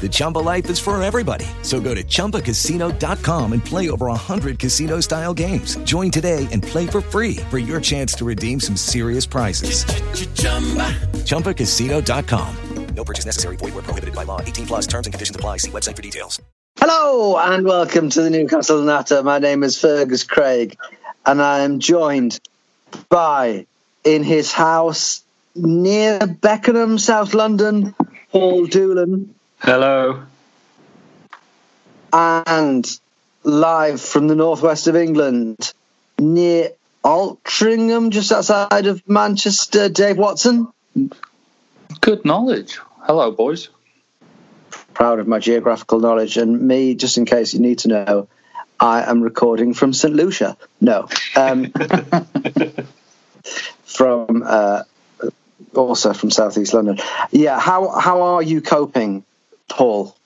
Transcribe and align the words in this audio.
The 0.00 0.08
Chumba 0.10 0.38
life 0.38 0.70
is 0.70 0.78
for 0.78 1.00
everybody. 1.02 1.44
So 1.60 1.80
go 1.80 1.94
to 1.94 2.02
ChumbaCasino.com 2.02 3.52
and 3.52 3.62
play 3.62 3.90
over 3.90 4.06
100 4.06 4.58
casino-style 4.58 5.34
games. 5.34 5.76
Join 5.84 6.10
today 6.10 6.48
and 6.50 6.62
play 6.62 6.86
for 6.86 7.02
free 7.02 7.36
for 7.50 7.58
your 7.58 7.78
chance 7.78 8.14
to 8.14 8.24
redeem 8.24 8.58
some 8.58 8.76
serious 8.76 9.26
prizes. 9.26 9.84
ChumbaCasino.com. 11.26 12.56
No 12.94 13.04
purchase 13.04 13.26
necessary. 13.26 13.56
Void 13.56 13.74
were 13.74 13.82
prohibited 13.82 14.14
by 14.14 14.24
law. 14.24 14.40
18 14.40 14.66
plus. 14.66 14.86
Terms 14.86 15.06
and 15.06 15.12
conditions 15.14 15.36
apply. 15.36 15.58
See 15.58 15.70
website 15.70 15.96
for 15.96 16.02
details. 16.02 16.40
Hello 16.78 17.36
and 17.38 17.66
welcome 17.66 18.10
to 18.10 18.22
the 18.22 18.30
Newcastle 18.30 18.82
Natter. 18.82 19.22
My 19.22 19.38
name 19.38 19.62
is 19.62 19.78
Fergus 19.78 20.24
Craig, 20.24 20.78
and 21.26 21.42
I 21.42 21.60
am 21.60 21.80
joined 21.80 22.40
by, 23.08 23.66
in 24.04 24.22
his 24.22 24.52
house 24.52 25.22
near 25.54 26.18
Beckenham, 26.26 26.98
South 26.98 27.34
London, 27.34 27.94
Paul 28.32 28.66
Doolan, 28.66 29.34
Hello. 29.60 30.22
and 32.12 32.98
live 33.44 34.00
from 34.00 34.26
the 34.26 34.34
northwest 34.34 34.88
of 34.88 34.96
England, 34.96 35.74
near 36.18 36.70
Altrincham, 37.04 38.10
just 38.10 38.32
outside 38.32 38.86
of 38.86 39.06
Manchester, 39.06 39.90
Dave 39.90 40.16
Watson. 40.16 40.68
Good 42.00 42.24
knowledge. 42.24 42.78
Hello, 43.02 43.30
boys. 43.30 43.68
Proud 44.94 45.18
of 45.18 45.28
my 45.28 45.38
geographical 45.38 46.00
knowledge, 46.00 46.38
and 46.38 46.62
me, 46.62 46.94
just 46.94 47.18
in 47.18 47.26
case 47.26 47.52
you 47.52 47.60
need 47.60 47.80
to 47.80 47.88
know, 47.88 48.28
I 48.80 49.02
am 49.02 49.20
recording 49.20 49.74
from 49.74 49.92
St. 49.92 50.14
Lucia. 50.14 50.56
No. 50.80 51.06
Um, 51.36 51.70
from 53.84 54.42
uh, 54.46 54.84
also 55.74 56.14
from 56.14 56.30
southeast 56.30 56.72
London. 56.72 56.98
Yeah, 57.30 57.60
how 57.60 57.88
how 57.88 58.22
are 58.22 58.42
you 58.42 58.60
coping, 58.60 59.24
Paul? 59.70 60.16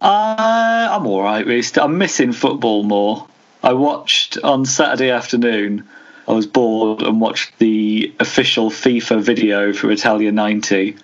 Uh, 0.00 0.88
I'm 0.90 1.06
all 1.06 1.22
right, 1.22 1.46
really. 1.46 1.64
I'm 1.76 1.98
missing 1.98 2.32
football 2.32 2.82
more. 2.82 3.26
I 3.62 3.72
watched 3.74 4.38
on 4.38 4.64
Saturday 4.64 5.10
afternoon. 5.10 5.88
I 6.26 6.32
was 6.32 6.46
bored 6.46 7.02
and 7.02 7.20
watched 7.20 7.58
the 7.58 8.14
official 8.18 8.70
FIFA 8.70 9.22
video 9.22 9.72
for 9.72 9.90
Italia 9.90 10.32
90. 10.32 10.96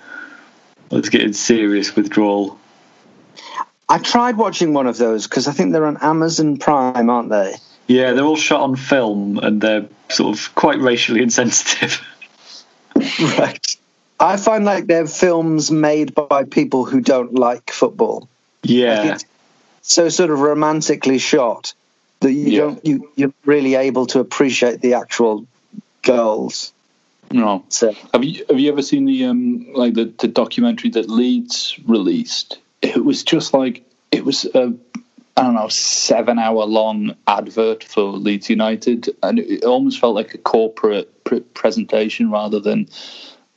I 0.91 0.95
was 0.95 1.09
getting 1.09 1.33
serious 1.33 1.95
withdrawal. 1.95 2.59
I 3.89 3.99
tried 3.99 4.37
watching 4.37 4.75
one 4.75 4.87
of 4.87 4.99
those 4.99 5.27
because 5.27 5.49
I 5.49 5.53
think 5.53 5.73
they're 5.73 5.87
on 5.87 5.99
Amazon 5.99 6.59
Prime, 6.59 7.09
aren't 7.09 7.31
they? 7.31 7.55
Yeah, 7.87 8.13
they're 8.13 8.25
all 8.25 8.37
shot 8.37 8.61
on 8.61 8.77
film 8.77 9.39
and 9.39 9.61
they're 9.61 9.89
sort 10.09 10.37
of 10.37 10.55
quite 10.55 10.79
racially 10.79 11.23
insensitive. 11.23 12.03
right. 12.95 13.77
I 14.21 14.37
find 14.37 14.65
like 14.65 14.87
they're 14.87 15.07
films 15.07 15.71
made 15.71 16.15
by 16.15 16.45
people 16.45 16.85
who 16.85 17.01
don't 17.01 17.35
like 17.35 17.71
football. 17.71 18.29
Yeah. 18.63 19.19
So 19.83 20.09
sort 20.09 20.31
of 20.31 20.41
romantically 20.41 21.19
shot 21.19 21.73
that 22.21 22.33
you 22.33 22.51
Yeah. 22.51 22.59
don't 22.61 22.87
you 22.87 23.11
you're 23.15 23.33
really 23.45 23.75
able 23.77 24.07
to 24.07 24.21
appreciate 24.21 24.81
the 24.81 24.95
actual 24.95 25.47
goals. 26.03 26.73
No. 27.31 27.65
So 27.69 27.95
Have 28.13 28.25
you 28.25 28.45
have 28.49 28.59
you 28.59 28.73
ever 28.73 28.83
seen 28.83 29.05
the 29.05 29.25
um 29.27 29.73
like 29.75 29.95
the, 29.95 30.13
the 30.19 30.29
documentary 30.29 30.91
that 30.91 31.09
Leeds 31.09 31.79
released? 31.87 32.59
It 32.83 33.05
was 33.05 33.23
just 33.23 33.55
like 33.55 33.85
it 34.11 34.25
was 34.25 34.45
a 34.47 34.75
I 35.37 35.43
don't 35.43 35.55
know 35.55 35.69
seven 35.69 36.39
hour 36.41 36.65
long 36.65 37.15
advert 37.29 37.85
for 37.85 38.03
Leeds 38.03 38.51
United, 38.51 39.11
and 39.23 39.39
it, 39.39 39.49
it 39.49 39.65
almost 39.65 40.01
felt 40.01 40.17
like 40.17 40.35
a 40.35 40.39
corporate 40.39 41.23
pr- 41.23 41.37
presentation 41.55 42.31
rather 42.33 42.59
than 42.59 42.89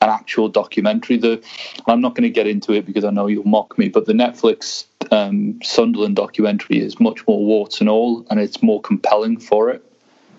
an 0.02 0.10
actual 0.10 0.50
documentary. 0.50 1.18
The 1.18 1.44
I'm 1.88 2.02
not 2.02 2.16
going 2.16 2.24
to 2.24 2.30
get 2.30 2.48
into 2.48 2.74
it 2.74 2.86
because 2.86 3.04
I 3.06 3.12
know 3.12 3.28
you'll 3.28 3.48
mock 3.48 3.78
me, 3.78 3.90
but 3.90 4.06
the 4.06 4.14
Netflix 4.14 4.86
um, 5.12 5.60
Sunderland 5.64 6.16
documentary 6.16 6.80
is 6.80 7.00
much 7.00 7.26
more 7.28 7.44
warts 7.44 7.80
and 7.82 7.90
all, 7.90 8.26
and 8.30 8.40
it's 8.40 8.62
more 8.64 8.82
compelling 8.82 9.40
for 9.40 9.70
it. 9.70 9.84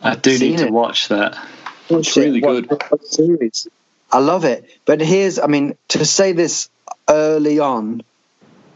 I 0.02 0.16
do 0.16 0.36
Seen 0.36 0.50
need 0.52 0.58
to 0.58 0.70
watch 0.70 1.08
that. 1.08 1.38
It's 1.88 2.16
really 2.16 2.40
What- 2.42 2.68
good. 2.68 2.82
what 2.90 3.06
series? 3.06 3.68
I 4.10 4.18
love 4.18 4.44
it. 4.44 4.68
But 4.84 5.00
here's, 5.00 5.38
I 5.38 5.46
mean, 5.46 5.76
to 5.88 6.04
say 6.04 6.32
this 6.32 6.68
early 7.08 7.58
on 7.60 8.02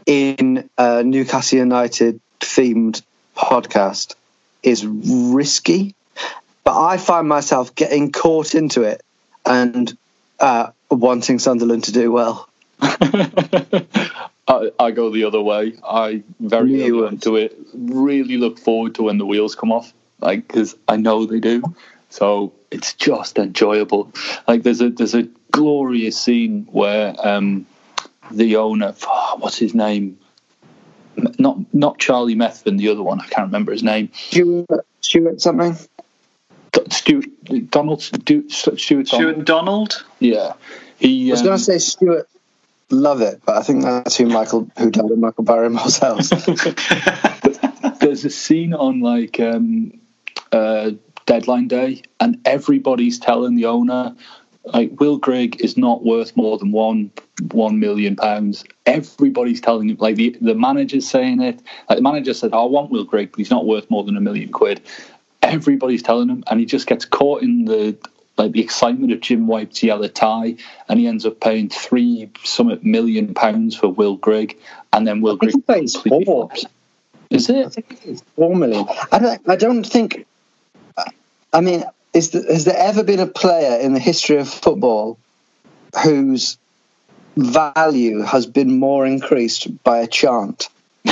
in 0.05 0.69
a 0.77 1.03
Newcastle 1.03 1.59
United 1.59 2.19
themed 2.39 3.01
podcast 3.35 4.15
is 4.63 4.85
risky. 4.85 5.93
But 6.63 6.79
I 6.81 6.97
find 6.97 7.27
myself 7.27 7.75
getting 7.75 8.11
caught 8.11 8.55
into 8.55 8.81
it 8.83 9.03
and 9.45 9.95
uh, 10.39 10.71
wanting 10.89 11.39
Sunderland 11.39 11.85
to 11.85 11.91
do 11.91 12.11
well. 12.11 12.49
I, 14.47 14.71
I 14.79 14.91
go 14.91 15.09
the 15.09 15.25
other 15.25 15.41
way. 15.41 15.73
I 15.83 16.23
very 16.39 16.71
Knew 16.71 17.03
early 17.03 17.13
into 17.15 17.35
it. 17.35 17.57
Really 17.73 18.37
look 18.37 18.59
forward 18.59 18.95
to 18.95 19.03
when 19.03 19.17
the 19.17 19.25
wheels 19.25 19.55
come 19.55 19.71
off, 19.71 19.93
like 20.19 20.47
because 20.47 20.75
I 20.87 20.97
know 20.97 21.25
they 21.25 21.39
do. 21.39 21.63
So 22.09 22.53
it's 22.71 22.93
just 22.93 23.37
enjoyable. 23.37 24.11
Like 24.47 24.63
there's 24.63 24.81
a 24.81 24.89
there's 24.89 25.15
a 25.15 25.27
glorious 25.51 26.19
scene 26.19 26.67
where 26.71 27.15
um, 27.25 27.65
the 28.31 28.55
owner, 28.57 28.93
oh, 29.05 29.37
what's 29.39 29.57
his 29.57 29.73
name? 29.73 30.17
Not 31.39 31.57
not 31.73 31.97
Charlie 31.97 32.35
Methven, 32.35 32.77
the 32.77 32.89
other 32.89 33.03
one. 33.03 33.19
I 33.19 33.27
can't 33.27 33.47
remember 33.47 33.71
his 33.71 33.83
name. 33.83 34.11
Stuart, 34.13 34.67
Stuart 35.01 35.41
something? 35.41 35.75
D- 36.87 36.95
Stuart 36.95 37.69
Donald 37.69 38.01
Stu- 38.01 38.49
Stuart 38.49 38.79
Donald. 38.79 39.07
Stuart 39.07 39.45
Donald? 39.45 40.05
Yeah, 40.19 40.53
he. 40.97 41.29
I 41.29 41.33
was 41.33 41.41
um, 41.41 41.45
going 41.47 41.57
to 41.57 41.63
say 41.63 41.77
Stuart 41.77 42.29
Lubbock, 42.89 43.41
but 43.45 43.57
I 43.57 43.63
think 43.63 43.83
that's 43.83 44.15
who 44.15 44.27
Michael, 44.27 44.69
who 44.77 44.89
died 44.89 45.11
in 45.11 45.19
Michael 45.19 45.43
Barrymore's 45.43 45.97
house. 45.97 46.29
there's 47.99 48.23
a 48.23 48.29
scene 48.29 48.73
on 48.73 49.01
like 49.01 49.39
um, 49.39 49.99
uh, 50.51 50.91
deadline 51.25 51.67
day, 51.67 52.03
and 52.19 52.39
everybody's 52.45 53.19
telling 53.19 53.55
the 53.55 53.65
owner, 53.65 54.15
like 54.73 54.99
Will 54.99 55.17
Grigg 55.17 55.61
is 55.61 55.77
not 55.77 56.05
worth 56.05 56.35
more 56.37 56.57
than 56.57 56.71
one 56.71 57.11
one 57.51 57.79
million 57.79 58.15
pounds. 58.15 58.63
Everybody's 58.85 59.61
telling 59.61 59.89
him, 59.89 59.97
like 59.99 60.15
the 60.15 60.37
the 60.39 60.55
manager's 60.55 61.09
saying 61.09 61.41
it. 61.41 61.61
Like 61.89 61.97
the 61.97 62.03
manager 62.03 62.33
said, 62.33 62.53
"I 62.53 62.63
want 62.63 62.89
Will 62.89 63.03
Grigg, 63.03 63.31
but 63.31 63.39
he's 63.39 63.51
not 63.51 63.65
worth 63.65 63.89
more 63.89 64.03
than 64.03 64.15
a 64.17 64.21
million 64.21 64.49
quid." 64.49 64.81
Everybody's 65.47 66.03
telling 66.03 66.29
him, 66.29 66.43
and 66.49 66.59
he 66.59 66.65
just 66.65 66.87
gets 66.87 67.05
caught 67.05 67.41
in 67.41 67.65
the 67.65 67.97
like 68.37 68.51
the 68.51 68.61
excitement 68.61 69.11
of 69.11 69.19
Jim 69.19 69.47
White's 69.47 69.81
yellow 69.81 70.07
tie, 70.07 70.55
and 70.87 70.99
he 70.99 71.07
ends 71.07 71.25
up 71.25 71.39
paying 71.39 71.69
three 71.69 72.29
summit 72.43 72.83
million 72.83 73.33
pounds 73.33 73.75
for 73.75 73.87
Will 73.87 74.15
Grigg, 74.15 74.57
and 74.93 75.07
then 75.07 75.21
Will 75.21 75.37
I 75.41 75.47
think 75.47 75.53
Grigg 75.53 75.55
he 75.55 75.81
pays 75.81 75.93
completely 75.93 76.25
four. 76.25 76.49
flops. 76.49 76.65
Is 77.29 77.49
it? 77.49 77.65
I 77.65 77.69
think 77.69 77.99
it's 78.05 78.21
four 78.35 78.55
million. 78.55 78.85
I 79.11 79.19
don't. 79.19 79.49
I 79.49 79.55
don't 79.55 79.83
think. 79.83 80.25
I 81.53 81.61
mean, 81.61 81.83
is 82.13 82.31
the, 82.31 82.43
has 82.43 82.65
there 82.65 82.77
ever 82.77 83.03
been 83.03 83.19
a 83.19 83.27
player 83.27 83.79
in 83.79 83.93
the 83.93 83.99
history 83.99 84.37
of 84.37 84.49
football 84.49 85.17
whose 86.03 86.57
value 87.35 88.21
has 88.21 88.45
been 88.45 88.79
more 88.79 89.05
increased 89.05 89.83
by 89.83 89.99
a 89.99 90.07
chant? 90.07 90.69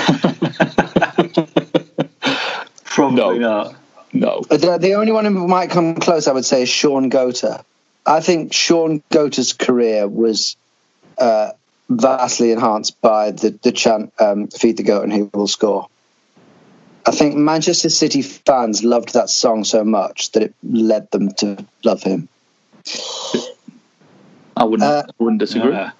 Probably 2.83 3.39
not. 3.39 3.75
No. 4.15 4.41
The, 4.49 4.77
the 4.79 4.93
only 4.93 5.11
one 5.11 5.25
who 5.25 5.47
might 5.47 5.69
come 5.69 5.95
close, 5.95 6.27
I 6.27 6.31
would 6.31 6.45
say, 6.45 6.63
is 6.63 6.69
Shaun 6.69 7.09
Goater. 7.09 7.63
I 8.05 8.21
think 8.21 8.53
Shaun 8.53 9.03
Goater's 9.11 9.53
career 9.53 10.07
was 10.07 10.55
uh, 11.17 11.51
vastly 11.89 12.51
enhanced 12.51 13.01
by 13.01 13.31
the, 13.31 13.49
the 13.61 13.71
chant 13.71 14.13
um, 14.19 14.47
"Feed 14.47 14.77
the 14.77 14.83
goat 14.83 15.03
and 15.03 15.11
he 15.11 15.23
will 15.23 15.47
score." 15.47 15.89
I 17.05 17.11
think 17.11 17.35
Manchester 17.35 17.89
City 17.89 18.21
fans 18.21 18.83
loved 18.83 19.13
that 19.13 19.29
song 19.29 19.63
so 19.63 19.83
much 19.83 20.31
that 20.31 20.43
it 20.43 20.53
led 20.63 21.11
them 21.11 21.33
to 21.33 21.65
love 21.83 22.01
him. 22.01 22.29
I 24.57 24.63
wouldn't. 24.63 24.89
Uh, 24.89 25.03
I 25.07 25.23
wouldn't 25.23 25.39
disagree. 25.39 25.73
Yeah. 25.73 25.91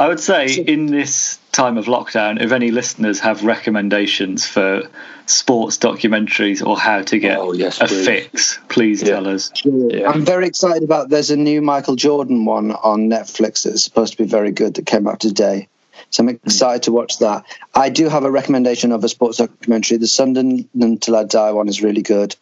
I 0.00 0.08
would 0.08 0.18
say 0.18 0.54
in 0.54 0.86
this 0.86 1.38
time 1.52 1.76
of 1.76 1.84
lockdown, 1.84 2.42
if 2.42 2.52
any 2.52 2.70
listeners 2.70 3.20
have 3.20 3.44
recommendations 3.44 4.46
for 4.46 4.88
sports 5.26 5.76
documentaries 5.76 6.66
or 6.66 6.78
how 6.78 7.02
to 7.02 7.18
get 7.18 7.38
Oh, 7.38 7.52
yes, 7.52 7.82
a 7.82 7.84
please. 7.84 8.06
fix, 8.06 8.58
please 8.70 9.02
tell 9.02 9.28
us. 9.28 9.52
I'm 9.66 10.24
very 10.24 10.46
excited 10.46 10.82
about. 10.84 11.10
There's 11.10 11.30
a 11.30 11.36
new 11.36 11.60
Michael 11.60 11.96
Jordan 11.96 12.46
one 12.46 12.72
on 12.72 13.10
Netflix 13.10 13.64
that's 13.64 13.84
supposed 13.84 14.12
to 14.12 14.22
be 14.22 14.24
very 14.24 14.52
good 14.52 14.76
that 14.76 14.86
came 14.86 15.06
out 15.06 15.20
today. 15.20 15.68
So 16.08 16.22
I'm 16.22 16.30
hmm. 16.30 16.36
excited 16.46 16.84
to 16.84 16.92
watch 16.92 17.18
that. 17.18 17.44
I 17.74 17.90
do 17.90 18.08
have 18.08 18.24
a 18.24 18.30
recommendation 18.30 18.92
of 18.92 19.04
a 19.04 19.08
sports 19.10 19.36
documentary. 19.36 19.98
The 19.98 20.06
Sunderland 20.06 20.70
Until 20.80 21.16
I 21.16 21.24
Die 21.24 21.52
one 21.52 21.68
is 21.68 21.82
really 21.82 22.02
good. 22.02 22.34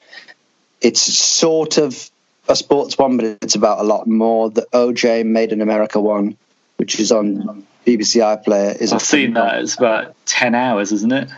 It's 0.80 1.00
sort 1.00 1.78
of 1.78 2.08
a 2.48 2.54
sports 2.54 2.96
one, 2.96 3.16
but 3.16 3.38
it's 3.42 3.56
about 3.56 3.80
a 3.80 3.82
lot 3.82 4.06
more. 4.06 4.48
The 4.48 4.68
OJ 4.72 5.26
Made 5.26 5.50
in 5.50 5.60
America 5.60 6.00
one, 6.00 6.36
which 6.78 6.98
is 6.98 7.12
on 7.12 7.66
BBC 7.86 8.22
iPlayer, 8.22 8.76
is 8.80 8.92
I've 8.92 9.02
seen 9.02 9.34
that. 9.34 9.60
It's 9.60 9.76
about 9.76 10.14
10 10.26 10.54
hours, 10.54 10.92
isn't 10.92 11.12
it? 11.12 11.30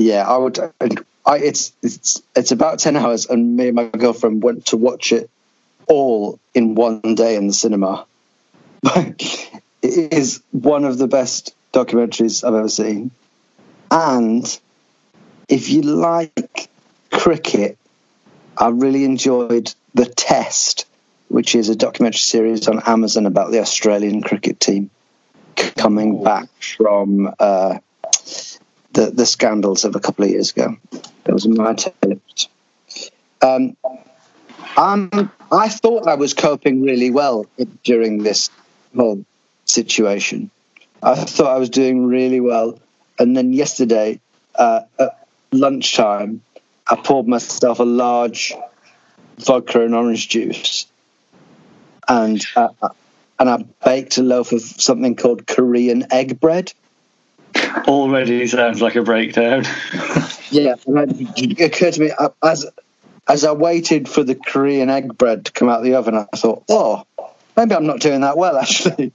yeah, 0.00 0.26
I 0.26 0.36
would. 0.36 0.58
I, 1.26 1.38
it's 1.38 1.72
it's 1.82 2.22
it's 2.34 2.52
about 2.52 2.78
ten 2.78 2.96
hours, 2.96 3.26
and 3.26 3.56
me 3.56 3.68
and 3.68 3.76
my 3.76 3.84
girlfriend 3.88 4.42
went 4.42 4.66
to 4.66 4.76
watch 4.76 5.12
it 5.12 5.30
all 5.86 6.38
in 6.54 6.74
one 6.74 7.00
day 7.14 7.36
in 7.36 7.46
the 7.46 7.52
cinema. 7.52 8.06
it 8.84 9.62
is 9.82 10.42
one 10.50 10.84
of 10.84 10.98
the 10.98 11.08
best 11.08 11.54
documentaries 11.72 12.42
I've 12.42 12.54
ever 12.54 12.68
seen, 12.68 13.10
and 13.90 14.60
if 15.48 15.68
you 15.68 15.82
like 15.82 16.70
cricket, 17.12 17.76
I 18.56 18.68
really 18.68 19.04
enjoyed 19.04 19.72
the 19.94 20.06
Test, 20.06 20.79
which 21.30 21.54
is 21.54 21.68
a 21.68 21.76
documentary 21.76 22.18
series 22.18 22.68
on 22.68 22.82
Amazon 22.84 23.26
about 23.26 23.50
the 23.50 23.60
Australian 23.60 24.22
cricket 24.22 24.60
team 24.60 24.90
coming 25.56 26.22
back 26.22 26.48
from. 26.60 27.34
Uh, 27.38 27.78
the, 28.92 29.10
the 29.10 29.26
scandals 29.26 29.84
of 29.84 29.94
a 29.94 30.00
couple 30.00 30.24
of 30.24 30.30
years 30.30 30.50
ago. 30.50 30.76
That 31.24 31.32
was 31.32 31.46
my 31.46 31.74
tips. 31.74 32.48
Um, 33.42 33.76
um, 34.76 35.30
I 35.50 35.68
thought 35.68 36.06
I 36.06 36.14
was 36.14 36.34
coping 36.34 36.82
really 36.82 37.10
well 37.10 37.46
during 37.84 38.22
this 38.22 38.50
whole 38.94 39.24
situation. 39.64 40.50
I 41.02 41.14
thought 41.14 41.54
I 41.54 41.58
was 41.58 41.70
doing 41.70 42.06
really 42.06 42.40
well. 42.40 42.78
And 43.18 43.36
then 43.36 43.52
yesterday, 43.52 44.20
uh, 44.54 44.82
at 44.98 45.26
lunchtime, 45.52 46.42
I 46.86 46.96
poured 46.96 47.28
myself 47.28 47.78
a 47.78 47.84
large 47.84 48.54
vodka 49.38 49.82
and 49.82 49.94
orange 49.94 50.28
juice. 50.28 50.86
And, 52.10 52.44
uh, 52.56 52.68
and 53.38 53.48
I 53.48 53.64
baked 53.84 54.18
a 54.18 54.22
loaf 54.22 54.52
of 54.52 54.60
something 54.60 55.16
called 55.16 55.46
Korean 55.46 56.12
egg 56.12 56.40
bread. 56.40 56.72
Already 57.86 58.46
sounds 58.46 58.82
like 58.82 58.96
a 58.96 59.02
breakdown. 59.02 59.64
Yeah, 60.50 60.74
and 60.84 61.30
it 61.38 61.60
occurred 61.60 61.94
to 61.94 62.00
me 62.00 62.10
uh, 62.10 62.30
as 62.42 62.66
as 63.28 63.44
I 63.44 63.52
waited 63.52 64.08
for 64.08 64.24
the 64.24 64.34
Korean 64.34 64.90
egg 64.90 65.16
bread 65.16 65.44
to 65.44 65.52
come 65.52 65.68
out 65.68 65.78
of 65.78 65.84
the 65.84 65.94
oven. 65.94 66.16
I 66.16 66.24
thought, 66.36 66.64
oh, 66.68 67.06
maybe 67.56 67.74
I'm 67.74 67.86
not 67.86 68.00
doing 68.00 68.22
that 68.22 68.36
well. 68.36 68.56
Actually, 68.58 69.12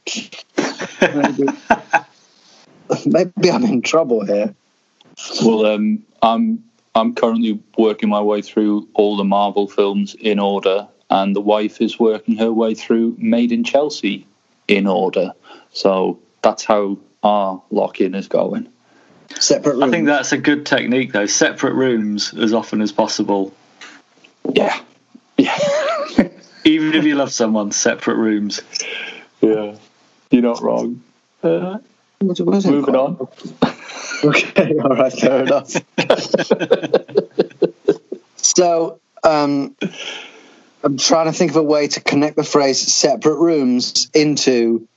maybe, 1.01 1.47
maybe 3.05 3.51
I'm 3.51 3.65
in 3.65 3.81
trouble 3.81 4.25
here. 4.25 4.55
Well, 5.43 5.65
um, 5.65 6.03
I'm 6.21 6.63
I'm 6.93 7.15
currently 7.15 7.59
working 7.77 8.07
my 8.07 8.21
way 8.21 8.41
through 8.41 8.87
all 8.93 9.17
the 9.17 9.25
Marvel 9.25 9.67
films 9.67 10.15
in 10.15 10.39
order, 10.39 10.87
and 11.15 11.33
the 11.33 11.41
wife 11.41 11.79
is 11.79 11.97
working 11.97 12.35
her 12.35 12.51
way 12.51 12.75
through 12.75 13.15
Made 13.17 13.53
in 13.53 13.63
Chelsea 13.63 14.27
in 14.67 14.85
order. 14.85 15.31
So 15.71 16.19
that's 16.41 16.65
how 16.65 16.97
our 17.23 17.61
lock-in 17.71 18.15
is 18.15 18.27
going. 18.27 18.67
Separate 19.39 19.81
I 19.81 19.89
think 19.89 20.07
that's 20.07 20.33
a 20.33 20.37
good 20.37 20.65
technique, 20.65 21.13
though. 21.13 21.25
Separate 21.25 21.73
rooms 21.73 22.33
as 22.33 22.53
often 22.53 22.81
as 22.81 22.91
possible. 22.91 23.53
Yeah. 24.53 24.77
Yeah. 25.37 25.57
Even 26.65 26.93
if 26.93 27.05
you 27.05 27.15
love 27.15 27.31
someone, 27.31 27.71
separate 27.71 28.17
rooms. 28.17 28.59
Yeah, 29.39 29.75
you're 30.31 30.41
not 30.41 30.61
wrong. 30.61 31.01
Uh, 31.41 31.77
moving 32.21 32.95
on. 32.95 33.27
Okay, 34.23 34.73
all 34.79 34.95
right, 34.95 35.13
fair 35.13 35.43
enough. 35.43 35.75
so, 38.37 38.99
um, 39.23 39.75
I'm 40.85 40.97
trying 40.97 41.25
to 41.25 41.33
think 41.33 41.49
of 41.49 41.57
a 41.57 41.63
way 41.63 41.87
to 41.87 41.99
connect 41.99 42.35
the 42.35 42.43
phrase 42.43 42.79
"separate 42.79 43.37
rooms" 43.37 44.07
into 44.13 44.87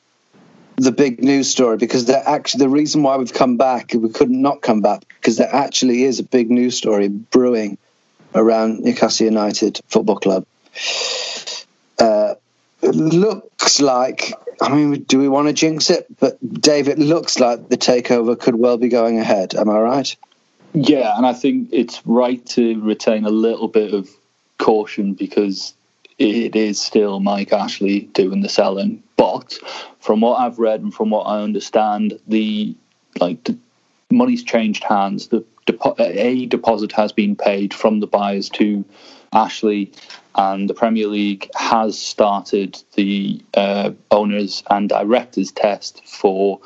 the 0.76 0.93
big 0.93 1.25
news 1.25 1.50
story 1.50 1.79
because 1.79 2.05
there 2.05 2.23
actually 2.25 2.67
the 2.67 2.69
reason 2.69 3.02
why 3.02 3.17
we've 3.17 3.32
come 3.32 3.56
back 3.56 3.93
we 3.94 4.11
couldn't 4.11 4.40
not 4.40 4.61
come 4.61 4.82
back 4.82 5.06
because 5.08 5.38
there 5.38 5.52
actually 5.52 6.05
is 6.05 6.20
a 6.20 6.23
big 6.23 6.50
news 6.50 6.76
story 6.76 7.08
brewing 7.08 7.79
around 8.35 8.81
Newcastle 8.81 9.25
United 9.25 9.81
Football 9.88 10.17
Club. 10.17 10.46
Uh, 11.99 12.35
looks 12.82 13.81
like 13.81 14.35
I 14.61 14.75
mean, 14.75 15.05
do 15.05 15.19
we 15.19 15.29
want 15.29 15.49
to 15.49 15.55
jinx 15.55 15.88
it? 15.88 16.06
But 16.20 16.37
Dave, 16.61 16.88
it 16.88 16.99
looks 16.99 17.40
like 17.40 17.70
the 17.70 17.79
takeover 17.79 18.38
could 18.38 18.56
well 18.56 18.76
be 18.76 18.88
going 18.88 19.19
ahead. 19.19 19.55
Am 19.55 19.70
I 19.70 19.79
right? 19.79 20.17
Yeah, 20.75 21.17
and 21.17 21.25
I 21.25 21.32
think 21.32 21.70
it's 21.73 22.02
right 22.05 22.44
to 22.49 22.79
retain 22.82 23.25
a 23.25 23.31
little 23.31 23.69
bit 23.69 23.94
of 23.94 24.11
caution 24.58 25.14
because 25.14 25.73
it 26.18 26.56
is 26.56 26.80
still 26.80 27.20
Mike 27.20 27.52
Ashley 27.52 28.00
doing 28.00 28.40
the 28.40 28.48
selling. 28.48 29.02
But 29.16 29.58
from 30.00 30.20
what 30.20 30.36
I've 30.40 30.58
read 30.58 30.80
and 30.80 30.92
from 30.92 31.10
what 31.10 31.24
I 31.24 31.40
understand, 31.40 32.18
the 32.26 32.74
like 33.20 33.44
the 33.44 33.58
money's 34.10 34.42
changed 34.42 34.84
hands. 34.84 35.28
The 35.28 35.44
a 35.98 36.46
deposit 36.46 36.92
has 36.92 37.12
been 37.12 37.37
paid 37.37 37.75
from 37.75 38.00
the 38.00 38.06
buyers 38.06 38.48
to 38.50 38.84
Ashley, 39.32 39.92
and 40.34 40.68
the 40.68 40.75
Premier 40.75 41.08
League 41.08 41.50
has 41.54 41.98
started 41.98 42.82
the 42.94 43.42
uh, 43.54 43.90
owners 44.10 44.62
and 44.70 44.88
directors 44.88 45.52
test 45.52 46.06
for 46.06 46.60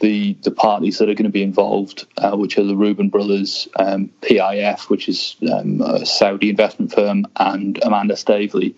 the 0.00 0.34
the 0.42 0.50
parties 0.50 0.98
that 0.98 1.08
are 1.08 1.14
going 1.14 1.24
to 1.24 1.30
be 1.30 1.42
involved, 1.42 2.06
uh, 2.16 2.36
which 2.36 2.58
are 2.58 2.64
the 2.64 2.76
Reuben 2.76 3.08
brothers, 3.08 3.68
um, 3.76 4.10
PIF, 4.20 4.88
which 4.88 5.08
is 5.08 5.36
um, 5.52 5.80
a 5.80 6.06
Saudi 6.06 6.50
investment 6.50 6.92
firm, 6.92 7.26
and 7.36 7.78
Amanda 7.82 8.16
Staveley. 8.16 8.76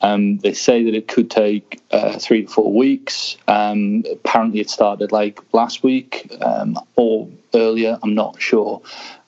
Um, 0.00 0.38
they 0.38 0.52
say 0.52 0.84
that 0.84 0.94
it 0.94 1.06
could 1.06 1.30
take 1.30 1.80
uh, 1.92 2.18
three 2.18 2.42
to 2.42 2.48
four 2.48 2.72
weeks. 2.72 3.36
Um, 3.46 4.04
apparently, 4.10 4.60
it 4.60 4.70
started 4.70 5.12
like 5.12 5.40
last 5.52 5.82
week 5.82 6.32
um, 6.40 6.78
or 6.96 7.28
earlier. 7.54 7.98
I'm 8.02 8.14
not 8.14 8.40
sure, 8.40 8.82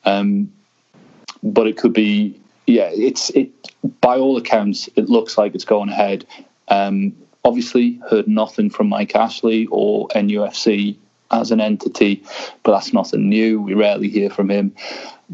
um, 0.05 0.53
but 1.43 1.67
it 1.67 1.77
could 1.77 1.93
be. 1.93 2.41
Yeah, 2.67 2.91
it's 2.93 3.31
it. 3.31 3.51
By 4.01 4.17
all 4.17 4.37
accounts, 4.37 4.89
it 4.97 5.11
looks 5.11 5.37
like 5.37 5.55
it's 5.55 5.67
going 5.67 5.91
ahead. 5.91 6.27
Obviously, 7.47 8.01
heard 8.09 8.27
nothing 8.27 8.71
from 8.71 8.89
Mike 8.89 9.15
Ashley 9.15 9.67
or 9.71 10.09
NUFC 10.09 10.97
as 11.41 11.51
an 11.51 11.61
entity, 11.61 12.23
but 12.63 12.73
that's 12.73 12.93
nothing 12.93 13.29
new. 13.29 13.61
We 13.61 13.75
rarely 13.75 14.09
hear 14.09 14.31
from 14.31 14.51
him. 14.51 14.75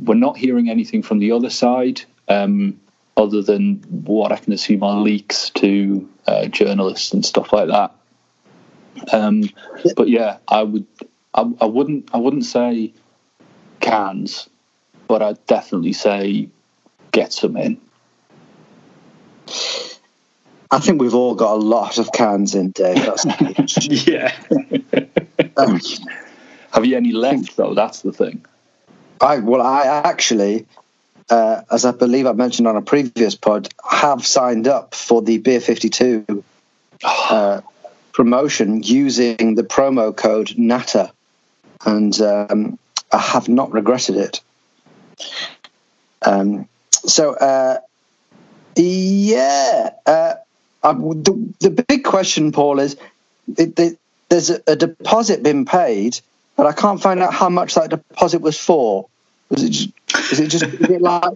We're 0.00 0.14
not 0.14 0.36
hearing 0.36 0.70
anything 0.70 1.02
from 1.02 1.18
the 1.18 1.32
other 1.32 1.50
side, 1.50 2.02
um, 2.28 2.80
other 3.16 3.42
than 3.42 3.82
what 3.88 4.32
I 4.32 4.36
can 4.36 4.52
assume 4.52 4.82
are 4.82 5.00
leaks 5.00 5.50
to 5.50 6.08
uh, 6.26 6.46
journalists 6.46 7.12
and 7.12 7.24
stuff 7.24 7.52
like 7.52 7.68
that. 7.68 7.94
Um, 9.12 9.42
but 9.96 10.08
yeah, 10.08 10.38
I 10.48 10.62
would, 10.62 10.86
I, 11.34 11.50
I 11.60 11.64
wouldn't, 11.66 12.10
I 12.12 12.18
wouldn't 12.18 12.44
say 12.44 12.92
cans, 13.80 14.48
but 15.08 15.22
I'd 15.22 15.44
definitely 15.46 15.92
say 15.92 16.48
get 17.12 17.32
some 17.32 17.56
in. 17.56 17.80
I 20.72 20.78
think 20.78 21.00
we've 21.00 21.14
all 21.14 21.34
got 21.34 21.54
a 21.54 21.56
lot 21.56 21.98
of 21.98 22.12
cans 22.12 22.54
in, 22.54 22.70
Dave. 22.70 23.04
That's 23.04 23.26
yeah. 24.06 24.32
um, 25.56 25.80
Have 26.72 26.86
you 26.86 26.96
any 26.96 27.12
left 27.12 27.56
though? 27.56 27.74
That's 27.74 28.02
the 28.02 28.12
thing. 28.12 28.44
I 29.20 29.38
well, 29.38 29.60
I 29.60 29.84
actually, 30.04 30.66
uh, 31.28 31.62
as 31.70 31.84
I 31.84 31.92
believe 31.92 32.26
I 32.26 32.32
mentioned 32.32 32.68
on 32.68 32.76
a 32.76 32.82
previous 32.82 33.34
pod, 33.34 33.68
have 33.88 34.26
signed 34.26 34.68
up 34.68 34.94
for 34.94 35.20
the 35.20 35.38
Beer 35.38 35.60
Fifty 35.60 35.88
Two 35.88 36.44
uh, 37.04 37.60
promotion 38.12 38.82
using 38.82 39.54
the 39.54 39.62
promo 39.62 40.16
code 40.16 40.54
NATTER, 40.56 41.10
and 41.84 42.18
um, 42.20 42.78
I 43.12 43.18
have 43.18 43.48
not 43.48 43.72
regretted 43.72 44.16
it. 44.16 44.40
Um, 46.22 46.68
so, 46.92 47.34
uh, 47.34 47.78
yeah, 48.76 49.90
uh, 50.06 50.34
I, 50.82 50.92
the, 50.92 51.54
the 51.60 51.70
big 51.70 52.04
question, 52.04 52.52
Paul, 52.52 52.78
is 52.78 52.96
it, 53.56 53.78
it, 53.78 53.98
there's 54.30 54.48
a, 54.50 54.60
a, 54.66 54.76
deposit 54.76 55.42
been 55.42 55.66
paid, 55.66 56.18
but 56.56 56.66
I 56.66 56.72
can't 56.72 57.02
find 57.02 57.20
out 57.20 57.34
how 57.34 57.50
much 57.50 57.74
that 57.74 57.90
deposit 57.90 58.40
was 58.40 58.58
for. 58.58 59.08
Was 59.50 59.64
it 59.64 59.70
just, 59.70 59.92
is 60.32 60.40
it 60.40 60.48
just 60.48 60.64
is 60.64 60.88
it 60.88 61.02
like 61.02 61.34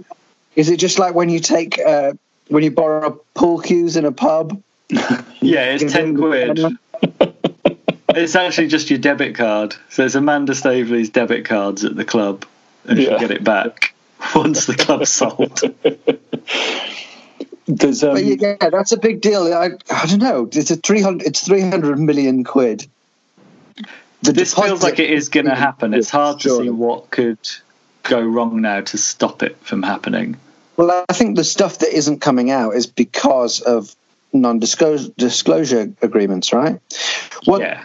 is 0.54 0.70
it 0.70 0.78
just 0.78 0.98
like 0.98 1.14
when 1.14 1.28
you 1.28 1.40
take 1.40 1.78
uh, 1.78 2.12
when 2.48 2.62
you 2.62 2.70
borrow 2.70 3.20
pool 3.34 3.58
cues 3.58 3.96
in 3.96 4.04
a 4.06 4.12
pub? 4.12 4.62
Yeah, 5.40 5.74
it's 5.74 5.92
ten 5.92 6.16
quid. 6.16 6.58
it's 8.08 8.34
actually 8.34 8.68
just 8.68 8.88
your 8.88 8.98
debit 8.98 9.34
card. 9.34 9.74
So 9.90 10.06
it's 10.06 10.14
Amanda 10.14 10.54
Staveley's 10.54 11.10
debit 11.10 11.44
cards 11.44 11.84
at 11.84 11.96
the 11.96 12.04
club, 12.06 12.46
and 12.86 12.98
yeah. 12.98 13.10
she'll 13.10 13.18
get 13.18 13.30
it 13.30 13.44
back 13.44 13.94
once 14.34 14.64
the 14.64 14.74
club's 14.74 15.10
sold. 15.10 15.60
There's, 17.66 18.04
um, 18.04 18.18
yeah, 18.18 18.56
that's 18.60 18.92
a 18.92 18.98
big 18.98 19.20
deal. 19.20 19.52
I, 19.52 19.70
I 19.90 20.06
don't 20.06 20.18
know. 20.18 20.48
It's 20.52 20.70
a 20.70 20.76
three 20.76 21.00
hundred. 21.00 21.26
It's 21.26 21.46
three 21.46 21.62
hundred 21.62 21.98
million 21.98 22.44
quid. 22.44 22.86
The 24.22 24.32
this 24.32 24.54
feels 24.54 24.82
like 24.82 24.98
it 24.98 25.10
is 25.10 25.28
going 25.28 25.46
to 25.46 25.54
happen. 25.54 25.94
It's 25.94 26.10
hard 26.10 26.40
to 26.40 26.50
see 26.50 26.70
what 26.70 27.10
could 27.10 27.38
go 28.02 28.20
wrong 28.20 28.60
now 28.60 28.82
to 28.82 28.98
stop 28.98 29.42
it 29.42 29.56
from 29.58 29.82
happening. 29.82 30.36
Well, 30.76 31.04
I 31.08 31.12
think 31.12 31.36
the 31.36 31.44
stuff 31.44 31.78
that 31.78 31.96
isn't 31.96 32.20
coming 32.20 32.50
out 32.50 32.74
is 32.74 32.86
because 32.86 33.60
of 33.60 33.94
non-disclosure 34.32 35.92
agreements, 36.02 36.52
right? 36.52 36.80
What, 37.44 37.60
yeah. 37.60 37.84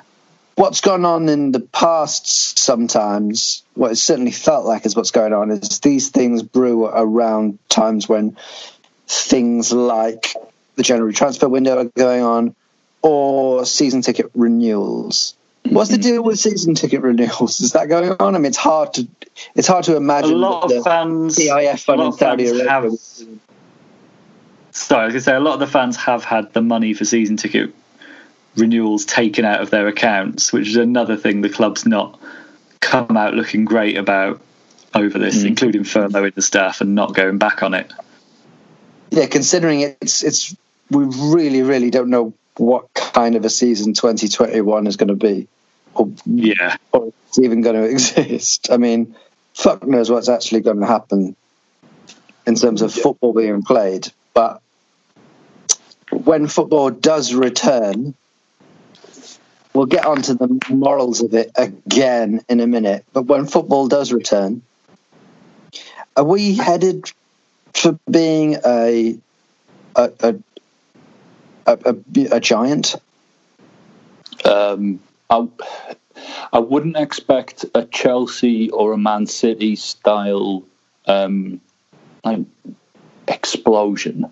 What's 0.56 0.82
gone 0.82 1.06
on 1.06 1.30
in 1.30 1.54
the 1.54 1.62
past 1.62 2.60
sometimes, 2.60 3.64
what 3.76 3.94
it 3.94 3.96
certainly 3.96 4.32
felt 4.32 4.66
like 4.66 4.86
is 4.86 4.94
what's 4.94 5.12
going 5.12 5.32
on, 5.32 5.52
is 5.52 5.80
these 5.80 6.10
things 6.10 6.44
brew 6.44 6.86
around 6.86 7.60
times 7.70 8.10
when 8.10 8.36
things 9.10 9.72
like 9.74 10.36
the 10.76 10.84
January 10.84 11.14
transfer 11.14 11.50
window 11.50 11.78
are 11.80 11.86
going 11.86 12.24
on 12.24 12.56
or 13.02 13.66
season 13.66 14.02
ticket 14.02 14.30
renewals. 14.36 15.36
What's 15.64 15.90
the 15.90 15.98
mm-hmm. 15.98 16.02
deal 16.02 16.24
with 16.24 16.40
season 16.40 16.76
ticket 16.76 17.02
renewals? 17.02 17.60
Is 17.60 17.74
that 17.74 17.90
going 17.90 18.16
on? 18.20 18.36
I 18.36 18.38
mean, 18.38 18.46
it's 18.46 18.58
hard 18.58 18.94
to 18.96 19.08
it's 19.56 19.68
hard 19.68 19.86
to 19.86 19.96
imagine. 19.96 20.34
A 20.34 20.36
lot 20.36 20.72
of 20.72 20.84
fans, 20.84 21.38
PIF 21.38 21.84
fund 21.84 22.02
in 22.02 22.12
Saudi 22.14 22.48
Arabia. 22.48 22.70
Have, 22.70 22.94
sorry, 24.72 25.02
I 25.02 25.06
was 25.06 25.14
going 25.14 25.14
to 25.14 25.22
say 25.22 25.36
a 25.36 25.40
lot 25.40 25.56
of 25.56 25.60
the 25.60 25.68
fans 25.68 25.96
have 25.98 26.24
had 26.24 26.54
the 26.54 26.62
money 26.62 26.94
for 26.94 27.06
season 27.06 27.38
ticket 27.38 27.74
renewals 28.56 29.06
taken 29.06 29.46
out 29.46 29.62
of 29.62 29.70
their 29.70 29.88
accounts, 29.88 30.52
which 30.52 30.70
is 30.70 30.76
another 30.76 31.18
thing 31.18 31.42
the 31.42 31.50
club's 31.50 31.86
not 31.86 32.20
come 32.80 33.18
out 33.18 33.34
looking 33.34 33.66
great 33.66 33.98
about 33.98 34.42
over 34.94 35.20
this, 35.20 35.44
mm. 35.44 35.48
including 35.48 35.84
furloughing 35.84 36.34
the 36.34 36.42
staff 36.42 36.82
and 36.82 36.96
not 36.96 37.14
going 37.14 37.38
back 37.38 37.64
on 37.64 37.74
it. 37.74 37.92
Yeah, 39.12 39.28
considering 39.28 39.82
it's 40.02 40.24
it's 40.24 40.56
we 40.90 41.06
really 41.06 41.62
really 41.62 41.90
don't 41.90 42.10
know 42.10 42.34
what 42.60 42.94
kind 42.94 43.36
of 43.36 43.46
a 43.46 43.50
season 43.50 43.94
2021 43.94 44.88
is 44.88 44.98
going 44.98 45.08
to 45.08 45.16
be. 45.16 45.48
Or, 45.96 46.10
yeah. 46.26 46.78
Or 46.92 47.12
it's 47.28 47.40
even 47.40 47.62
going 47.62 47.76
to 47.82 47.90
exist. 47.90 48.70
I 48.72 48.78
mean, 48.78 49.16
fuck 49.54 49.86
knows 49.86 50.10
what's 50.10 50.30
actually 50.30 50.62
going 50.62 50.80
to 50.80 50.86
happen 50.86 51.36
in 52.46 52.56
terms 52.56 52.82
of 52.82 52.94
football 52.94 53.34
being 53.34 53.64
played. 53.64 54.12
But 54.34 54.62
when 56.12 56.48
football 56.48 56.90
does 56.90 57.34
return, 57.34 58.16
we'll 59.74 59.86
get 59.86 60.06
onto 60.06 60.34
the 60.34 60.60
morals 60.70 61.22
of 61.22 61.34
it 61.34 61.52
again 61.56 62.42
in 62.50 62.60
a 62.60 62.68
minute. 62.68 63.06
But 63.14 63.24
when 63.24 63.46
football 63.46 63.88
does 63.88 64.12
return, 64.12 64.62
are 66.16 66.24
we 66.24 66.56
headed 66.56 67.12
for 67.74 68.00
being 68.10 68.58
a 68.66 69.18
a, 69.96 70.12
a, 71.66 71.78
a, 71.86 71.96
a 72.32 72.40
giant? 72.40 72.96
Um, 74.46 75.00
I, 75.30 75.48
I 76.54 76.60
wouldn't 76.60 76.98
expect 76.98 77.66
a 77.76 77.86
Chelsea 77.86 78.70
or 78.70 78.94
a 78.94 78.98
Man 78.98 79.26
City 79.26 79.76
style 79.76 80.64
um, 81.06 81.62
like 82.24 82.40
explosion. 83.28 84.32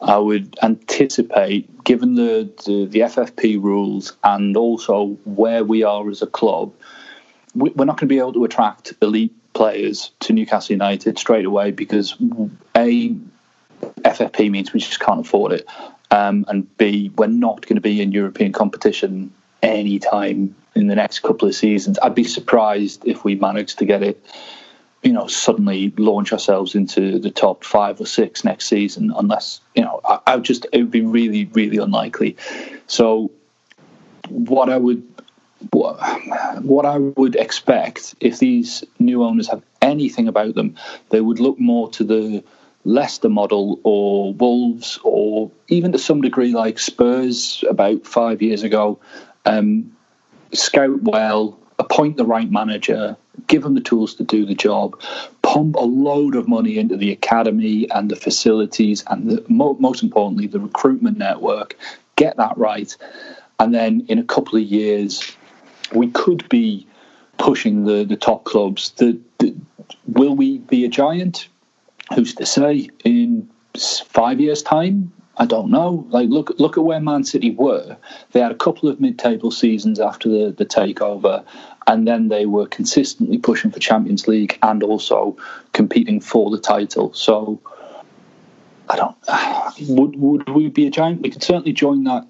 I 0.00 0.18
would 0.18 0.56
anticipate, 0.62 1.84
given 1.84 2.14
the, 2.14 2.50
the, 2.66 2.86
the 2.86 3.00
FFP 3.00 3.62
rules 3.62 4.14
and 4.24 4.56
also 4.56 5.16
where 5.24 5.64
we 5.64 5.84
are 5.84 6.08
as 6.10 6.22
a 6.22 6.26
club, 6.26 6.72
we, 7.54 7.70
we're 7.70 7.84
not 7.84 8.00
going 8.00 8.08
to 8.08 8.14
be 8.14 8.18
able 8.18 8.32
to 8.32 8.44
attract 8.44 8.94
elite 9.00 9.34
players 9.52 10.12
to 10.20 10.32
Newcastle 10.32 10.72
United 10.72 11.18
straight 11.18 11.44
away 11.44 11.70
because 11.70 12.16
a 12.76 13.14
FFP 14.00 14.50
means 14.50 14.72
we 14.72 14.80
just 14.80 15.00
can't 15.00 15.20
afford 15.20 15.52
it, 15.52 15.66
um, 16.10 16.44
and 16.48 16.76
B 16.76 17.10
we're 17.16 17.26
not 17.26 17.62
going 17.62 17.76
to 17.76 17.82
be 17.82 18.00
in 18.00 18.12
European 18.12 18.52
competition 18.52 19.32
anytime 19.62 20.54
in 20.74 20.86
the 20.86 20.94
next 20.94 21.20
couple 21.20 21.48
of 21.48 21.54
seasons. 21.54 21.98
I'd 22.02 22.14
be 22.14 22.24
surprised 22.24 23.06
if 23.06 23.24
we 23.24 23.34
managed 23.34 23.78
to 23.78 23.84
get 23.84 24.02
it, 24.02 24.24
you 25.02 25.12
know, 25.12 25.26
suddenly 25.26 25.92
launch 25.96 26.32
ourselves 26.32 26.74
into 26.74 27.18
the 27.18 27.30
top 27.30 27.64
five 27.64 28.00
or 28.00 28.06
six 28.06 28.44
next 28.44 28.66
season, 28.66 29.12
unless, 29.16 29.60
you 29.74 29.82
know, 29.82 30.00
I, 30.04 30.20
I 30.26 30.36
would 30.36 30.44
just, 30.44 30.66
it 30.72 30.78
would 30.78 30.90
be 30.90 31.02
really, 31.02 31.44
really 31.46 31.78
unlikely. 31.78 32.36
So, 32.86 33.30
what 34.28 34.70
I 34.70 34.76
would 34.76 35.11
what, 35.70 36.86
I 36.86 36.98
would 36.98 37.36
expect 37.36 38.14
if 38.20 38.38
these 38.38 38.84
new 38.98 39.22
owners 39.22 39.48
have 39.48 39.62
anything 39.80 40.28
about 40.28 40.54
them, 40.54 40.76
they 41.10 41.20
would 41.20 41.40
look 41.40 41.58
more 41.58 41.90
to 41.90 42.04
the 42.04 42.44
Leicester 42.84 43.28
model 43.28 43.80
or 43.84 44.34
Wolves 44.34 44.98
or 45.04 45.50
even 45.68 45.92
to 45.92 45.98
some 45.98 46.20
degree 46.20 46.52
like 46.52 46.78
Spurs 46.78 47.64
about 47.68 48.06
five 48.06 48.42
years 48.42 48.64
ago 48.64 48.98
um, 49.44 49.96
scout 50.52 51.02
well, 51.02 51.58
appoint 51.78 52.16
the 52.16 52.24
right 52.24 52.50
manager, 52.50 53.16
give 53.46 53.62
them 53.62 53.74
the 53.74 53.80
tools 53.80 54.14
to 54.14 54.24
do 54.24 54.44
the 54.44 54.54
job, 54.54 55.00
pump 55.42 55.76
a 55.76 55.80
load 55.80 56.34
of 56.36 56.48
money 56.48 56.78
into 56.78 56.96
the 56.96 57.12
academy 57.12 57.90
and 57.90 58.10
the 58.10 58.16
facilities, 58.16 59.04
and 59.06 59.30
the, 59.30 59.44
most 59.48 60.02
importantly, 60.02 60.46
the 60.46 60.60
recruitment 60.60 61.18
network. 61.18 61.76
Get 62.16 62.36
that 62.36 62.58
right, 62.58 62.94
and 63.58 63.74
then 63.74 64.06
in 64.08 64.18
a 64.18 64.24
couple 64.24 64.58
of 64.58 64.64
years, 64.64 65.34
we 65.94 66.10
could 66.10 66.48
be 66.48 66.86
pushing 67.38 67.84
the, 67.84 68.04
the 68.04 68.16
top 68.16 68.44
clubs. 68.44 68.90
The, 68.92 69.18
the, 69.38 69.54
will 70.06 70.34
we 70.34 70.58
be 70.58 70.84
a 70.84 70.88
giant? 70.88 71.48
Who's 72.14 72.34
to 72.36 72.46
say? 72.46 72.90
In 73.04 73.48
five 73.76 74.40
years' 74.40 74.62
time, 74.62 75.12
I 75.36 75.46
don't 75.46 75.70
know. 75.70 76.06
Like 76.10 76.28
look 76.28 76.52
look 76.58 76.76
at 76.76 76.84
where 76.84 77.00
Man 77.00 77.24
City 77.24 77.50
were. 77.50 77.96
They 78.32 78.40
had 78.40 78.52
a 78.52 78.56
couple 78.56 78.88
of 78.88 79.00
mid-table 79.00 79.50
seasons 79.50 79.98
after 79.98 80.28
the, 80.28 80.52
the 80.52 80.66
takeover, 80.66 81.44
and 81.86 82.06
then 82.06 82.28
they 82.28 82.44
were 82.44 82.66
consistently 82.66 83.38
pushing 83.38 83.70
for 83.70 83.78
Champions 83.78 84.28
League 84.28 84.58
and 84.62 84.82
also 84.82 85.36
competing 85.72 86.20
for 86.20 86.50
the 86.50 86.58
title. 86.58 87.14
So 87.14 87.60
I 88.90 88.96
don't. 88.96 89.16
Would 89.88 90.16
would 90.16 90.48
we 90.50 90.68
be 90.68 90.86
a 90.86 90.90
giant? 90.90 91.22
We 91.22 91.30
could 91.30 91.42
certainly 91.42 91.72
join 91.72 92.04
that 92.04 92.26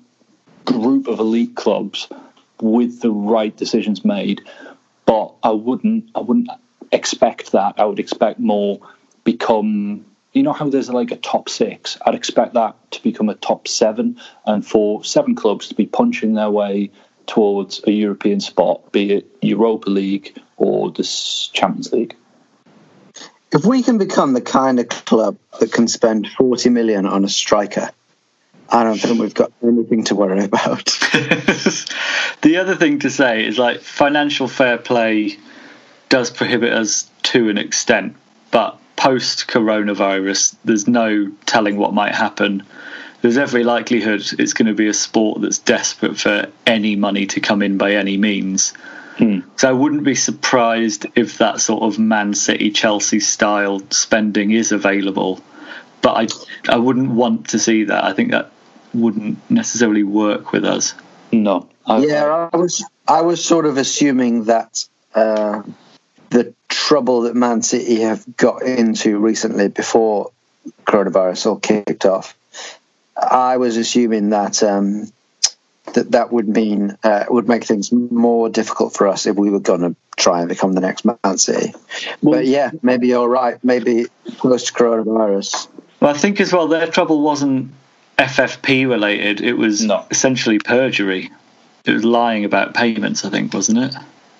group 0.65 1.09
of 1.09 1.19
elite 1.19 1.57
clubs 1.57 2.09
with 2.63 3.01
the 3.01 3.11
right 3.11 3.55
decisions 3.55 4.05
made, 4.05 4.43
but 5.05 5.35
I 5.43 5.51
wouldn't. 5.51 6.11
I 6.15 6.21
wouldn't 6.21 6.49
expect 6.91 7.53
that. 7.53 7.75
I 7.79 7.85
would 7.85 7.99
expect 7.99 8.39
more 8.39 8.81
become 9.25 10.05
you 10.33 10.43
know 10.43 10.53
how 10.53 10.69
there's 10.69 10.89
like 10.89 11.11
a 11.11 11.17
top 11.17 11.49
six? 11.49 11.99
I'd 12.05 12.15
expect 12.15 12.55
that 12.55 12.77
to 12.93 13.03
become 13.03 13.29
a 13.29 13.35
top 13.35 13.69
seven, 13.69 14.19
and 14.47 14.67
for 14.67 15.05
seven 15.05 15.35
clubs 15.35 15.69
to 15.69 15.75
be 15.75 15.87
punching 15.87 16.35
their 16.35 16.51
way 16.51 16.91
towards 17.27 17.83
a 17.87 17.91
European 17.91 18.41
spot, 18.41 18.93
be 18.93 19.13
it 19.13 19.37
Europa 19.43 19.91
League 19.91 20.37
or 20.57 20.91
the 20.91 21.05
Champions 21.53 21.93
League. 21.93 22.17
If 23.53 23.67
we 23.67 23.83
can 23.83 23.99
become 23.99 24.33
the 24.33 24.41
kind 24.41 24.81
of 24.81 24.89
club 24.89 25.37
that 25.61 25.73
can 25.73 25.87
spend 25.87 26.27
40 26.27 26.71
million 26.71 27.05
on 27.05 27.25
a 27.25 27.29
striker, 27.29 27.91
I 28.73 28.85
don't 28.85 28.99
think 28.99 29.21
we've 29.21 29.35
got 29.35 29.53
anything 29.63 30.05
to 30.05 30.15
worry 30.15 30.43
about. 30.43 30.85
the 32.41 32.57
other 32.59 32.75
thing 32.75 33.01
to 33.01 33.11
say 33.11 33.45
is 33.47 33.59
like 33.59 33.81
financial 33.81 34.49
fair 34.49 34.79
play 34.79 35.37
does 36.09 36.31
prohibit 36.31 36.73
us 36.73 37.11
to 37.25 37.51
an 37.51 37.59
extent, 37.59 38.17
but 38.51 38.79
post 38.97 39.47
coronavirus, 39.47 40.57
there's 40.65 40.89
no 40.89 41.31
telling 41.45 41.77
what 41.77 41.93
might 41.93 42.15
happen. 42.15 42.63
There's 43.21 43.37
every 43.37 43.63
likelihood 43.63 44.25
it's 44.39 44.55
going 44.55 44.69
to 44.69 44.75
be 44.75 44.89
a 44.89 44.95
sport 44.95 45.43
that's 45.43 45.59
desperate 45.59 46.19
for 46.19 46.47
any 46.67 46.97
money 46.97 47.27
to 47.27 47.41
come 47.41 47.61
in 47.61 47.77
by 47.77 47.93
any 47.93 48.17
means. 48.17 48.71
Hmm. 49.19 49.41
So 49.57 49.69
I 49.69 49.73
wouldn't 49.73 50.05
be 50.05 50.15
surprised 50.15 51.07
if 51.15 51.39
that 51.39 51.61
sort 51.61 51.83
of 51.83 51.99
Man 51.99 52.33
City, 52.33 52.71
Chelsea 52.71 53.21
style 53.21 53.83
spending 53.91 54.51
is 54.51 54.73
available. 54.73 55.43
But 56.01 56.33
I, 56.69 56.73
I 56.73 56.79
wouldn't 56.79 57.11
want 57.11 57.51
to 57.51 57.59
see 57.59 57.85
that. 57.85 58.03
I 58.03 58.15
think 58.15 58.31
that 58.31 58.51
wouldn't 58.95 59.39
necessarily 59.51 60.05
work 60.05 60.53
with 60.53 60.65
us. 60.65 60.95
No. 61.33 61.69
I, 61.87 61.99
yeah, 61.99 62.49
I 62.53 62.57
was 62.57 62.85
I 63.09 63.23
was 63.23 63.45
sort 63.45 63.67
of 63.67 63.77
assuming 63.77 64.45
that 64.45 64.85
uh, 65.15 65.63
the 66.31 66.55
trouble 66.69 67.23
that 67.23 67.35
Man 67.35 67.63
City 67.63 68.01
have 68.01 68.25
got 68.37 68.63
into 68.63 69.19
recently 69.19 69.69
before 69.69 70.31
coronavirus 70.85 71.47
all 71.47 71.59
kicked 71.59 72.05
off, 72.05 72.37
I 73.17 73.57
was 73.57 73.77
assuming 73.77 74.31
that 74.31 74.63
um, 74.63 75.11
that 75.95 76.13
that 76.13 76.33
would 76.33 76.49
mean 76.49 76.97
uh, 77.03 77.25
would 77.29 77.49
make 77.49 77.65
things 77.65 77.91
more 77.91 78.49
difficult 78.49 78.95
for 78.95 79.09
us 79.09 79.27
if 79.27 79.37
we 79.37 79.51
were 79.51 79.61
going 79.61 79.81
to 79.81 79.97
try 80.17 80.41
and 80.41 80.49
become 80.49 80.73
the 80.75 80.81
next 80.81 81.05
Man 81.05 81.39
City. 81.39 81.75
Well, 82.23 82.39
but 82.39 82.47
yeah, 82.47 82.71
maybe 82.83 83.09
you're 83.09 83.29
right. 83.29 83.63
Maybe 83.65 84.07
post 84.39 84.75
coronavirus. 84.75 85.69
Well, 86.01 86.15
I 86.15 86.19
think 86.19 86.41
as 86.41 86.53
well 86.53 86.69
their 86.69 86.87
trouble 86.87 87.23
wasn't 87.23 87.73
FFP 88.23 88.89
related. 88.89 89.41
It 89.41 89.55
was 89.55 89.85
no. 89.85 90.07
essentially 90.11 90.59
perjury. 90.59 91.31
It 91.85 91.93
was 91.93 92.05
lying 92.05 92.45
about 92.45 92.75
payments. 92.75 93.25
I 93.25 93.31
think 93.31 93.53
wasn't 93.53 93.79
it? 93.79 93.95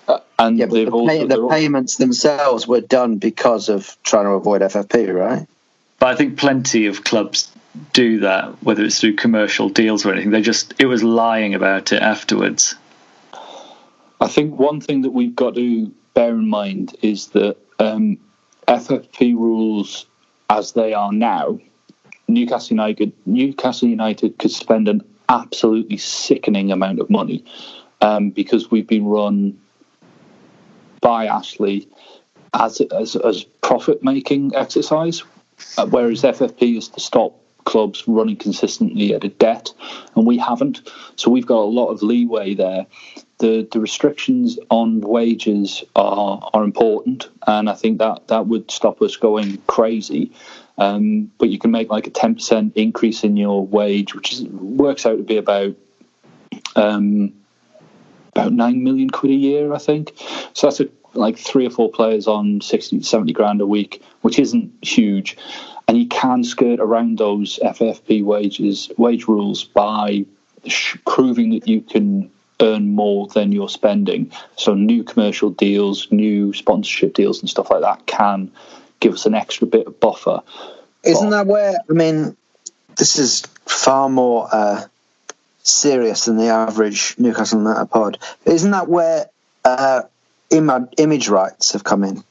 Uh, 0.07 0.21
and 0.39 0.59
yeah, 0.59 0.67
the, 0.67 0.91
pay, 1.09 1.25
the 1.25 1.49
payments 1.49 1.97
themselves 1.97 2.67
were 2.67 2.81
done 2.81 3.19
because 3.19 3.69
of 3.69 3.97
trying 4.03 4.25
to 4.25 4.31
avoid 4.31 4.63
FFP, 4.63 5.13
right? 5.13 5.47
But 5.99 6.09
I 6.09 6.17
think 6.17 6.39
plenty 6.39 6.87
of 6.87 7.05
clubs 7.05 7.53
do 7.93 8.21
that, 8.21 8.63
whether 8.63 8.85
it's 8.85 9.01
through 9.01 9.17
commercial 9.17 9.69
deals 9.69 10.07
or 10.07 10.13
anything. 10.13 10.31
They 10.31 10.43
just 10.43 10.75
it 10.79 10.87
was 10.87 11.03
lying 11.03 11.55
about 11.55 11.93
it 11.93 12.03
afterwards. 12.03 12.77
I 14.21 14.29
think 14.29 14.57
one 14.57 14.81
thing 14.81 15.03
that 15.03 15.11
we've 15.11 15.35
got 15.35 15.57
to 15.57 15.93
bear 16.15 16.31
in 16.31 16.49
mind 16.49 16.95
is 17.03 17.29
that 17.29 17.57
um, 17.81 18.19
FFP 18.69 19.35
rules, 19.35 20.07
as 20.49 20.73
they 20.73 20.93
are 20.93 21.13
now, 21.13 21.59
Newcastle 22.29 22.75
United 22.75 23.13
Newcastle 23.27 23.89
United 23.89 24.39
could 24.39 24.51
spend 24.51 24.89
an 24.89 25.03
absolutely 25.29 25.97
sickening 25.97 26.73
amount 26.73 27.01
of 27.01 27.09
money 27.09 27.45
um, 28.01 28.31
because 28.31 28.71
we've 28.71 28.87
been 28.87 29.07
run 29.07 29.59
by 31.01 31.27
Ashley 31.27 31.89
as 32.55 32.81
as, 32.81 33.17
as 33.17 33.45
profit 33.45 34.03
making 34.03 34.55
exercise, 34.55 35.23
uh, 35.79 35.87
whereas 35.87 36.23
FFP 36.23 36.79
is 36.79 36.89
to 36.89 37.01
stop 37.01 37.39
clubs 37.65 38.05
running 38.07 38.37
consistently 38.37 39.15
at 39.15 39.25
a 39.25 39.29
debt, 39.29 39.73
and 40.15 40.27
we 40.27 40.39
haven't. 40.39 40.91
So 41.17 41.31
we've 41.31 41.47
got 41.47 41.61
a 41.61 41.73
lot 41.81 41.89
of 41.89 42.03
leeway 42.03 42.55
there. 42.55 42.87
The, 43.39 43.67
the 43.71 43.81
restrictions 43.81 44.59
on 44.71 45.01
wages 45.01 45.83
are 45.97 46.51
are 46.53 46.65
important, 46.65 47.29
and 47.47 47.69
I 47.69 47.75
think 47.75 47.99
that 47.99 48.29
that 48.29 48.47
would 48.47 48.71
stop 48.71 49.03
us 49.03 49.17
going 49.17 49.59
crazy. 49.67 50.33
Um, 50.83 51.31
but 51.39 51.49
you 51.49 51.59
can 51.59 51.71
make 51.71 51.91
like 51.91 52.07
a 52.07 52.11
ten 52.11 52.35
percent 52.35 52.73
increase 52.77 53.25
in 53.25 53.37
your 53.37 53.65
wage, 53.65 54.15
which 54.15 54.33
is, 54.33 54.43
works 54.45 55.07
out 55.07 55.17
to 55.17 55.23
be 55.23 55.37
about 55.37 55.77
um, 56.77 57.33
about 58.35 58.53
nine 58.53 58.83
million 58.83 59.11
quid 59.11 59.33
a 59.33 59.37
year, 59.37 59.73
I 59.73 59.79
think. 59.79 60.13
So 60.55 60.67
that's 60.67 60.81
a, 60.81 60.89
like 61.15 61.39
three 61.39 61.67
or 61.67 61.71
four 61.71 61.91
players 61.91 62.27
on 62.27 62.63
60, 62.63 63.03
70 63.03 63.35
grand 63.35 63.61
a 63.61 63.67
week, 63.67 64.03
which 64.23 64.39
isn't 64.39 64.73
huge 64.83 65.37
and 65.89 65.99
you 65.99 66.07
can 66.07 66.45
skirt 66.45 66.81
around 66.81 67.19
those 67.19 67.59
FFP 67.63 68.25
wages 68.25 68.91
wage 68.97 69.27
rules 69.27 69.65
by 69.65 70.25
sh- 70.67 70.97
proving 71.07 71.51
that 71.51 71.69
you 71.69 71.81
can 71.81 72.31
earn 72.61 72.95
more 72.95 73.27
than 73.29 73.53
you're 73.53 73.69
spending. 73.69 74.33
So 74.57 74.75
new 74.75 75.03
commercial 75.03 75.51
deals, 75.51 76.11
new 76.11 76.53
sponsorship 76.53 77.15
deals, 77.15 77.41
and 77.41 77.51
stuff 77.51 77.71
like 77.71 77.83
that 77.83 78.07
can 78.07 78.51
give 79.03 79.15
us 79.15 79.27
an 79.27 79.35
extra 79.35 79.67
bit 79.67 79.87
of 79.87 80.01
buffer. 80.01 80.41
Isn't 81.05 81.31
but, 81.31 81.37
that 81.37 81.47
where 81.47 81.75
I 81.91 81.93
mean? 81.93 82.37
This 82.97 83.19
is 83.19 83.41
far 83.67 84.09
more 84.09 84.49
uh, 84.53 84.85
serious 85.63 86.27
than 86.27 86.37
the 86.37 86.49
average 86.49 87.15
Newcastle 87.19 87.59
United 87.59 87.87
pod. 87.87 88.19
Isn't 88.45 88.71
that 88.71 88.89
where 88.89 89.27
uh, 89.65 90.03
Im- 90.51 90.89
image 90.99 91.29
rights 91.29 91.73
have 91.73 91.85
come 91.85 92.05
in? 92.05 92.23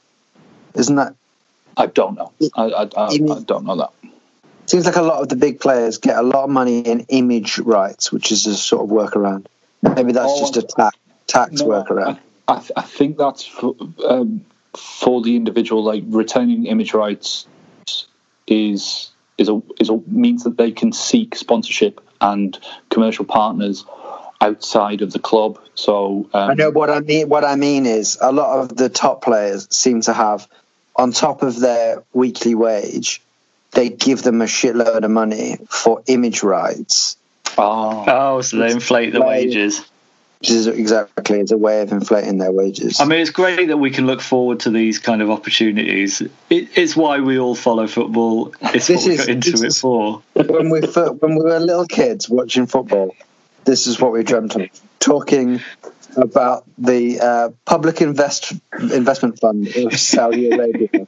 Isn't 0.73 0.95
that 0.95 1.15
I 1.77 1.87
don't 1.87 2.15
know. 2.15 2.31
I, 2.55 2.63
I, 2.63 2.83
I, 2.83 3.07
I 3.07 3.17
don't 3.17 3.65
know 3.65 3.77
that. 3.77 3.91
Seems 4.65 4.86
like 4.86 4.95
a 4.95 5.01
lot 5.01 5.21
of 5.21 5.29
the 5.29 5.36
big 5.36 5.60
players 5.60 5.97
get 5.97 6.17
a 6.17 6.21
lot 6.21 6.43
of 6.43 6.49
money 6.49 6.79
in 6.79 7.01
image 7.10 7.60
rights, 7.60 8.12
which 8.12 8.31
is 8.31 8.45
a 8.45 8.55
sort 8.55 8.84
of 8.84 8.89
workaround. 8.89 9.47
Maybe 9.81 10.12
that's 10.12 10.31
oh, 10.31 10.39
just 10.39 10.57
a 10.57 10.62
ta- 10.62 10.91
tax 11.27 11.53
no, 11.62 11.67
workaround. 11.67 12.19
I, 12.47 12.53
I, 12.53 12.63
I, 12.77 12.81
think 12.84 13.17
that's 13.17 13.43
for, 13.43 13.75
um, 14.07 14.45
for 14.75 15.21
the 15.21 15.36
individual. 15.36 15.84
Like 15.84 16.03
retaining 16.07 16.65
image 16.65 16.93
rights 16.93 17.47
is 18.47 19.10
is 19.38 19.49
a 19.49 19.62
is 19.79 19.89
a 19.89 19.97
means 20.07 20.43
that 20.43 20.57
they 20.57 20.71
can 20.71 20.91
seek 20.91 21.36
sponsorship 21.36 22.01
and 22.19 22.57
commercial 22.89 23.25
partners 23.25 23.86
outside 24.39 25.01
of 25.01 25.12
the 25.13 25.19
club. 25.19 25.60
So 25.75 26.29
um, 26.34 26.51
I 26.51 26.53
know 26.53 26.71
what 26.71 26.89
I 26.89 26.99
mean. 26.99 27.29
What 27.29 27.45
I 27.45 27.55
mean 27.55 27.86
is 27.86 28.17
a 28.21 28.31
lot 28.31 28.60
of 28.60 28.75
the 28.75 28.89
top 28.89 29.23
players 29.23 29.67
seem 29.75 30.01
to 30.01 30.13
have 30.13 30.47
on 30.95 31.12
top 31.12 31.41
of 31.41 31.60
their 31.60 32.03
weekly 32.13 32.55
wage, 32.55 33.21
they 33.71 33.89
give 33.89 34.23
them 34.23 34.41
a 34.41 34.45
shitload 34.45 35.03
of 35.03 35.12
money 35.12 35.57
for 35.69 36.03
image 36.07 36.43
rights. 36.43 37.17
Oh, 37.57 38.05
oh 38.07 38.41
so 38.41 38.57
they 38.57 38.71
inflate 38.71 39.13
the 39.13 39.21
wages. 39.21 39.84
Which 40.41 40.49
is 40.49 40.65
exactly 40.65 41.39
it's 41.39 41.51
a 41.51 41.58
way 41.58 41.82
of 41.82 41.91
inflating 41.91 42.39
their 42.39 42.51
wages. 42.51 42.99
I 42.99 43.06
mean, 43.06 43.19
it's 43.19 43.30
great 43.30 43.67
that 43.67 43.77
we 43.77 43.91
can 43.91 44.08
look 44.08 44.21
forward 44.21 44.62
to 44.62 44.71
these 44.71 44.97
kind 44.97 45.21
of 45.21 45.30
opportunities. 45.30 46.21
It, 46.49 46.75
it's 46.75 46.95
why 46.95 47.19
we 47.19 47.38
all 47.38 47.54
follow 47.54 47.86
football. 47.86 48.51
It's 48.60 48.88
this 48.88 49.06
what 49.06 49.12
we 49.12 49.17
got 49.17 49.30
into 49.30 49.63
it 49.63 49.73
for. 49.73 50.23
When 50.34 50.71
we 50.71 50.82
when 50.82 51.36
we 51.36 51.43
were 51.43 51.60
little 51.60 51.86
kids 51.86 52.27
watching 52.27 52.65
football, 52.65 53.15
this 53.65 53.86
is 53.86 53.99
what 53.99 54.13
we 54.13 54.23
dreamt 54.23 54.56
of: 54.56 54.67
talking 54.99 55.62
about 56.17 56.63
the 56.80 57.19
uh, 57.19 57.49
public 57.65 58.01
invest 58.01 58.54
investment 58.80 59.39
fund 59.39 59.67
of 59.75 59.93
Saudi 59.99 60.49
Arabia. 60.49 61.08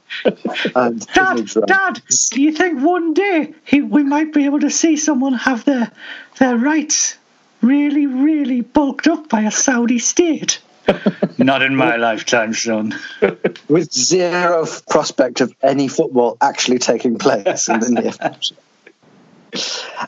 and 0.76 1.06
Dad, 1.08 1.50
Dad, 1.66 2.02
do 2.30 2.40
you 2.40 2.52
think 2.52 2.80
one 2.80 3.14
day 3.14 3.52
he, 3.64 3.82
we 3.82 4.04
might 4.04 4.32
be 4.32 4.44
able 4.44 4.60
to 4.60 4.70
see 4.70 4.96
someone 4.96 5.32
have 5.32 5.64
their 5.64 5.90
their 6.38 6.56
rights 6.56 7.16
really, 7.64 8.06
really 8.06 8.60
bulked 8.60 9.06
up 9.06 9.28
by 9.28 9.42
a 9.42 9.50
Saudi 9.50 9.98
state? 9.98 10.60
Not 11.38 11.62
in 11.62 11.74
my 11.74 11.96
lifetime, 11.96 12.52
son. 12.52 12.94
With 13.68 13.92
zero 13.92 14.66
prospect 14.88 15.40
of 15.40 15.54
any 15.62 15.88
football 15.88 16.36
actually 16.40 16.78
taking 16.78 17.18
place 17.18 17.68
in 17.68 17.80
the 17.80 17.90
near 17.90 18.12
future. 18.12 18.56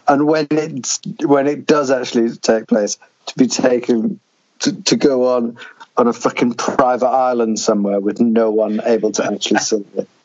And 0.07 0.27
when 0.27 0.49
it 0.51 0.99
when 1.25 1.47
it 1.47 1.67
does 1.67 1.91
actually 1.91 2.31
take 2.37 2.67
place, 2.67 2.99
to 3.27 3.35
be 3.37 3.47
taken 3.47 4.21
to, 4.61 4.83
to 4.83 4.97
go 4.97 5.37
on 5.37 5.57
on 5.97 6.09
a 6.09 6.13
fucking 6.13 6.55
private 6.55 7.09
island 7.09 7.59
somewhere 7.59 8.01
with 8.01 8.21
no 8.21 8.51
one 8.51 8.81
able 8.85 9.13
to 9.13 9.25
actually 9.25 9.61
see 9.61 9.85
it. 9.97 10.09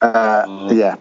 Uh, 0.00 0.68
yeah, 0.72 0.96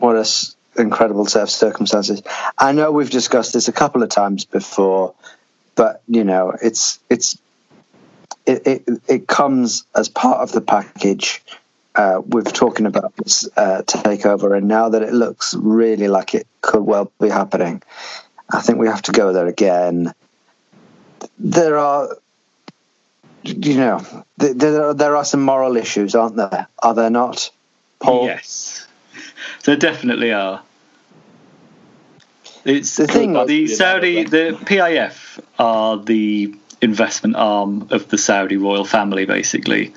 what 0.00 0.14
a 0.14 0.20
s- 0.20 0.54
incredible 0.78 1.26
set 1.26 1.42
of 1.42 1.50
circumstances. 1.50 2.22
I 2.56 2.72
know 2.72 2.92
we've 2.92 3.10
discussed 3.10 3.52
this 3.52 3.68
a 3.68 3.72
couple 3.72 4.02
of 4.02 4.08
times 4.08 4.44
before, 4.44 5.14
but 5.74 6.02
you 6.08 6.24
know, 6.24 6.54
it's 6.60 6.98
it's 7.08 7.38
it 8.46 8.66
it, 8.66 9.02
it 9.06 9.26
comes 9.28 9.84
as 9.94 10.08
part 10.08 10.40
of 10.40 10.52
the 10.52 10.60
package. 10.60 11.42
Uh, 11.94 12.22
we've 12.24 12.52
talking 12.52 12.86
about 12.86 13.16
this 13.16 13.48
uh, 13.56 13.82
takeover, 13.84 14.56
and 14.56 14.68
now 14.68 14.88
that 14.90 15.02
it 15.02 15.12
looks 15.12 15.54
really 15.54 16.06
like 16.06 16.34
it 16.34 16.46
could 16.60 16.82
well 16.82 17.10
be 17.20 17.28
happening, 17.28 17.82
I 18.48 18.60
think 18.60 18.78
we 18.78 18.86
have 18.86 19.02
to 19.02 19.12
go 19.12 19.32
there 19.32 19.46
again. 19.46 20.14
There 21.38 21.76
are, 21.76 22.08
you 23.42 23.76
know, 23.76 24.24
there 24.36 24.84
are, 24.84 24.94
there 24.94 25.16
are 25.16 25.24
some 25.24 25.42
moral 25.42 25.76
issues, 25.76 26.14
aren't 26.14 26.36
there? 26.36 26.68
Are 26.78 26.94
there 26.94 27.10
not, 27.10 27.50
Paul? 27.98 28.26
Yes, 28.26 28.86
there 29.64 29.76
definitely 29.76 30.32
are. 30.32 30.62
It's 32.64 32.96
the 32.96 33.06
thing. 33.06 33.32
The 33.32 33.66
Saudi, 33.68 34.24
the 34.24 34.58
PIF 34.64 35.42
are 35.58 35.98
the 35.98 36.54
investment 36.80 37.36
arm 37.36 37.88
of 37.90 38.08
the 38.08 38.18
Saudi 38.18 38.56
royal 38.56 38.84
family, 38.84 39.26
basically, 39.26 39.94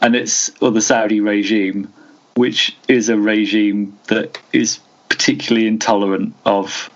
and 0.00 0.14
it's 0.14 0.50
or 0.60 0.70
the 0.70 0.82
Saudi 0.82 1.20
regime, 1.20 1.92
which 2.34 2.76
is 2.88 3.08
a 3.08 3.18
regime 3.18 3.98
that 4.08 4.38
is 4.52 4.80
particularly 5.08 5.66
intolerant 5.66 6.34
of 6.44 6.90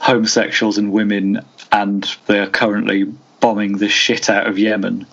homosexuals 0.00 0.78
and 0.78 0.92
women, 0.92 1.40
and 1.72 2.16
they 2.26 2.38
are 2.38 2.48
currently 2.48 3.04
bombing 3.40 3.78
the 3.78 3.88
shit 3.88 4.30
out 4.30 4.46
of 4.46 4.58
Yemen, 4.58 5.06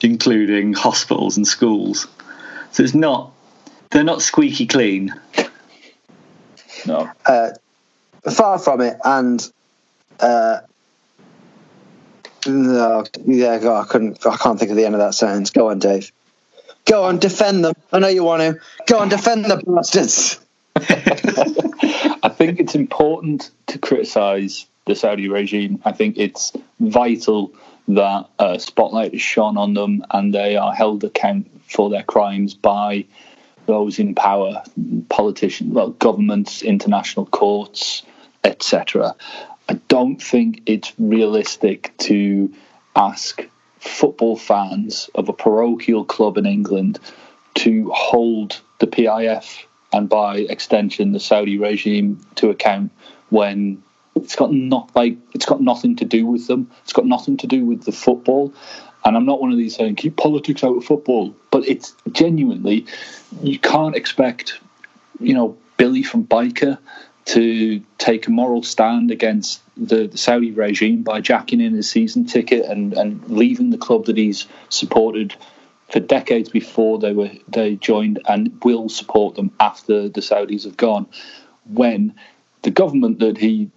including 0.00 0.72
hospitals 0.72 1.36
and 1.36 1.46
schools. 1.46 2.06
So 2.72 2.82
it's 2.82 2.94
not 2.94 3.32
they're 3.90 4.04
not 4.04 4.22
squeaky 4.22 4.66
clean. 4.66 5.14
No, 6.86 7.10
uh, 7.26 7.50
far 8.22 8.58
from 8.58 8.80
it, 8.80 8.98
and 9.04 9.52
uh, 10.20 10.60
no, 12.46 13.04
yeah, 13.24 13.58
God, 13.58 13.82
I 13.82 13.84
couldn't, 13.86 14.26
I 14.26 14.36
can't 14.36 14.58
think 14.58 14.70
of 14.70 14.76
the 14.76 14.84
end 14.84 14.94
of 14.94 15.00
that 15.00 15.14
sentence. 15.14 15.50
Go 15.50 15.70
on, 15.70 15.78
Dave. 15.78 16.12
Go 16.86 17.04
on, 17.04 17.18
defend 17.18 17.64
them. 17.64 17.74
I 17.92 17.98
know 17.98 18.08
you 18.08 18.24
want 18.24 18.42
to. 18.42 18.60
Go 18.86 18.98
on, 18.98 19.08
defend 19.08 19.44
the 19.44 19.62
bastards. 19.66 20.40
I 20.76 22.28
think 22.28 22.58
it's 22.58 22.74
important 22.74 23.50
to 23.68 23.78
criticise 23.78 24.66
the 24.86 24.94
Saudi 24.94 25.28
regime. 25.28 25.80
I 25.84 25.92
think 25.92 26.16
it's 26.18 26.52
vital 26.78 27.52
that 27.88 28.26
a 28.38 28.58
spotlight 28.58 29.14
is 29.14 29.20
shone 29.20 29.56
on 29.56 29.74
them 29.74 30.04
and 30.10 30.32
they 30.34 30.56
are 30.56 30.72
held 30.72 31.04
account 31.04 31.50
for 31.68 31.90
their 31.90 32.02
crimes 32.02 32.54
by 32.54 33.04
those 33.66 33.98
in 33.98 34.14
power, 34.14 34.62
politicians, 35.08 35.72
well, 35.72 35.90
governments, 35.90 36.62
international 36.62 37.26
courts, 37.26 38.02
etc. 38.44 39.14
I 39.68 39.74
don't 39.88 40.20
think 40.20 40.62
it's 40.66 40.92
realistic 40.98 41.92
to 41.98 42.52
ask 42.96 43.46
football 43.78 44.36
fans 44.36 45.08
of 45.14 45.28
a 45.28 45.32
parochial 45.32 46.04
club 46.04 46.36
in 46.38 46.46
England 46.46 46.98
to 47.54 47.90
hold 47.94 48.60
the 48.78 48.86
PIF 48.86 49.64
and 49.92 50.08
by 50.08 50.38
extension 50.38 51.12
the 51.12 51.20
Saudi 51.20 51.58
regime 51.58 52.20
to 52.36 52.50
account 52.50 52.92
when 53.28 53.82
it's 54.16 54.36
got 54.36 54.52
not 54.52 54.90
like 54.94 55.16
it's 55.34 55.46
got 55.46 55.60
nothing 55.60 55.96
to 55.96 56.04
do 56.04 56.26
with 56.26 56.46
them. 56.46 56.70
It's 56.82 56.92
got 56.92 57.06
nothing 57.06 57.36
to 57.38 57.46
do 57.46 57.64
with 57.64 57.84
the 57.84 57.92
football. 57.92 58.52
And 59.04 59.16
I'm 59.16 59.24
not 59.24 59.40
one 59.40 59.50
of 59.50 59.56
these 59.56 59.76
saying 59.76 59.96
keep 59.96 60.16
politics 60.16 60.62
out 60.62 60.76
of 60.76 60.84
football, 60.84 61.34
but 61.50 61.66
it's 61.66 61.94
genuinely 62.12 62.86
you 63.42 63.58
can't 63.58 63.96
expect, 63.96 64.58
you 65.20 65.32
know, 65.32 65.56
Billy 65.76 66.02
from 66.02 66.26
Byker 66.26 66.78
to 67.30 67.80
take 67.98 68.26
a 68.26 68.30
moral 68.30 68.62
stand 68.62 69.12
against 69.12 69.62
the, 69.76 70.08
the, 70.08 70.18
Saudi 70.18 70.50
regime 70.50 71.02
by 71.02 71.20
jacking 71.20 71.60
in 71.60 71.74
his 71.74 71.88
season 71.88 72.24
ticket 72.24 72.64
and, 72.64 72.92
and 72.94 73.22
leaving 73.28 73.70
the 73.70 73.78
club 73.78 74.06
that 74.06 74.16
he's 74.16 74.48
supported 74.68 75.36
for 75.88 76.00
decades 76.00 76.48
before 76.48 76.98
they 76.98 77.12
were 77.12 77.30
they 77.46 77.76
joined 77.76 78.20
and 78.28 78.60
will 78.64 78.88
support 78.88 79.36
them 79.36 79.52
after 79.60 80.08
the 80.08 80.20
Saudis 80.20 80.64
have 80.64 80.76
gone. 80.76 81.06
When 81.66 82.14
the 82.62 82.72
government 82.72 83.20
that 83.20 83.38
he 83.38 83.70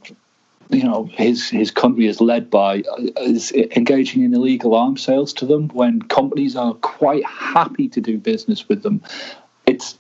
you 0.70 0.84
know 0.84 1.06
his 1.06 1.48
his 1.50 1.70
country 1.70 2.08
is 2.08 2.20
led 2.20 2.50
by 2.50 2.80
uh, 2.82 3.04
is 3.18 3.52
engaging 3.52 4.24
in 4.24 4.34
illegal 4.34 4.74
arms 4.74 5.04
sales 5.04 5.34
to 5.34 5.46
them 5.46 5.68
when 5.70 6.02
companies 6.02 6.56
are 6.56 6.74
quite 6.76 7.26
happy 7.26 7.88
to 7.90 8.02
do 8.02 8.18
business 8.18 8.68
with 8.68 8.82
them 8.82 9.02
it's 9.68 9.98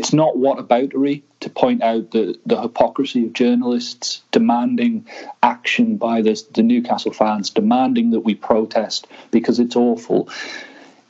it's 0.00 0.14
not 0.14 0.34
whataboutery 0.34 1.20
to 1.40 1.50
point 1.50 1.82
out 1.82 2.10
the, 2.12 2.34
the 2.46 2.58
hypocrisy 2.58 3.26
of 3.26 3.34
journalists 3.34 4.22
demanding 4.32 5.06
action 5.42 5.98
by 5.98 6.22
the, 6.22 6.42
the 6.54 6.62
Newcastle 6.62 7.12
fans, 7.12 7.50
demanding 7.50 8.12
that 8.12 8.20
we 8.20 8.34
protest 8.34 9.06
because 9.30 9.60
it's 9.60 9.76
awful. 9.76 10.30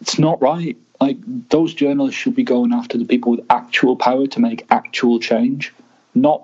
It's 0.01 0.19
not 0.19 0.43
right. 0.43 0.77
Like 1.01 1.19
those 1.51 1.73
journalists 1.73 2.21
should 2.21 2.35
be 2.35 2.43
going 2.43 2.73
after 2.73 2.99
the 2.99 3.05
people 3.05 3.31
with 3.31 3.47
actual 3.49 3.95
power 3.95 4.27
to 4.27 4.41
make 4.41 4.67
actual 4.71 5.21
change, 5.21 5.73
not 6.17 6.43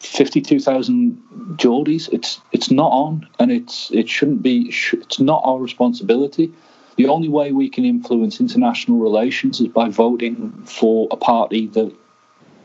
fifty-two 0.00 0.60
thousand 0.60 1.22
Geordies. 1.58 2.08
It's 2.10 2.40
it's 2.50 2.70
not 2.70 2.92
on, 2.92 3.28
and 3.38 3.52
it's 3.52 3.90
it 3.92 4.08
shouldn't 4.08 4.42
be. 4.42 4.72
It's 4.92 5.20
not 5.20 5.42
our 5.44 5.58
responsibility. 5.58 6.50
The 6.96 7.08
only 7.08 7.28
way 7.28 7.52
we 7.52 7.68
can 7.68 7.84
influence 7.84 8.40
international 8.40 8.98
relations 8.98 9.60
is 9.60 9.68
by 9.68 9.88
voting 9.88 10.52
for 10.64 11.08
a 11.10 11.16
party 11.16 11.66
that 11.68 11.92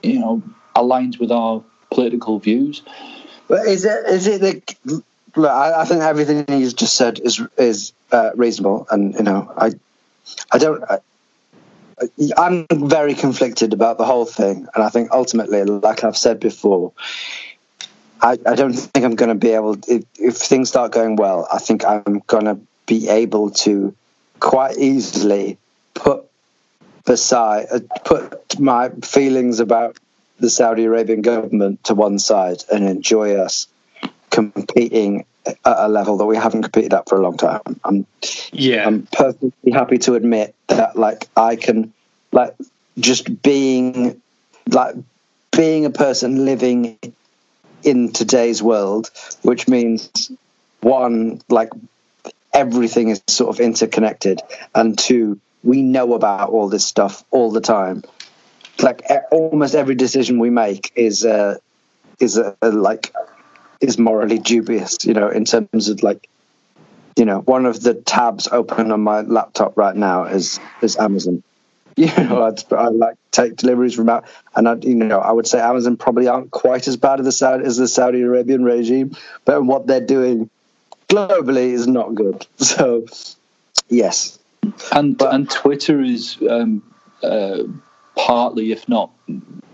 you 0.04 0.20
know 0.20 0.44
aligns 0.76 1.20
with 1.20 1.32
our 1.32 1.64
political 1.92 2.40
views. 2.40 2.82
But 3.48 3.66
is 3.66 3.86
it 3.86 4.06
is 4.08 4.28
it 4.28 4.42
the 4.42 5.04
look? 5.36 5.52
I, 5.52 5.82
I 5.82 5.86
think 5.86 6.02
everything 6.02 6.46
he's 6.48 6.74
just 6.74 6.96
said 6.96 7.20
is 7.20 7.42
is 7.58 7.94
uh, 8.12 8.32
reasonable, 8.36 8.88
and 8.92 9.14
you 9.16 9.24
know 9.24 9.52
I 9.58 9.72
I 10.52 10.58
don't. 10.58 10.84
I, 10.84 11.00
I'm 12.38 12.66
very 12.72 13.14
conflicted 13.14 13.74
about 13.74 13.98
the 13.98 14.06
whole 14.06 14.26
thing, 14.26 14.68
and 14.74 14.84
I 14.84 14.90
think 14.90 15.12
ultimately, 15.12 15.64
like 15.64 16.04
I've 16.04 16.16
said 16.16 16.40
before, 16.40 16.94
I, 18.22 18.38
I 18.46 18.56
don't 18.56 18.74
think 18.74 19.06
I'm 19.06 19.16
going 19.16 19.30
to 19.30 19.36
be 19.36 19.50
able. 19.50 19.78
If, 19.88 20.04
if 20.18 20.36
things 20.36 20.70
start 20.70 20.94
going 20.94 21.18
well, 21.18 21.48
I 21.52 21.60
think 21.60 21.84
I'm 21.86 22.22
going 22.28 22.46
to 22.46 22.58
be 22.86 23.10
able 23.10 23.52
to 23.52 23.94
quite 24.40 24.78
easily 24.78 25.58
put 25.94 26.26
beside 27.06 27.68
uh, 27.72 27.80
put 28.06 28.60
my 28.60 28.90
feelings 29.04 29.60
about 29.60 29.98
the 30.40 30.50
Saudi 30.50 30.86
Arabian 30.86 31.22
government 31.22 31.84
to 31.86 31.94
one 31.94 32.20
side 32.20 32.64
and 32.72 32.88
enjoy 32.88 33.36
us 33.36 33.68
competing 34.30 35.26
at 35.46 35.58
a 35.66 35.88
level 35.88 36.18
that 36.18 36.26
we 36.26 36.38
haven't 36.38 36.64
competed 36.64 36.94
at 36.94 37.08
for 37.10 37.18
a 37.18 37.22
long 37.22 37.38
time. 37.38 37.62
I'm 37.84 38.06
yeah. 38.52 38.86
I'm 38.86 39.08
perfectly 39.12 39.72
happy 39.72 39.98
to 40.00 40.16
admit 40.16 40.56
that 40.68 40.96
like 40.96 41.28
I 41.36 41.56
can 41.56 41.94
like 42.32 42.56
just 43.00 43.42
being 43.42 44.22
like 44.68 44.96
being 45.56 45.86
a 45.86 45.90
person 45.90 46.46
living 46.46 46.98
in 47.84 48.12
today's 48.12 48.62
world, 48.62 49.10
which 49.42 49.68
means 49.68 50.32
one 50.82 51.42
like 51.50 51.72
everything 52.54 53.10
is 53.10 53.22
sort 53.28 53.56
of 53.56 53.60
interconnected, 53.60 54.42
and 54.74 54.98
two, 54.98 55.40
we 55.64 55.82
know 55.82 56.14
about 56.14 56.50
all 56.50 56.70
this 56.70 56.86
stuff 56.86 57.24
all 57.32 57.52
the 57.52 57.62
time. 57.62 58.04
Like 58.82 59.04
almost 59.32 59.76
every 59.76 59.96
decision 59.96 60.40
we 60.40 60.50
make 60.50 60.92
is 60.96 61.26
uh, 61.26 61.58
is 62.20 62.38
a, 62.38 62.56
like 62.62 63.14
is 63.82 63.98
morally 63.98 64.40
dubious, 64.40 65.06
you 65.06 65.14
know, 65.14 65.30
in 65.30 65.46
terms 65.46 65.90
of 65.90 66.04
like, 66.04 66.30
you 67.16 67.26
know, 67.26 67.40
one 67.40 67.66
of 67.66 67.82
the 67.82 67.94
tabs 67.94 68.48
open 68.48 68.92
on 68.92 69.02
my 69.02 69.22
laptop 69.22 69.78
right 69.78 69.96
now 69.96 70.26
is 70.26 70.60
is 70.82 70.98
Amazon. 70.98 71.44
You 72.00 72.06
know, 72.16 72.44
I'd, 72.44 72.72
I 72.72 72.88
like 72.88 73.18
take 73.30 73.58
deliveries 73.58 73.94
from 73.94 74.08
out, 74.08 74.24
and 74.56 74.70
I, 74.70 74.76
you 74.76 74.96
know, 74.96 75.20
I 75.20 75.34
would 75.34 75.46
say 75.46 75.60
Amazon 75.60 75.98
probably 75.98 76.30
aren't 76.30 76.50
quite 76.50 76.88
as 76.88 76.96
bad 76.96 77.20
as 77.20 77.26
the 77.26 77.34
Saudi 77.34 77.66
as 77.66 77.76
the 77.76 77.90
Saudi 77.90 78.22
Arabian 78.22 78.64
regime, 78.64 79.18
but 79.44 79.66
what 79.66 79.86
they're 79.86 80.00
doing 80.00 80.50
globally 81.10 81.74
is 81.74 81.88
not 81.88 82.16
good. 82.16 82.46
So, 82.58 83.06
yes, 83.90 84.40
and 84.92 85.18
but, 85.18 85.34
and 85.34 85.50
Twitter 85.50 86.02
is 86.02 86.38
um, 86.50 86.84
uh, 87.24 87.64
partly, 88.16 88.72
if 88.72 88.88
not 88.88 89.12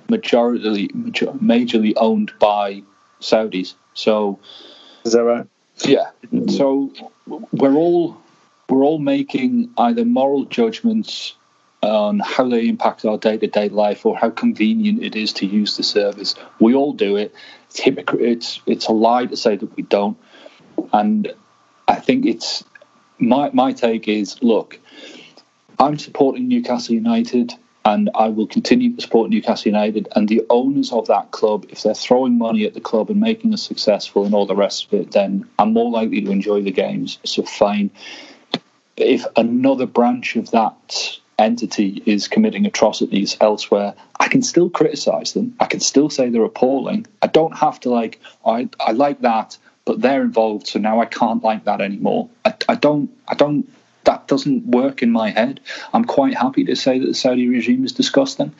majorly, 0.08 0.94
major, 0.94 1.28
majorly 1.28 1.94
owned 1.98 2.32
by 2.40 2.84
Saudis. 3.22 3.74
So, 3.94 4.40
is 5.04 5.14
that 5.14 5.24
right? 5.24 5.48
Yeah. 5.84 6.12
So 6.48 6.92
we're 7.28 7.76
all 7.76 8.18
we're 8.70 8.84
all 8.84 9.00
making 9.00 9.72
either 9.78 10.06
moral 10.06 10.46
judgments 10.46 11.36
on 11.82 12.20
how 12.20 12.50
they 12.50 12.68
impact 12.68 13.06
our 13.06 13.18
day 13.18 13.38
to 13.38 13.48
day 13.48 13.70
life 13.70 14.06
or 14.06 14.18
how 14.18 14.30
convenient 14.30 15.04
it 15.04 15.16
is 15.16 15.34
to 15.34 15.46
use 15.46 15.78
the 15.78 15.84
service. 15.84 16.36
We 16.60 16.74
all 16.74 16.94
do 16.94 17.18
it. 17.18 17.34
It's 17.70 17.80
hypocrite. 17.80 18.22
It's 18.22 18.62
it's 18.66 18.88
a 18.88 18.94
lie 18.94 19.26
to 19.26 19.38
say 19.38 19.56
that 19.56 19.76
we 19.76 19.84
don't. 19.84 20.18
And 20.94 21.34
I 21.88 21.96
think 21.96 22.26
it's 22.26 22.64
my 23.20 23.50
my 23.54 23.74
take 23.74 24.08
is 24.08 24.42
look, 24.42 24.80
I'm 25.80 25.98
supporting 25.98 26.48
Newcastle 26.48 26.96
United 26.96 27.54
and 27.86 28.10
I 28.16 28.30
will 28.30 28.48
continue 28.48 28.96
to 28.96 29.02
support 29.02 29.30
Newcastle 29.30 29.72
United 29.72 30.08
and 30.16 30.28
the 30.28 30.44
owners 30.50 30.92
of 30.92 31.08
that 31.08 31.30
club, 31.30 31.68
if 31.70 31.84
they're 31.84 31.94
throwing 31.94 32.38
money 32.38 32.66
at 32.66 32.74
the 32.74 32.82
club 32.82 33.12
and 33.12 33.20
making 33.20 33.54
us 33.54 33.62
successful 33.62 34.26
and 34.26 34.34
all 34.34 34.48
the 34.48 34.56
rest 34.56 34.88
of 34.88 34.94
it, 34.94 35.12
then 35.12 35.48
I'm 35.60 35.72
more 35.72 35.92
likely 35.92 36.22
to 36.22 36.32
enjoy 36.32 36.64
the 36.64 36.72
games. 36.72 37.20
So 37.24 37.44
fine. 37.44 37.92
If 38.98 39.26
another 39.36 39.86
branch 39.86 40.36
of 40.36 40.50
that 40.52 41.20
entity 41.38 42.02
is 42.06 42.28
committing 42.28 42.66
atrocities 42.66 43.38
elsewhere, 43.40 43.94
I 44.20 44.30
can 44.30 44.42
still 44.42 44.70
criticize 44.70 45.34
them. 45.34 45.56
I 45.60 45.66
can 45.66 45.80
still 45.80 46.10
say 46.10 46.30
they're 46.30 46.44
appalling. 46.44 47.06
I 47.22 47.28
don't 47.28 47.56
have 47.56 47.80
to 47.82 47.90
like 47.90 48.20
I 48.46 48.68
I 48.80 48.94
like 48.94 49.22
that 49.22 49.58
but 49.86 50.02
they're 50.02 50.22
involved, 50.22 50.68
so 50.68 50.80
now 50.80 51.00
I 51.00 51.06
can't 51.06 51.44
like 51.44 51.66
that 51.66 51.80
anymore. 51.80 52.30
I, 52.44 52.56
I 52.68 52.76
don't, 52.76 53.12
I 53.28 53.36
don't. 53.36 53.72
That 54.04 54.28
doesn't 54.28 54.68
work 54.68 55.02
in 55.02 55.12
my 55.12 55.32
head. 55.32 55.62
I'm 55.94 56.06
quite 56.06 56.36
happy 56.36 56.66
to 56.66 56.76
say 56.76 57.00
that 57.00 57.06
the 57.06 57.14
Saudi 57.14 57.48
regime 57.48 57.86
is 57.86 57.94
disgusting. 57.94 58.54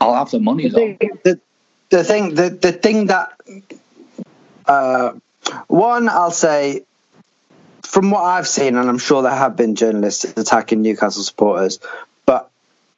I'll 0.00 0.14
have 0.14 0.30
the 0.30 0.40
money 0.40 0.68
the 0.68 0.96
though. 1.00 1.08
the, 1.24 1.40
the 1.90 2.04
thing, 2.04 2.34
the 2.34 2.50
the 2.50 2.72
thing 2.72 3.06
that, 3.06 3.32
uh, 4.66 5.12
one, 5.68 6.08
I'll 6.08 6.30
say, 6.30 6.84
from 7.82 8.10
what 8.10 8.22
I've 8.22 8.48
seen, 8.48 8.76
and 8.76 8.88
I'm 8.88 8.98
sure 8.98 9.22
there 9.22 9.30
have 9.30 9.56
been 9.56 9.74
journalists 9.74 10.24
attacking 10.24 10.82
Newcastle 10.82 11.22
supporters, 11.22 11.78
but 12.24 12.50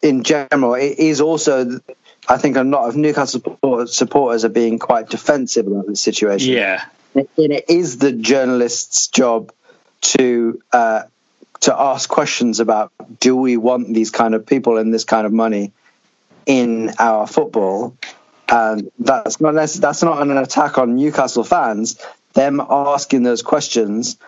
in 0.02 0.22
general, 0.22 0.74
it 0.74 0.98
is 0.98 1.20
also 1.20 1.80
I 2.28 2.38
think 2.38 2.56
a 2.56 2.62
lot 2.62 2.88
of 2.88 2.96
Newcastle 2.96 3.42
supporters 3.86 4.44
are 4.44 4.50
being 4.50 4.78
quite 4.78 5.10
defensive 5.10 5.66
about 5.66 5.86
the 5.86 5.96
situation. 5.96 6.52
Yeah, 6.54 6.84
and 7.14 7.28
it 7.36 7.66
is 7.68 7.98
the 7.98 8.12
journalist's 8.12 9.08
job 9.08 9.52
to 10.00 10.60
uh, 10.72 11.02
to 11.60 11.74
ask 11.74 12.08
questions 12.08 12.60
about 12.60 12.92
do 13.20 13.36
we 13.36 13.56
want 13.56 13.92
these 13.94 14.10
kind 14.10 14.34
of 14.34 14.46
people 14.46 14.76
and 14.76 14.92
this 14.92 15.04
kind 15.04 15.26
of 15.26 15.32
money 15.32 15.72
in 16.46 16.92
our 16.98 17.26
football? 17.26 17.96
And 18.48 18.90
that's 18.98 19.40
not 19.40 19.54
that's 19.54 20.02
not 20.02 20.22
an 20.22 20.36
attack 20.36 20.78
on 20.78 20.96
Newcastle 20.96 21.44
fans. 21.44 21.98
Them 22.34 22.60
asking 22.60 23.22
those 23.22 23.42
questions 23.42 24.18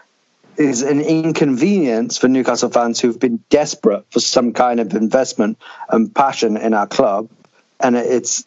is 0.57 0.83
an 0.83 1.01
inconvenience 1.01 2.17
for 2.17 2.29
Newcastle 2.29 2.71
fans 2.71 3.01
who've 3.01 3.19
been 3.19 3.45
desperate 3.51 4.07
for 4.11 4.21
some 4.21 4.53
kind 4.53 4.81
of 4.81 4.95
investment 4.95 5.59
and 5.91 6.15
passion 6.15 6.57
in 6.57 6.73
our 6.73 6.87
club. 6.87 7.29
And 7.79 7.95
it's 7.97 8.47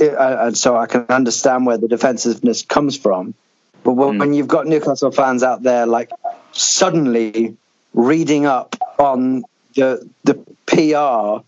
and 0.00 0.56
so 0.56 0.76
I 0.76 0.86
can 0.86 1.06
understand 1.08 1.66
where 1.66 1.78
the 1.78 1.88
defensiveness 1.88 2.62
comes 2.62 2.96
from. 2.96 3.34
But 3.82 3.92
when, 3.92 4.18
when 4.18 4.34
you've 4.34 4.48
got 4.48 4.66
Newcastle 4.66 5.10
fans 5.10 5.42
out 5.42 5.62
there, 5.62 5.86
like 5.86 6.10
suddenly 6.52 7.56
reading 7.94 8.46
up 8.46 8.76
on 8.98 9.44
the 9.74 10.08
the 10.24 10.34
PR 10.66 11.44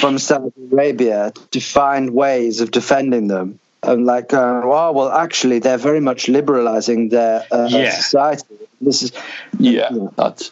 from 0.00 0.18
Saudi 0.18 0.52
Arabia 0.70 1.32
to 1.52 1.60
find 1.60 2.12
ways 2.12 2.60
of 2.60 2.70
defending 2.70 3.28
them, 3.28 3.58
and 3.82 4.04
like, 4.04 4.34
uh, 4.34 4.60
oh 4.64 4.92
well, 4.92 5.10
actually, 5.10 5.60
they're 5.60 5.78
very 5.78 6.00
much 6.00 6.26
liberalising 6.26 7.10
their 7.10 7.46
uh, 7.50 7.68
Yeah. 7.70 7.90
society. 7.90 8.44
This 8.80 9.02
is 9.02 9.12
yeah, 9.58 9.90
that's 10.16 10.50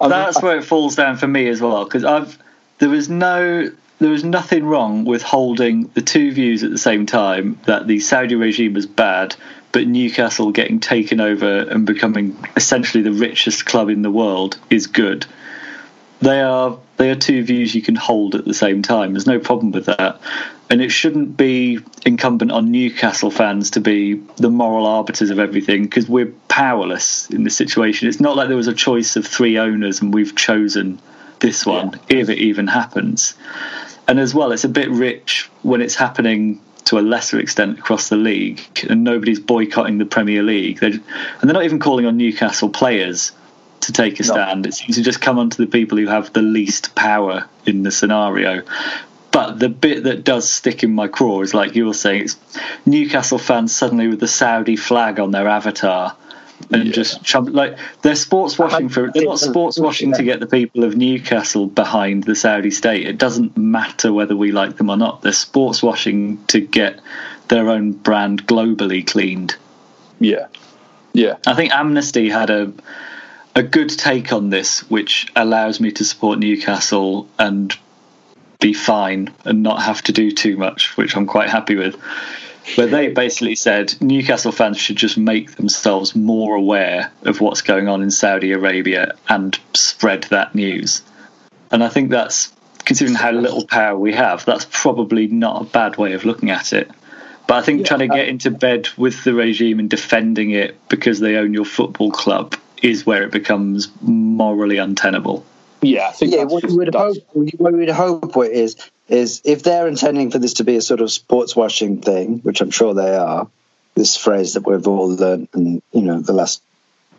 That's 0.00 0.42
where 0.42 0.58
it 0.58 0.64
falls 0.64 0.96
down 0.96 1.16
for 1.16 1.26
me 1.26 1.48
as 1.48 1.60
well 1.60 1.84
because 1.84 2.04
I've 2.04 2.36
there 2.78 2.88
was 2.88 3.08
no 3.08 3.70
there 4.00 4.10
was 4.10 4.24
nothing 4.24 4.64
wrong 4.64 5.04
with 5.04 5.22
holding 5.22 5.88
the 5.94 6.00
two 6.00 6.32
views 6.32 6.64
at 6.64 6.70
the 6.70 6.78
same 6.78 7.04
time 7.04 7.60
that 7.66 7.86
the 7.86 8.00
Saudi 8.00 8.34
regime 8.34 8.72
was 8.72 8.86
bad, 8.86 9.36
but 9.72 9.86
Newcastle 9.86 10.52
getting 10.52 10.80
taken 10.80 11.20
over 11.20 11.60
and 11.60 11.86
becoming 11.86 12.36
essentially 12.56 13.02
the 13.02 13.12
richest 13.12 13.66
club 13.66 13.90
in 13.90 14.00
the 14.02 14.10
world 14.10 14.58
is 14.70 14.86
good. 14.86 15.26
They 16.20 16.40
are 16.40 16.78
they 16.96 17.10
are 17.10 17.14
two 17.14 17.44
views 17.44 17.74
you 17.74 17.82
can 17.82 17.94
hold 17.94 18.34
at 18.34 18.44
the 18.44 18.54
same 18.54 18.82
time. 18.82 19.12
There's 19.12 19.26
no 19.26 19.38
problem 19.38 19.72
with 19.72 19.86
that. 19.86 20.20
And 20.68 20.82
it 20.82 20.90
shouldn't 20.90 21.36
be 21.36 21.80
incumbent 22.04 22.52
on 22.52 22.70
Newcastle 22.70 23.30
fans 23.30 23.70
to 23.72 23.80
be 23.80 24.14
the 24.36 24.50
moral 24.50 24.86
arbiters 24.86 25.30
of 25.30 25.38
everything 25.38 25.84
because 25.84 26.08
we're 26.08 26.32
powerless 26.48 27.28
in 27.30 27.44
this 27.44 27.56
situation. 27.56 28.08
It's 28.08 28.20
not 28.20 28.36
like 28.36 28.48
there 28.48 28.56
was 28.56 28.68
a 28.68 28.74
choice 28.74 29.16
of 29.16 29.26
three 29.26 29.58
owners 29.58 30.00
and 30.00 30.12
we've 30.12 30.36
chosen 30.36 31.00
this 31.40 31.66
one, 31.66 31.98
if 32.08 32.28
it 32.28 32.38
even 32.38 32.66
happens. 32.66 33.34
And 34.10 34.18
as 34.18 34.34
well, 34.34 34.50
it's 34.50 34.64
a 34.64 34.68
bit 34.68 34.90
rich 34.90 35.48
when 35.62 35.80
it's 35.80 35.94
happening 35.94 36.60
to 36.86 36.98
a 36.98 37.00
lesser 37.00 37.38
extent 37.38 37.78
across 37.78 38.08
the 38.08 38.16
league 38.16 38.60
and 38.88 39.04
nobody's 39.04 39.38
boycotting 39.38 39.98
the 39.98 40.04
Premier 40.04 40.42
League. 40.42 40.80
They're, 40.80 40.90
and 40.90 41.02
they're 41.44 41.52
not 41.52 41.62
even 41.62 41.78
calling 41.78 42.06
on 42.06 42.16
Newcastle 42.16 42.70
players 42.70 43.30
to 43.82 43.92
take 43.92 44.18
a 44.18 44.24
stand. 44.24 44.66
It 44.66 44.74
seems 44.74 44.96
to 44.96 45.02
just 45.04 45.20
come 45.20 45.38
onto 45.38 45.64
the 45.64 45.70
people 45.70 45.96
who 45.96 46.08
have 46.08 46.32
the 46.32 46.42
least 46.42 46.96
power 46.96 47.48
in 47.66 47.84
the 47.84 47.92
scenario. 47.92 48.62
But 49.30 49.60
the 49.60 49.68
bit 49.68 50.02
that 50.02 50.24
does 50.24 50.50
stick 50.50 50.82
in 50.82 50.92
my 50.92 51.06
craw 51.06 51.42
is 51.42 51.54
like 51.54 51.76
you 51.76 51.86
were 51.86 51.94
saying, 51.94 52.22
it's 52.22 52.36
Newcastle 52.84 53.38
fans 53.38 53.72
suddenly 53.72 54.08
with 54.08 54.18
the 54.18 54.26
Saudi 54.26 54.74
flag 54.74 55.20
on 55.20 55.30
their 55.30 55.46
avatar. 55.46 56.16
And 56.70 56.92
just 56.92 57.24
chump, 57.24 57.50
like 57.50 57.78
they're 58.02 58.14
sports 58.14 58.58
washing 58.58 58.88
for 58.88 59.10
they're 59.10 59.24
not 59.24 59.38
sports 59.38 59.78
washing 59.78 60.12
to 60.14 60.22
get 60.22 60.40
the 60.40 60.46
people 60.46 60.84
of 60.84 60.96
Newcastle 60.96 61.66
behind 61.66 62.24
the 62.24 62.34
Saudi 62.34 62.70
state. 62.70 63.06
It 63.06 63.18
doesn't 63.18 63.56
matter 63.56 64.12
whether 64.12 64.36
we 64.36 64.52
like 64.52 64.76
them 64.76 64.90
or 64.90 64.96
not. 64.96 65.22
They're 65.22 65.32
sports 65.32 65.82
washing 65.82 66.44
to 66.46 66.60
get 66.60 67.00
their 67.48 67.70
own 67.70 67.92
brand 67.92 68.46
globally 68.46 69.06
cleaned. 69.06 69.56
Yeah, 70.20 70.48
yeah. 71.12 71.36
I 71.46 71.54
think 71.54 71.72
Amnesty 71.72 72.28
had 72.28 72.50
a 72.50 72.72
a 73.54 73.62
good 73.62 73.90
take 73.90 74.32
on 74.32 74.50
this, 74.50 74.88
which 74.90 75.26
allows 75.34 75.80
me 75.80 75.90
to 75.92 76.04
support 76.04 76.38
Newcastle 76.38 77.28
and 77.38 77.76
be 78.60 78.72
fine 78.74 79.32
and 79.44 79.62
not 79.62 79.82
have 79.82 80.02
to 80.02 80.12
do 80.12 80.30
too 80.30 80.56
much, 80.56 80.96
which 80.96 81.16
I'm 81.16 81.26
quite 81.26 81.50
happy 81.50 81.74
with. 81.74 81.96
But 82.76 82.90
they 82.90 83.08
basically 83.08 83.56
said 83.56 83.94
Newcastle 84.00 84.52
fans 84.52 84.78
should 84.78 84.96
just 84.96 85.16
make 85.16 85.56
themselves 85.56 86.14
more 86.14 86.54
aware 86.54 87.12
of 87.22 87.40
what's 87.40 87.62
going 87.62 87.88
on 87.88 88.02
in 88.02 88.10
Saudi 88.10 88.52
Arabia 88.52 89.14
and 89.28 89.58
spread 89.74 90.24
that 90.24 90.54
news. 90.54 91.02
And 91.70 91.82
I 91.82 91.88
think 91.88 92.10
that's, 92.10 92.52
considering 92.84 93.16
how 93.16 93.32
little 93.32 93.66
power 93.66 93.96
we 93.98 94.12
have, 94.12 94.44
that's 94.44 94.66
probably 94.70 95.26
not 95.26 95.62
a 95.62 95.64
bad 95.64 95.96
way 95.96 96.12
of 96.12 96.24
looking 96.24 96.50
at 96.50 96.72
it. 96.72 96.90
But 97.46 97.56
I 97.56 97.62
think 97.62 97.86
trying 97.86 98.00
to 98.00 98.08
get 98.08 98.26
uh, 98.26 98.30
into 98.30 98.50
bed 98.50 98.88
with 98.96 99.24
the 99.24 99.34
regime 99.34 99.80
and 99.80 99.90
defending 99.90 100.50
it 100.50 100.76
because 100.88 101.18
they 101.18 101.36
own 101.36 101.52
your 101.52 101.64
football 101.64 102.12
club 102.12 102.54
is 102.80 103.04
where 103.04 103.24
it 103.24 103.32
becomes 103.32 103.90
morally 104.00 104.78
untenable. 104.78 105.44
Yeah, 105.82 106.08
I 106.08 106.12
think 106.12 106.32
yeah, 106.32 106.44
what 106.44 106.62
you 106.62 106.76
would 106.76 106.94
hope, 106.94 107.16
what 107.32 107.72
we 107.72 107.80
would 107.80 107.90
hope 107.90 108.36
what 108.36 108.50
is 108.50 108.76
is 109.10 109.42
if 109.44 109.62
they're 109.62 109.88
intending 109.88 110.30
for 110.30 110.38
this 110.38 110.54
to 110.54 110.64
be 110.64 110.76
a 110.76 110.80
sort 110.80 111.00
of 111.00 111.10
sports 111.10 111.56
washing 111.56 112.00
thing, 112.00 112.38
which 112.38 112.60
I'm 112.60 112.70
sure 112.70 112.94
they 112.94 113.14
are. 113.14 113.48
This 113.96 114.16
phrase 114.16 114.54
that 114.54 114.64
we've 114.64 114.86
all 114.86 115.08
learned 115.08 115.48
in 115.52 115.82
you 115.92 116.02
know 116.02 116.20
the 116.20 116.32
last 116.32 116.62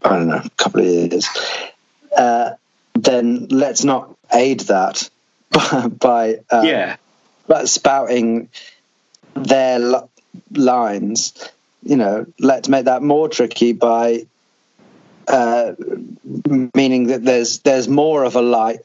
I 0.04 0.18
don't 0.18 0.28
know 0.28 0.42
couple 0.56 0.80
of 0.80 0.88
years. 0.88 1.28
Uh, 2.16 2.52
then 2.94 3.48
let's 3.50 3.84
not 3.84 4.16
aid 4.34 4.62
that 4.62 5.10
by 6.00 6.40
uh, 6.50 6.64
yeah 6.64 6.96
by 7.46 7.66
spouting 7.66 8.50
their 9.34 9.80
li- 9.80 10.10
lines. 10.54 11.34
You 11.84 11.98
know, 11.98 12.26
let's 12.40 12.70
make 12.70 12.86
that 12.86 13.02
more 13.02 13.28
tricky 13.28 13.74
by 13.74 14.28
uh, 15.28 15.74
meaning 16.74 17.08
that 17.08 17.24
there's 17.24 17.60
there's 17.60 17.88
more 17.88 18.24
of 18.24 18.36
a 18.36 18.42
light. 18.42 18.80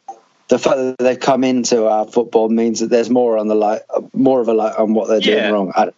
The 0.49 0.59
fact 0.59 0.77
that 0.77 0.99
they've 0.99 1.19
come 1.19 1.43
into 1.45 1.87
our 1.89 2.07
football 2.07 2.49
means 2.49 2.81
that 2.81 2.89
there's 2.89 3.11
more 3.11 3.37
on 3.39 3.49
the 3.49 3.55
light, 3.57 3.83
more 4.13 4.41
of 4.41 4.49
a 4.49 4.55
light 4.55 4.77
on 4.77 4.95
what 4.95 5.09
they're 5.09 5.21
doing 5.21 5.53
wrong. 5.53 5.73
I, 5.75 5.91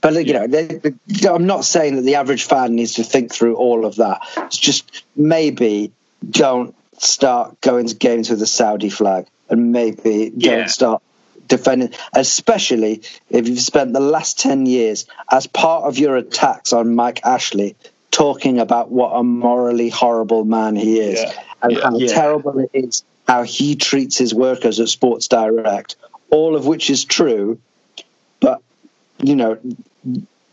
but 0.00 0.26
you 0.26 0.32
know, 0.32 0.46
they, 0.46 0.64
they- 0.66 1.28
I'm 1.28 1.46
not 1.46 1.64
saying 1.64 1.96
that 1.96 2.02
the 2.02 2.14
average 2.16 2.44
fan 2.44 2.74
needs 2.74 2.94
to 2.94 3.04
think 3.04 3.32
through 3.32 3.56
all 3.56 3.84
of 3.84 3.96
that. 3.96 4.22
It's 4.38 4.56
just 4.56 5.04
maybe 5.14 5.92
don't 6.28 6.74
start 6.98 7.60
going 7.60 7.86
to 7.88 7.94
games 7.94 8.30
with 8.30 8.38
the 8.38 8.46
Saudi 8.46 8.88
flag, 8.88 9.26
and 9.50 9.72
maybe 9.72 10.32
Yeah. 10.36 10.56
don't 10.56 10.70
start 10.70 11.02
defending, 11.48 11.90
especially 12.14 13.02
if 13.28 13.46
you've 13.46 13.60
spent 13.60 13.92
the 13.92 14.00
last 14.00 14.38
10 14.40 14.64
years 14.66 15.06
as 15.30 15.46
part 15.46 15.84
of 15.84 15.98
your 15.98 16.16
attacks 16.16 16.72
on 16.72 16.94
Mike 16.94 17.20
Ashley 17.24 17.76
talking 18.10 18.58
about 18.58 18.90
what 18.90 19.10
a 19.10 19.22
morally 19.22 19.90
horrible 19.90 20.44
man 20.44 20.76
he 20.76 20.98
is 20.98 21.22
and 21.62 21.76
how 21.76 21.96
Yeah. 21.98 22.12
terrible 22.14 22.58
it 22.58 22.70
is 22.72 23.02
how 23.26 23.42
he 23.42 23.76
treats 23.76 24.18
his 24.18 24.34
workers 24.34 24.80
at 24.80 24.88
Sports 24.88 25.28
Direct, 25.28 25.96
all 26.30 26.56
of 26.56 26.66
which 26.66 26.90
is 26.90 27.04
true, 27.04 27.60
but 28.40 28.62
you 29.22 29.36
know, 29.36 29.58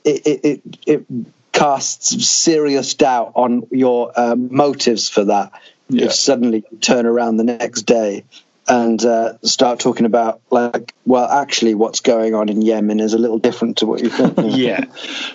it 0.03 0.27
it, 0.27 0.39
it, 0.43 0.61
it 0.85 1.05
casts 1.51 2.27
serious 2.27 2.93
doubt 2.93 3.33
on 3.35 3.67
your 3.71 4.11
um, 4.15 4.55
motives 4.55 5.09
for 5.09 5.25
that. 5.25 5.51
If 5.91 6.13
suddenly 6.13 6.63
you 6.69 6.77
turn 6.77 7.07
around 7.07 7.37
the 7.37 7.43
next 7.43 7.81
day 7.83 8.23
and 8.67 9.03
uh, 9.03 9.39
start 9.41 9.79
talking 9.79 10.05
about 10.05 10.39
like, 10.51 10.93
well, 11.03 11.27
actually, 11.27 11.73
what's 11.73 12.01
going 12.01 12.35
on 12.35 12.47
in 12.47 12.61
Yemen 12.61 12.99
is 12.99 13.13
a 13.13 13.17
little 13.17 13.39
different 13.39 13.77
to 13.79 13.87
what 13.87 14.01
you 14.01 14.09
think. 14.09 14.37
Yeah. 14.55 14.85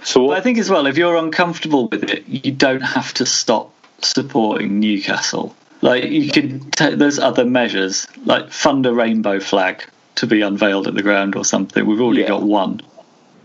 So 0.05 0.29
but 0.29 0.38
I 0.38 0.40
think 0.40 0.59
as 0.59 0.70
well, 0.70 0.87
if 0.87 0.97
you're 0.97 1.16
uncomfortable 1.16 1.88
with 1.88 2.05
it, 2.05 2.29
you 2.29 2.53
don't 2.53 2.83
have 2.83 3.12
to 3.14 3.27
stop 3.27 3.75
supporting 4.01 4.79
Newcastle. 4.79 5.57
Like 5.85 6.05
you 6.05 6.31
could, 6.31 6.73
take 6.73 6.97
those 6.97 7.18
other 7.18 7.44
measures 7.44 8.09
like 8.25 8.51
fund 8.51 8.87
a 8.87 8.94
rainbow 8.94 9.38
flag 9.38 9.85
to 10.14 10.27
be 10.27 10.40
unveiled 10.40 10.88
at 10.88 10.94
the 10.94 11.03
ground 11.03 11.37
or 11.37 11.44
something. 11.44 11.85
We've 11.85 12.01
already 12.01 12.25
got 12.25 12.42
one. 12.42 12.81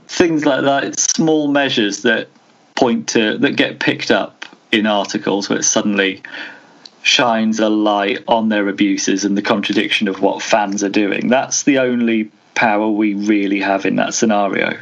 Things 0.08 0.46
like 0.46 0.64
that, 0.64 0.98
small 0.98 1.50
measures 1.50 2.04
that 2.04 2.30
point 2.78 3.10
to 3.10 3.38
that 3.40 3.58
get 3.58 3.82
picked 3.82 4.10
up 4.10 4.46
in 4.72 4.86
articles 4.86 5.50
where 5.50 5.60
it 5.60 5.64
suddenly 5.64 6.24
shines 7.02 7.60
a 7.60 7.68
light 7.68 8.24
on 8.26 8.48
their 8.48 8.70
abuses 8.70 9.26
and 9.26 9.38
the 9.38 9.42
contradiction 9.42 10.08
of 10.08 10.22
what 10.22 10.42
fans 10.42 10.82
are 10.82 10.90
doing. 10.90 11.28
That's 11.28 11.64
the 11.64 11.80
only 11.80 12.32
power 12.56 12.90
we 12.90 13.16
really 13.16 13.60
have 13.60 13.86
in 13.86 13.98
that 13.98 14.14
scenario. 14.14 14.80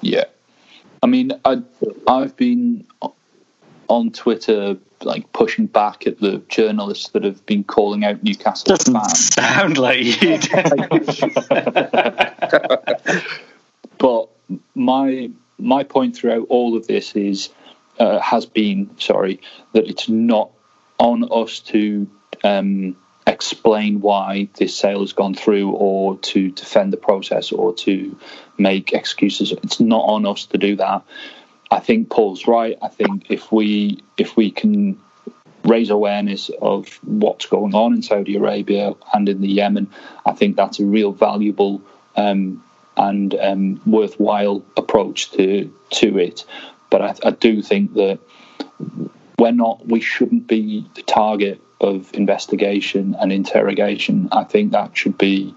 Yeah, 0.00 0.26
I 1.02 1.08
mean, 1.08 1.32
I 1.44 1.60
I've 2.06 2.36
been 2.36 2.86
on 3.90 4.10
Twitter 4.12 4.78
like 5.02 5.32
pushing 5.32 5.66
back 5.66 6.06
at 6.06 6.20
the 6.20 6.40
journalists 6.48 7.08
that 7.08 7.24
have 7.24 7.44
been 7.44 7.64
calling 7.64 8.04
out 8.04 8.22
Newcastle 8.22 8.76
fans. 8.76 9.34
Sound 9.34 9.78
like 9.78 10.22
you. 10.22 10.38
but 13.98 14.28
my 14.74 15.30
my 15.58 15.82
point 15.84 16.16
throughout 16.16 16.46
all 16.48 16.76
of 16.76 16.86
this 16.86 17.16
is 17.16 17.50
uh, 17.98 18.20
has 18.20 18.46
been 18.46 18.90
sorry 18.98 19.40
that 19.72 19.88
it's 19.88 20.08
not 20.08 20.50
on 20.98 21.28
us 21.32 21.58
to 21.60 22.08
um, 22.44 22.96
explain 23.26 24.00
why 24.00 24.48
this 24.54 24.76
sale 24.76 25.00
has 25.00 25.12
gone 25.12 25.34
through 25.34 25.72
or 25.72 26.16
to 26.18 26.52
defend 26.52 26.92
the 26.92 26.96
process 26.96 27.50
or 27.50 27.74
to 27.74 28.16
make 28.56 28.92
excuses. 28.92 29.50
It's 29.52 29.80
not 29.80 30.04
on 30.04 30.26
us 30.26 30.46
to 30.46 30.58
do 30.58 30.76
that. 30.76 31.02
I 31.70 31.80
think 31.80 32.10
Paul's 32.10 32.46
right. 32.46 32.76
I 32.82 32.88
think 32.88 33.30
if 33.30 33.52
we 33.52 34.02
if 34.16 34.36
we 34.36 34.50
can 34.50 35.00
raise 35.64 35.90
awareness 35.90 36.50
of 36.60 36.98
what's 37.04 37.46
going 37.46 37.74
on 37.74 37.94
in 37.94 38.02
Saudi 38.02 38.36
Arabia 38.36 38.94
and 39.12 39.28
in 39.28 39.40
the 39.40 39.48
Yemen, 39.48 39.90
I 40.24 40.32
think 40.32 40.56
that's 40.56 40.80
a 40.80 40.84
real 40.84 41.12
valuable 41.12 41.82
um, 42.16 42.64
and 42.96 43.34
um, 43.34 43.80
worthwhile 43.86 44.64
approach 44.76 45.30
to 45.32 45.72
to 45.90 46.18
it. 46.18 46.44
But 46.90 47.02
I, 47.02 47.14
I 47.28 47.30
do 47.30 47.62
think 47.62 47.94
that 47.94 48.18
we're 49.38 49.52
not, 49.52 49.86
we 49.86 50.00
shouldn't 50.00 50.46
be 50.46 50.86
the 50.94 51.02
target 51.02 51.62
of 51.80 52.12
investigation 52.14 53.16
and 53.18 53.32
interrogation. 53.32 54.28
I 54.32 54.44
think 54.44 54.72
that 54.72 54.96
should 54.96 55.16
be 55.16 55.54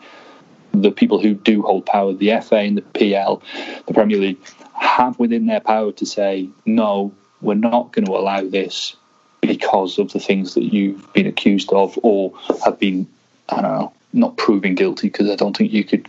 the 0.72 0.92
people 0.92 1.20
who 1.22 1.34
do 1.34 1.64
hold 1.64 1.86
power, 1.86 2.14
the 2.14 2.40
FA 2.42 2.58
and 2.58 2.78
the 2.78 2.82
PL, 2.82 3.44
the 3.86 3.94
Premier 3.94 4.18
League, 4.18 4.40
have 4.84 5.18
within 5.18 5.46
their 5.46 5.62
power 5.62 5.92
to 5.94 6.06
say, 6.06 6.50
no, 6.66 7.14
we're 7.42 7.56
not 7.56 7.92
going 7.92 8.06
to 8.06 8.12
allow 8.12 8.42
this 8.42 8.96
because 9.42 9.98
of 9.98 10.12
the 10.14 10.20
things 10.20 10.54
that 10.54 10.74
you've 10.74 11.12
been 11.14 11.28
accused 11.28 11.72
of 11.74 11.98
or 12.04 12.34
have 12.64 12.80
been, 12.80 13.08
I 13.50 13.62
don't 13.62 13.64
know, 13.64 13.94
not 14.14 14.38
proving 14.38 14.76
guilty 14.76 15.08
because 15.08 15.30
I 15.30 15.36
don't 15.36 15.56
think 15.56 15.74
you 15.74 15.84
could 15.84 16.08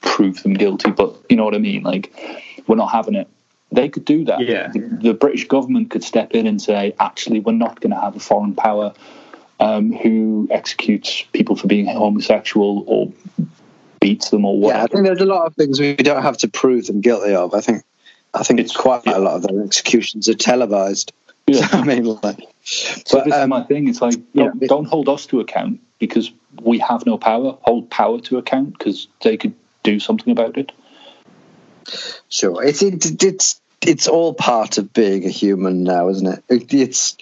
prove 0.00 0.42
them 0.42 0.54
guilty, 0.54 0.90
but 0.90 1.16
you 1.28 1.36
know 1.36 1.44
what 1.44 1.54
I 1.54 1.58
mean? 1.58 1.82
Like, 1.82 2.12
we're 2.66 2.76
not 2.76 2.90
having 2.90 3.14
it. 3.14 3.28
They 3.70 3.88
could 3.88 4.04
do 4.04 4.24
that. 4.24 4.40
Yeah. 4.40 4.68
The, 4.68 4.80
the 4.80 5.14
British 5.14 5.46
government 5.46 5.90
could 5.90 6.02
step 6.02 6.32
in 6.32 6.46
and 6.46 6.60
say, 6.60 6.94
actually, 6.98 7.40
we're 7.40 7.52
not 7.52 7.80
going 7.80 7.92
to 7.92 8.00
have 8.00 8.16
a 8.16 8.20
foreign 8.20 8.54
power 8.54 8.94
um, 9.60 9.92
who 9.92 10.48
executes 10.50 11.22
people 11.32 11.56
for 11.56 11.68
being 11.68 11.86
homosexual 11.86 12.84
or 12.86 13.12
beats 14.00 14.30
them 14.30 14.44
or 14.44 14.54
Yeah, 14.54 14.60
whatever. 14.60 14.82
I 14.82 14.86
think 14.86 15.06
there's 15.06 15.20
a 15.20 15.26
lot 15.26 15.46
of 15.46 15.54
things 15.54 15.80
we 15.80 15.94
don't 15.96 16.22
have 16.22 16.38
to 16.38 16.48
prove 16.48 16.86
them 16.86 17.00
guilty 17.00 17.34
of. 17.34 17.54
I 17.54 17.60
think 17.60 17.82
I 18.38 18.42
think 18.44 18.60
it's 18.60 18.76
quite 18.76 19.06
a 19.06 19.18
lot 19.18 19.34
of 19.36 19.42
their 19.42 19.62
executions 19.62 20.28
are 20.28 20.34
televised. 20.34 21.12
Yeah. 21.50 21.66
I 21.72 21.82
mean, 21.82 22.04
like, 22.04 22.40
So 22.62 23.22
this 23.24 23.28
is 23.28 23.32
um, 23.32 23.48
my 23.48 23.62
thing. 23.62 23.88
It's 23.88 24.02
like 24.02 24.16
don't, 24.34 24.60
don't 24.60 24.84
hold 24.84 25.08
us 25.08 25.24
to 25.28 25.40
account 25.40 25.80
because 25.98 26.30
we 26.60 26.78
have 26.80 27.06
no 27.06 27.16
power. 27.16 27.56
Hold 27.62 27.88
power 27.88 28.20
to 28.20 28.36
account 28.36 28.76
because 28.76 29.08
they 29.22 29.38
could 29.38 29.54
do 29.82 29.98
something 29.98 30.30
about 30.30 30.58
it. 30.58 30.72
Sure, 32.28 32.62
it's 32.62 32.82
it, 32.82 33.22
it's 33.22 33.60
it's 33.80 34.08
all 34.08 34.34
part 34.34 34.76
of 34.76 34.92
being 34.92 35.24
a 35.24 35.30
human 35.30 35.84
now, 35.84 36.10
isn't 36.10 36.26
it? 36.26 36.44
it 36.50 36.74
it's 36.74 37.16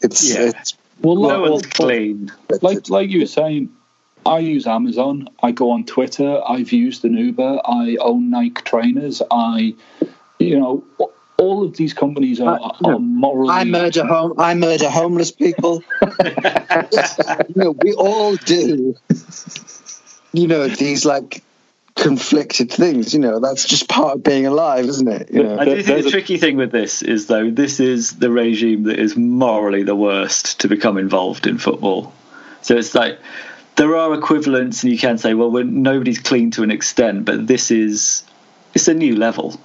it's 0.00 0.34
Yeah. 0.34 0.52
it's 0.54 0.74
Well, 1.02 1.16
No 1.16 1.42
like, 1.42 1.50
one's 1.50 1.66
clean. 1.66 2.32
like 2.62 2.88
like 2.88 3.10
you 3.10 3.20
were 3.20 3.26
saying, 3.26 3.68
I 4.26 4.40
use 4.40 4.66
Amazon. 4.66 5.28
I 5.42 5.52
go 5.52 5.70
on 5.70 5.84
Twitter. 5.84 6.42
I've 6.46 6.72
used 6.72 7.04
an 7.04 7.16
Uber. 7.16 7.60
I 7.64 7.96
own 8.00 8.30
Nike 8.30 8.62
trainers. 8.62 9.22
I, 9.30 9.74
you 10.38 10.58
know, 10.58 10.84
all 11.38 11.64
of 11.64 11.76
these 11.76 11.94
companies 11.94 12.40
are, 12.40 12.58
uh, 12.60 12.72
are 12.84 12.98
morally. 12.98 13.50
I 13.50 13.64
murder 13.64 14.04
home. 14.04 14.34
I 14.38 14.54
murder 14.54 14.90
homeless 14.90 15.30
people. 15.30 15.82
you 16.02 17.54
know, 17.54 17.70
we 17.82 17.92
all 17.92 18.36
do. 18.36 18.96
You 20.32 20.46
know 20.48 20.68
these 20.68 21.04
like 21.04 21.42
conflicted 21.94 22.70
things. 22.70 23.14
You 23.14 23.20
know 23.20 23.40
that's 23.40 23.66
just 23.66 23.88
part 23.88 24.16
of 24.16 24.22
being 24.22 24.46
alive, 24.46 24.86
isn't 24.86 25.08
it? 25.08 25.30
You 25.32 25.42
know, 25.44 25.58
I 25.58 25.64
do 25.64 25.82
think 25.82 26.04
the 26.04 26.10
tricky 26.10 26.38
thing 26.38 26.56
with 26.56 26.72
this 26.72 27.02
is, 27.02 27.26
though, 27.26 27.50
this 27.50 27.80
is 27.80 28.18
the 28.18 28.30
regime 28.30 28.84
that 28.84 28.98
is 28.98 29.16
morally 29.16 29.82
the 29.82 29.96
worst 29.96 30.60
to 30.60 30.68
become 30.68 30.98
involved 30.98 31.46
in 31.46 31.58
football. 31.58 32.12
So 32.62 32.76
it's 32.76 32.94
like 32.94 33.18
there 33.76 33.96
are 33.96 34.14
equivalents, 34.14 34.82
and 34.82 34.92
you 34.92 34.98
can 34.98 35.18
say, 35.18 35.34
well, 35.34 35.50
nobody's 35.50 36.18
clean 36.18 36.50
to 36.52 36.62
an 36.62 36.70
extent, 36.70 37.24
but 37.24 37.46
this 37.46 37.70
is 37.70 38.24
it's 38.74 38.88
a 38.88 38.94
new 38.94 39.16
level. 39.16 39.60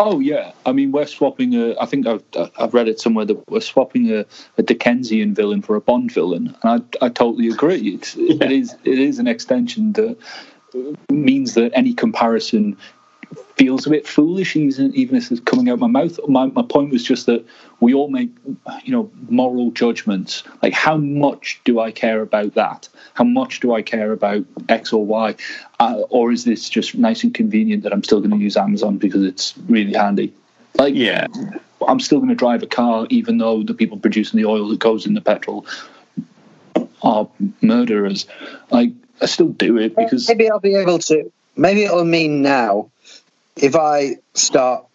Oh 0.00 0.18
yeah, 0.18 0.52
I 0.66 0.72
mean 0.72 0.90
we're 0.90 1.06
swapping 1.06 1.54
a. 1.54 1.76
I 1.80 1.86
think 1.86 2.06
I've, 2.06 2.24
I've 2.58 2.74
read 2.74 2.88
it 2.88 2.98
somewhere 2.98 3.24
that 3.24 3.48
we're 3.48 3.60
swapping 3.60 4.10
a, 4.10 4.26
a 4.58 4.62
Dickensian 4.62 5.34
villain 5.34 5.62
for 5.62 5.76
a 5.76 5.80
Bond 5.80 6.12
villain, 6.12 6.56
and 6.62 6.84
I, 7.00 7.06
I 7.06 7.08
totally 7.08 7.48
agree. 7.48 7.94
It's, 7.94 8.16
It 8.16 8.50
is 8.50 8.74
it 8.84 8.98
is 8.98 9.18
an 9.18 9.28
extension 9.28 9.92
that 9.92 10.16
means 11.10 11.54
that 11.54 11.70
any 11.74 11.94
comparison 11.94 12.76
feels 13.56 13.86
a 13.86 13.90
bit 13.90 14.06
foolish, 14.06 14.56
even 14.56 14.94
even 14.94 15.16
if 15.16 15.30
it's 15.30 15.40
coming 15.40 15.68
out 15.68 15.78
my 15.78 15.86
mouth. 15.86 16.18
My 16.28 16.46
my 16.46 16.62
point 16.62 16.90
was 16.90 17.02
just 17.02 17.26
that 17.26 17.44
we 17.80 17.94
all 17.94 18.08
make 18.08 18.30
you 18.84 18.92
know 18.92 19.10
moral 19.28 19.70
judgments. 19.70 20.42
Like 20.62 20.72
how 20.72 20.96
much 20.96 21.60
do 21.64 21.80
I 21.80 21.90
care 21.90 22.20
about 22.22 22.54
that? 22.54 22.88
How 23.14 23.24
much 23.24 23.60
do 23.60 23.72
I 23.72 23.82
care 23.82 24.12
about 24.12 24.44
X 24.68 24.92
or 24.92 25.04
Y? 25.04 25.34
Uh, 25.78 26.00
or 26.10 26.32
is 26.32 26.44
this 26.44 26.68
just 26.68 26.94
nice 26.94 27.24
and 27.24 27.34
convenient 27.34 27.82
that 27.84 27.92
I'm 27.92 28.04
still 28.04 28.20
going 28.20 28.30
to 28.30 28.36
use 28.36 28.56
Amazon 28.56 28.98
because 28.98 29.22
it's 29.24 29.54
really 29.68 29.94
handy? 29.94 30.32
Like, 30.78 30.94
yeah, 30.94 31.26
I'm 31.86 32.00
still 32.00 32.18
going 32.18 32.30
to 32.30 32.34
drive 32.34 32.62
a 32.62 32.66
car 32.66 33.06
even 33.10 33.38
though 33.38 33.62
the 33.62 33.74
people 33.74 33.98
producing 33.98 34.38
the 34.38 34.46
oil 34.46 34.68
that 34.68 34.78
goes 34.78 35.06
in 35.06 35.14
the 35.14 35.20
petrol 35.20 35.66
are 37.02 37.28
murderers. 37.60 38.26
Like, 38.70 38.92
I 39.20 39.26
still 39.26 39.48
do 39.48 39.78
it 39.78 39.94
because 39.94 40.28
maybe 40.28 40.50
I'll 40.50 40.60
be 40.60 40.74
able 40.76 40.98
to. 41.00 41.30
Maybe 41.54 41.84
it'll 41.84 42.04
mean 42.04 42.40
now 42.40 42.90
if 43.56 43.76
I 43.76 44.16
start 44.34 44.86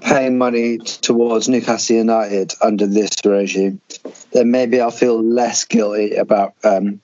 paying 0.00 0.36
money 0.38 0.78
towards 0.78 1.48
Newcastle 1.48 1.96
United 1.96 2.52
under 2.60 2.86
this 2.86 3.10
regime, 3.24 3.80
then 4.32 4.50
maybe 4.50 4.80
I'll 4.80 4.90
feel 4.90 5.22
less 5.22 5.64
guilty 5.64 6.16
about 6.16 6.54
um, 6.64 7.00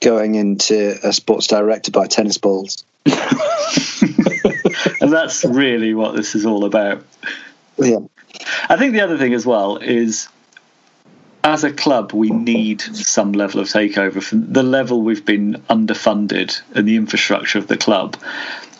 going 0.00 0.34
into 0.34 0.96
a 1.02 1.12
sports 1.12 1.46
director 1.46 1.90
by 1.90 2.06
tennis 2.06 2.38
balls. 2.38 2.84
and 5.00 5.12
that's 5.12 5.44
really 5.44 5.94
what 5.94 6.16
this 6.16 6.34
is 6.34 6.46
all 6.46 6.64
about. 6.64 7.04
Yeah. 7.76 7.98
I 8.68 8.76
think 8.76 8.92
the 8.92 9.00
other 9.00 9.18
thing 9.18 9.34
as 9.34 9.44
well 9.44 9.76
is 9.76 10.28
as 11.42 11.64
a 11.64 11.72
club, 11.72 12.12
we 12.12 12.30
need 12.30 12.80
some 12.80 13.32
level 13.32 13.60
of 13.60 13.68
takeover 13.68 14.22
from 14.22 14.52
the 14.52 14.62
level 14.62 15.02
we've 15.02 15.24
been 15.24 15.54
underfunded 15.70 16.60
and 16.74 16.86
the 16.86 16.96
infrastructure 16.96 17.58
of 17.58 17.66
the 17.66 17.76
club. 17.76 18.16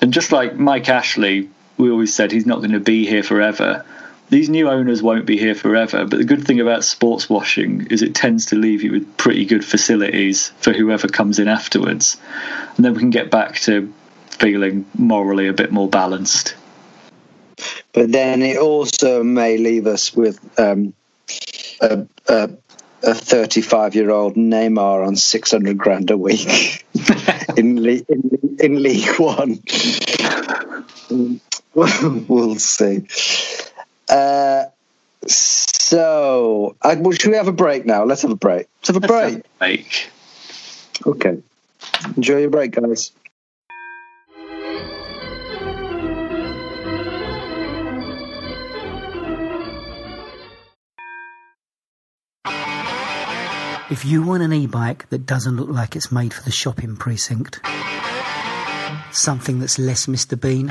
And 0.01 0.13
just 0.13 0.33
like 0.33 0.57
Mike 0.57 0.89
Ashley, 0.89 1.49
we 1.81 1.91
always 1.91 2.15
said 2.15 2.31
he's 2.31 2.47
not 2.47 2.59
going 2.59 2.73
to 2.73 2.81
be 2.81 3.07
here 3.07 3.23
forever. 3.23 3.85
These 4.29 4.49
new 4.49 4.69
owners 4.69 5.03
won't 5.03 5.27
be 5.27 5.37
here 5.37 5.57
forever, 5.57 6.05
but 6.05 6.19
the 6.19 6.25
good 6.25 6.47
thing 6.47 6.61
about 6.61 6.85
sports 6.85 7.29
washing 7.29 7.87
is 7.91 8.03
it 8.03 8.15
tends 8.15 8.47
to 8.47 8.57
leave 8.57 8.83
you 8.83 8.93
with 8.93 9.17
pretty 9.17 9.45
good 9.45 9.65
facilities 9.65 10.49
for 10.61 10.73
whoever 10.73 11.09
comes 11.09 11.41
in 11.41 11.49
afterwards. 11.49 12.17
And 12.77 12.85
then 12.85 12.93
we 12.95 13.01
can 13.01 13.11
get 13.11 13.31
back 13.31 13.59
to 13.61 13.93
feeling 14.27 14.87
morally 14.97 15.49
a 15.49 15.53
bit 15.53 15.73
more 15.73 15.89
balanced. 15.89 16.55
But 17.93 18.13
then 18.13 18.43
it 18.43 18.59
also 18.59 19.25
may 19.25 19.59
leave 19.59 19.89
us 19.89 20.15
with 20.15 20.39
um, 20.59 20.95
a, 21.81 22.07
a, 22.29 22.51
a 23.03 23.15
35 23.15 23.97
year 23.97 24.11
old 24.11 24.37
Neymar 24.37 25.05
on 25.05 25.17
600 25.17 25.77
grand 25.77 26.11
a 26.11 26.17
week 26.17 26.85
in, 27.57 27.83
Le- 27.83 28.05
in, 28.09 28.57
in 28.61 28.83
League 28.83 29.19
One. 29.19 29.61
we'll 31.75 32.57
see. 32.57 33.07
Uh, 34.09 34.65
so, 35.27 36.77
uh, 36.83 36.97
well, 36.99 37.13
should 37.13 37.31
we 37.31 37.37
have 37.37 37.49
a 37.49 37.53
break 37.53 37.87
now? 37.87 38.05
Let's 38.05 38.23
have 38.23 38.31
a 38.31 38.37
break. 38.37 38.67
Let's 38.81 38.89
have 38.89 38.97
a 38.97 39.01
break. 39.07 39.45
break. 39.59 40.11
Okay. 41.07 41.43
Enjoy 42.17 42.39
your 42.39 42.51
break, 42.51 42.73
guys. 42.73 43.13
If 53.91 54.05
you 54.05 54.23
want 54.23 54.45
an 54.45 54.53
e-bike 54.53 55.09
that 55.11 55.27
doesn't 55.27 55.57
look 55.57 55.69
like 55.69 55.97
it's 55.97 56.13
made 56.13 56.33
for 56.33 56.45
the 56.45 56.53
shopping 56.53 56.97
precinct, 56.97 57.61
something 59.11 59.59
that's 59.59 59.81
less 59.81 60.07
Mr. 60.07 60.41
Bean 60.41 60.71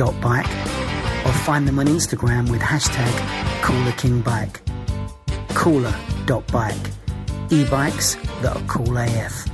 cooler.bike 0.00 0.46
or 1.26 1.32
find 1.44 1.68
them 1.68 1.78
on 1.78 1.86
Instagram 1.86 2.50
with 2.50 2.60
hashtag 2.60 3.10
coolerkingbike. 3.62 4.60
Cooler.bike. 5.54 6.76
E-bikes 7.50 8.14
that 8.42 8.56
are 8.56 8.62
cool 8.66 8.96
AF. 8.96 9.46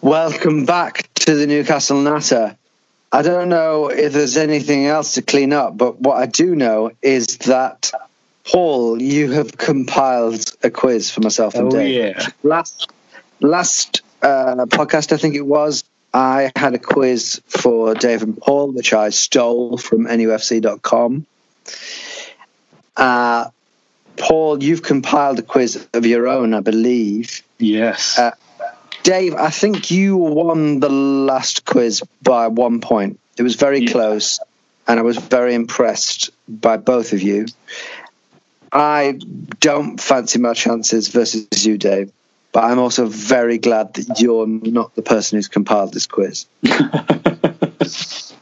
Welcome 0.00 0.64
back 0.64 1.08
to 1.14 1.34
the 1.34 1.46
Newcastle 1.46 2.00
Natter. 2.00 2.56
I 3.12 3.22
don't 3.22 3.48
know 3.48 3.88
if 3.90 4.12
there's 4.12 4.36
anything 4.36 4.86
else 4.86 5.14
to 5.14 5.22
clean 5.22 5.52
up, 5.52 5.76
but 5.76 6.00
what 6.00 6.16
I 6.16 6.26
do 6.26 6.54
know 6.54 6.90
is 7.02 7.38
that 7.38 7.90
Paul, 8.50 9.00
you 9.00 9.30
have 9.32 9.56
compiled 9.56 10.44
a 10.62 10.70
quiz 10.70 11.10
for 11.10 11.20
myself 11.20 11.54
and 11.54 11.68
Oh, 11.68 11.70
Dave. 11.70 12.16
yeah. 12.16 12.26
Last 12.42 12.88
last 13.40 14.02
uh, 14.22 14.66
podcast, 14.68 15.12
I 15.12 15.16
think 15.16 15.34
it 15.34 15.46
was, 15.46 15.84
I 16.14 16.52
had 16.54 16.74
a 16.74 16.78
quiz 16.78 17.42
for 17.48 17.94
Dave 17.94 18.22
and 18.22 18.38
Paul, 18.38 18.70
which 18.70 18.92
I 18.92 19.10
stole 19.10 19.76
from 19.76 20.06
NUFC.com. 20.06 21.26
Uh, 22.96 23.48
Paul, 24.16 24.62
you've 24.62 24.84
compiled 24.84 25.40
a 25.40 25.42
quiz 25.42 25.86
of 25.92 26.06
your 26.06 26.28
own, 26.28 26.54
I 26.54 26.60
believe. 26.60 27.42
Yes. 27.58 28.16
Uh, 28.16 28.30
Dave, 29.02 29.34
I 29.34 29.50
think 29.50 29.90
you 29.90 30.16
won 30.16 30.78
the 30.78 30.88
last 30.88 31.64
quiz 31.64 32.02
by 32.22 32.46
one 32.46 32.80
point. 32.80 33.18
It 33.36 33.42
was 33.42 33.56
very 33.56 33.86
close. 33.86 34.38
and 34.86 35.00
I 35.00 35.02
was 35.02 35.16
very 35.16 35.54
impressed 35.54 36.30
by 36.48 36.76
both 36.76 37.12
of 37.12 37.22
you. 37.22 37.46
I 38.72 39.18
don't 39.60 40.00
fancy 40.00 40.38
my 40.38 40.54
chances 40.54 41.08
versus 41.08 41.66
you, 41.66 41.78
Dave, 41.78 42.12
but 42.54 42.64
I'm 42.64 42.78
also 42.78 43.04
very 43.06 43.58
glad 43.58 43.92
that 43.94 44.18
you're 44.20 44.46
not 44.46 44.94
the 44.94 45.02
person 45.02 45.36
who's 45.36 45.48
compiled 45.48 45.92
this 45.92 46.06
quiz. 46.06 46.46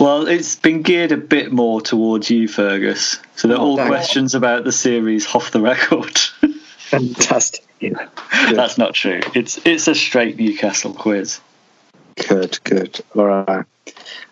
Well, 0.00 0.26
it's 0.26 0.56
been 0.56 0.82
geared 0.82 1.12
a 1.12 1.16
bit 1.16 1.52
more 1.52 1.80
towards 1.80 2.28
you, 2.28 2.48
Fergus. 2.48 3.20
So 3.36 3.46
they're 3.46 3.56
Oh, 3.56 3.60
all 3.60 3.76
thanks. 3.76 3.88
questions 3.90 4.34
about 4.34 4.64
the 4.64 4.72
series 4.72 5.32
off 5.34 5.52
the 5.52 5.60
record. 5.60 6.18
Fantastic. 6.78 7.64
That's 8.52 8.76
not 8.76 8.94
true. 8.94 9.20
It's 9.34 9.64
it's 9.64 9.86
a 9.86 9.94
straight 9.94 10.36
Newcastle 10.36 10.94
quiz. 10.94 11.38
Good, 12.28 12.58
good. 12.64 13.00
All 13.14 13.24
right. 13.26 13.66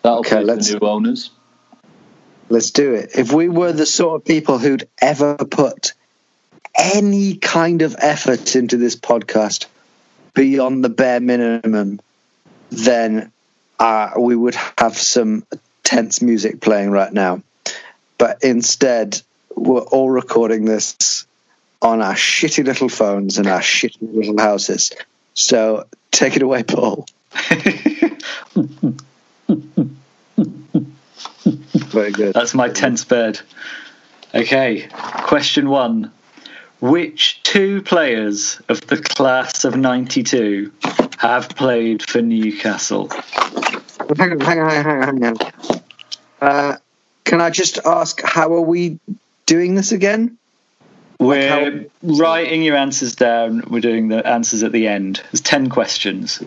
That'll 0.01 0.19
Okay, 0.19 0.43
let's- 0.43 0.69
the 0.69 0.79
new 0.79 0.85
owners. 0.87 1.29
Let's 2.49 2.71
do 2.71 2.93
it. 2.93 3.11
If 3.17 3.31
we 3.31 3.47
were 3.47 3.71
the 3.71 3.85
sort 3.85 4.17
of 4.19 4.25
people 4.25 4.57
who'd 4.59 4.89
ever 5.01 5.37
put 5.37 5.93
any 6.75 7.35
kind 7.35 7.81
of 7.81 7.95
effort 7.99 8.55
into 8.55 8.77
this 8.77 8.95
podcast 8.95 9.65
beyond 10.33 10.83
the 10.83 10.89
bare 10.89 11.19
minimum, 11.19 11.99
then 12.69 13.31
uh, 13.79 14.11
we 14.17 14.35
would 14.35 14.55
have 14.77 14.97
some 14.97 15.45
tense 15.83 16.21
music 16.21 16.61
playing 16.61 16.91
right 16.91 17.13
now. 17.13 17.41
But 18.17 18.43
instead, 18.43 19.21
we're 19.55 19.81
all 19.81 20.09
recording 20.09 20.65
this 20.65 21.25
on 21.81 22.01
our 22.01 22.13
shitty 22.13 22.65
little 22.65 22.89
phones 22.89 23.37
and 23.37 23.47
our 23.47 23.59
shitty 23.59 23.97
little 24.01 24.39
houses. 24.39 24.91
So 25.33 25.85
take 26.11 26.35
it 26.35 26.41
away, 26.41 26.63
Paul. 26.63 27.05
Very 31.93 32.11
good. 32.11 32.33
That's 32.33 32.53
my 32.53 32.69
tense 32.69 33.03
bed. 33.03 33.39
Okay, 34.33 34.87
question 35.27 35.69
one. 35.69 36.11
Which 36.83 37.41
two 37.43 37.81
players 37.81 38.59
of 38.67 38.81
the 38.87 38.97
class 38.97 39.63
of 39.63 39.77
92 39.77 40.69
have 41.17 41.47
played 41.47 42.03
for 42.09 42.21
Newcastle? 42.21 43.09
Hang 44.17 44.33
on, 44.33 44.39
hang 44.41 44.59
on, 44.59 44.69
hang 44.69 44.85
on, 44.85 45.21
hang 45.21 45.23
on. 45.23 45.81
Uh, 46.41 46.77
can 47.23 47.39
I 47.39 47.51
just 47.51 47.79
ask, 47.85 48.21
how 48.21 48.53
are 48.53 48.61
we 48.61 48.99
doing 49.45 49.75
this 49.75 49.93
again? 49.93 50.37
We're 51.21 51.85
writing 52.01 52.63
your 52.63 52.75
answers 52.75 53.15
down. 53.15 53.63
We're 53.69 53.79
doing 53.79 54.09
the 54.09 54.27
answers 54.27 54.61
at 54.61 54.73
the 54.73 54.89
end. 54.89 55.23
There's 55.31 55.39
10 55.39 55.69
questions. 55.69 56.43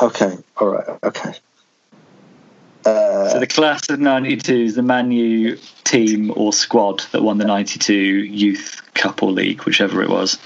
Okay, 0.00 0.38
all 0.56 0.68
right, 0.68 0.88
okay. 1.02 1.34
Uh, 2.84 3.28
So 3.30 3.38
the 3.38 3.46
class 3.46 3.88
of 3.88 4.00
92 4.00 4.54
is 4.54 4.74
the 4.74 4.82
Man 4.82 5.10
U 5.10 5.58
team 5.84 6.32
or 6.36 6.52
squad 6.52 7.00
that 7.12 7.22
won 7.22 7.38
the 7.38 7.44
92 7.44 7.94
Youth 7.94 8.82
Cup 8.94 9.22
or 9.22 9.32
League, 9.32 9.62
whichever 9.62 10.02
it 10.02 10.08
was. 10.08 10.38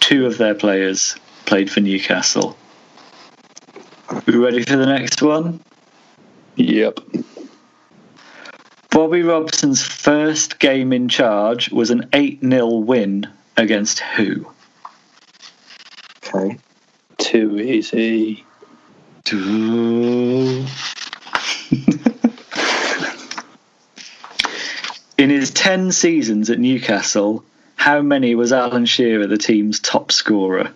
Two 0.00 0.26
of 0.26 0.38
their 0.38 0.54
players 0.54 1.16
played 1.46 1.70
for 1.70 1.80
Newcastle. 1.80 2.56
We 4.26 4.36
ready 4.36 4.62
for 4.62 4.76
the 4.76 4.86
next 4.86 5.22
one? 5.22 5.60
Yep. 6.56 7.00
Bobby 8.90 9.22
Robson's 9.22 9.82
first 9.82 10.58
game 10.60 10.92
in 10.92 11.08
charge 11.08 11.70
was 11.70 11.90
an 11.90 12.08
8 12.12 12.40
0 12.40 12.68
win 12.76 13.26
against 13.56 14.00
who? 14.00 14.46
Okay. 16.24 16.58
Too 17.18 17.58
easy. 17.58 18.44
Two. 19.24 20.64
In 25.18 25.30
his 25.30 25.50
10 25.50 25.92
seasons 25.92 26.50
at 26.50 26.58
Newcastle, 26.58 27.44
how 27.76 28.02
many 28.02 28.34
was 28.34 28.52
Alan 28.52 28.86
Shearer 28.86 29.26
the 29.26 29.38
team's 29.38 29.80
top 29.80 30.12
scorer? 30.12 30.72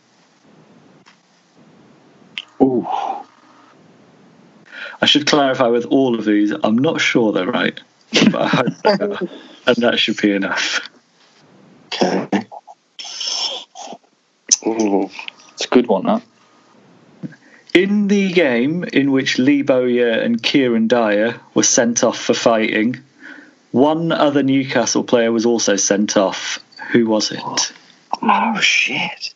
Ooh. 2.61 2.87
I 5.01 5.07
should 5.07 5.27
clarify 5.27 5.69
with 5.69 5.87
all 5.87 6.19
of 6.19 6.25
these, 6.25 6.51
I'm 6.51 6.79
not 6.79 7.01
sure 7.01 7.33
they're 7.33 7.47
right, 7.47 7.81
but 8.31 8.35
I 8.35 8.49
hope 8.49 8.75
they 8.83 8.91
are, 8.91 9.19
and 9.67 9.77
that 9.77 9.99
should 9.99 10.21
be 10.21 10.33
enough. 10.33 10.89
Okay. 11.87 12.29
Ooh. 14.67 15.09
It's 15.53 15.65
a 15.65 15.69
good 15.69 15.87
one, 15.87 16.07
that. 16.07 16.23
In 17.79 18.09
the 18.09 18.33
game 18.33 18.83
in 18.83 19.13
which 19.13 19.39
Lee 19.39 19.63
Bowyer 19.63 20.09
and 20.11 20.43
Kieran 20.43 20.89
Dyer 20.89 21.39
were 21.55 21.63
sent 21.63 22.03
off 22.03 22.19
for 22.19 22.35
fighting, 22.35 22.97
one 23.71 24.11
other 24.11 24.43
Newcastle 24.43 25.05
player 25.05 25.31
was 25.31 25.47
also 25.47 25.77
sent 25.77 26.17
off. 26.17 26.59
Who 26.91 27.07
was 27.07 27.31
it? 27.31 27.41
Oh, 28.21 28.59
shit. 28.61 29.33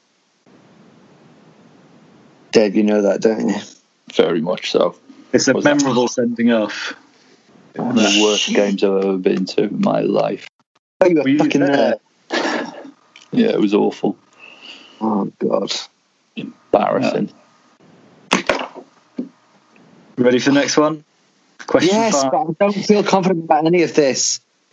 Dave, 2.50 2.74
you 2.74 2.82
know 2.82 3.02
that, 3.02 3.20
don't 3.20 3.48
you? 3.48 3.54
Very 4.14 4.40
much 4.40 4.72
so. 4.72 4.96
It's 5.32 5.46
a 5.46 5.52
Was 5.54 5.62
that- 5.62 5.76
memorable 5.76 6.08
sending 6.08 6.50
off. 6.50 6.94
One 7.76 7.90
of 7.96 8.02
the 8.02 8.22
worst 8.24 8.48
games 8.52 8.82
I've 8.82 9.04
ever 9.04 9.18
been 9.18 9.44
to 9.46 9.62
in 9.62 9.80
my 9.80 10.00
life. 10.00 10.48
Oh, 11.00 11.06
you 11.06 11.14
were 11.14 11.22
Were 11.22 11.28
you 11.28 11.38
there? 11.48 11.94
there. 12.28 12.74
Yeah, 13.30 13.48
it 13.50 13.60
was 13.60 13.72
awful. 13.72 14.18
Oh, 15.00 15.30
God. 15.38 15.72
Embarrassing. 16.34 17.32
Ready 20.16 20.38
for 20.38 20.50
the 20.50 20.60
next 20.60 20.76
one? 20.76 21.04
Question 21.66 21.96
Yes, 21.96 22.22
five. 22.22 22.30
but 22.32 22.40
I 22.40 22.52
don't 22.60 22.84
feel 22.84 23.02
confident 23.02 23.44
about 23.44 23.66
any 23.66 23.82
of 23.82 23.94
this. 23.94 24.40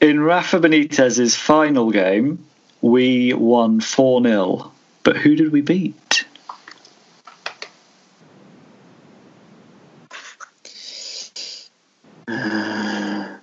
In 0.00 0.20
Rafa 0.20 0.58
Benitez's 0.60 1.34
final 1.36 1.90
game, 1.90 2.44
we 2.82 3.32
won 3.32 3.80
4 3.80 4.22
0. 4.22 4.72
But 5.02 5.16
who 5.16 5.36
did 5.36 5.52
we 5.52 5.60
beat? 5.60 6.24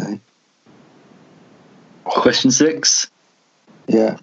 Okay. 0.00 0.20
Question 2.04 2.50
six. 2.52 3.10
Yeah. 3.88 4.18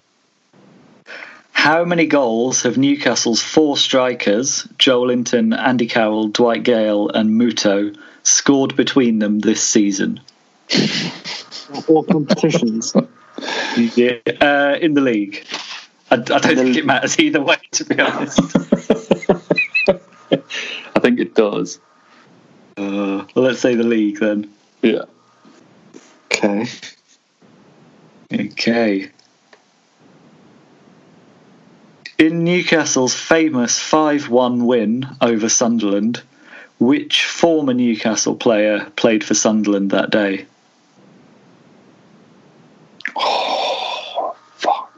How 1.56 1.84
many 1.84 2.06
goals 2.06 2.62
have 2.62 2.76
Newcastle's 2.76 3.42
four 3.42 3.78
strikers, 3.78 4.68
Joelinton, 4.78 5.56
Andy 5.56 5.88
Carroll, 5.88 6.28
Dwight 6.28 6.62
Gayle, 6.62 7.08
and 7.08 7.30
Muto, 7.30 7.96
scored 8.22 8.76
between 8.76 9.18
them 9.18 9.40
this 9.40 9.64
season? 9.64 10.20
All 11.88 12.04
competitions. 12.04 12.94
Yeah, 13.74 14.18
uh, 14.40 14.76
in 14.80 14.92
the 14.92 15.00
league. 15.00 15.44
I, 16.10 16.16
I 16.16 16.18
don't 16.18 16.42
think 16.42 16.76
it 16.76 16.84
matters 16.84 17.18
either 17.18 17.40
way, 17.40 17.56
to 17.72 17.84
be 17.84 18.00
honest. 18.00 18.38
I 20.94 21.00
think 21.00 21.18
it 21.18 21.34
does. 21.34 21.80
Uh, 22.76 23.24
well, 23.34 23.46
let's 23.46 23.60
say 23.60 23.74
the 23.74 23.82
league 23.82 24.20
then. 24.20 24.52
Yeah. 24.82 25.06
Okay. 26.26 26.66
Okay. 28.32 29.10
In 32.18 32.44
Newcastle's 32.44 33.14
famous 33.14 33.78
5 33.78 34.30
1 34.30 34.64
win 34.64 35.06
over 35.20 35.50
Sunderland, 35.50 36.22
which 36.78 37.26
former 37.26 37.74
Newcastle 37.74 38.34
player 38.34 38.90
played 38.96 39.22
for 39.22 39.34
Sunderland 39.34 39.90
that 39.90 40.08
day? 40.08 40.46
Oh, 43.14 44.34
fuck. 44.54 44.90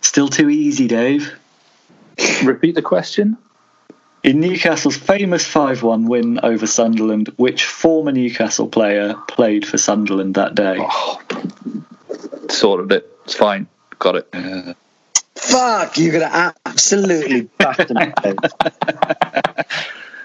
Still 0.00 0.26
too 0.26 0.50
easy, 0.50 0.88
Dave. 0.88 1.32
Repeat 2.42 2.74
the 2.74 2.82
question. 2.82 3.36
In 4.24 4.40
Newcastle's 4.40 4.96
famous 4.96 5.46
5 5.46 5.84
1 5.84 6.08
win 6.08 6.40
over 6.42 6.66
Sunderland, 6.66 7.28
which 7.36 7.66
former 7.66 8.10
Newcastle 8.10 8.66
player 8.66 9.14
played 9.28 9.64
for 9.64 9.78
Sunderland 9.78 10.34
that 10.34 10.56
day? 10.56 10.76
Oh, 12.12 12.48
sorted 12.48 12.90
it. 12.90 13.16
It's 13.24 13.34
fine. 13.34 13.68
Got 14.00 14.16
it. 14.16 14.76
Fuck, 15.36 15.98
you're 15.98 16.12
gonna 16.18 16.54
absolutely 16.64 17.42
batter 17.42 17.94
me. 17.94 18.12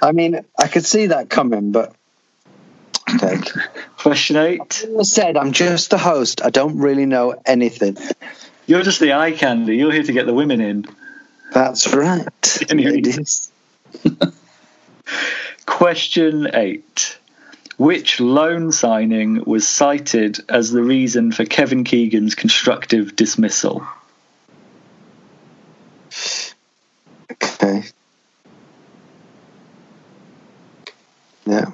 I 0.01 0.11
mean, 0.11 0.39
I 0.57 0.67
could 0.67 0.85
see 0.85 1.07
that 1.07 1.29
coming, 1.29 1.71
but 1.71 1.93
okay. 3.13 3.37
question 3.97 4.37
8. 4.37 4.87
I 4.97 5.03
said, 5.03 5.37
I'm 5.37 5.51
just 5.51 5.89
the 5.91 5.97
host. 5.97 6.41
I 6.43 6.49
don't 6.49 6.79
really 6.79 7.05
know 7.05 7.35
anything. 7.45 7.97
You're 8.65 8.81
just 8.81 8.99
the 8.99 9.13
eye 9.13 9.31
candy. 9.33 9.75
You're 9.77 9.91
here 9.91 10.03
to 10.03 10.13
get 10.13 10.25
the 10.25 10.33
women 10.33 10.61
in. 10.61 10.85
That's 11.51 11.93
right. 11.93 12.27
Anyway. 12.69 13.01
Question 15.65 16.49
eight. 16.53 17.17
Which 17.77 18.21
loan 18.21 18.71
signing 18.71 19.43
was 19.45 19.67
cited 19.67 20.39
as 20.47 20.71
the 20.71 20.81
reason 20.81 21.31
for 21.33 21.43
Kevin 21.45 21.83
Keegan's 21.83 22.33
constructive 22.33 23.15
dismissal? 23.15 23.85
Okay. 27.31 27.83
Yeah. 31.45 31.71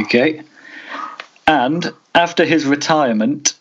Okay. 0.00 0.42
And 1.46 1.92
after 2.14 2.44
his 2.46 2.64
retirement, 2.64 3.54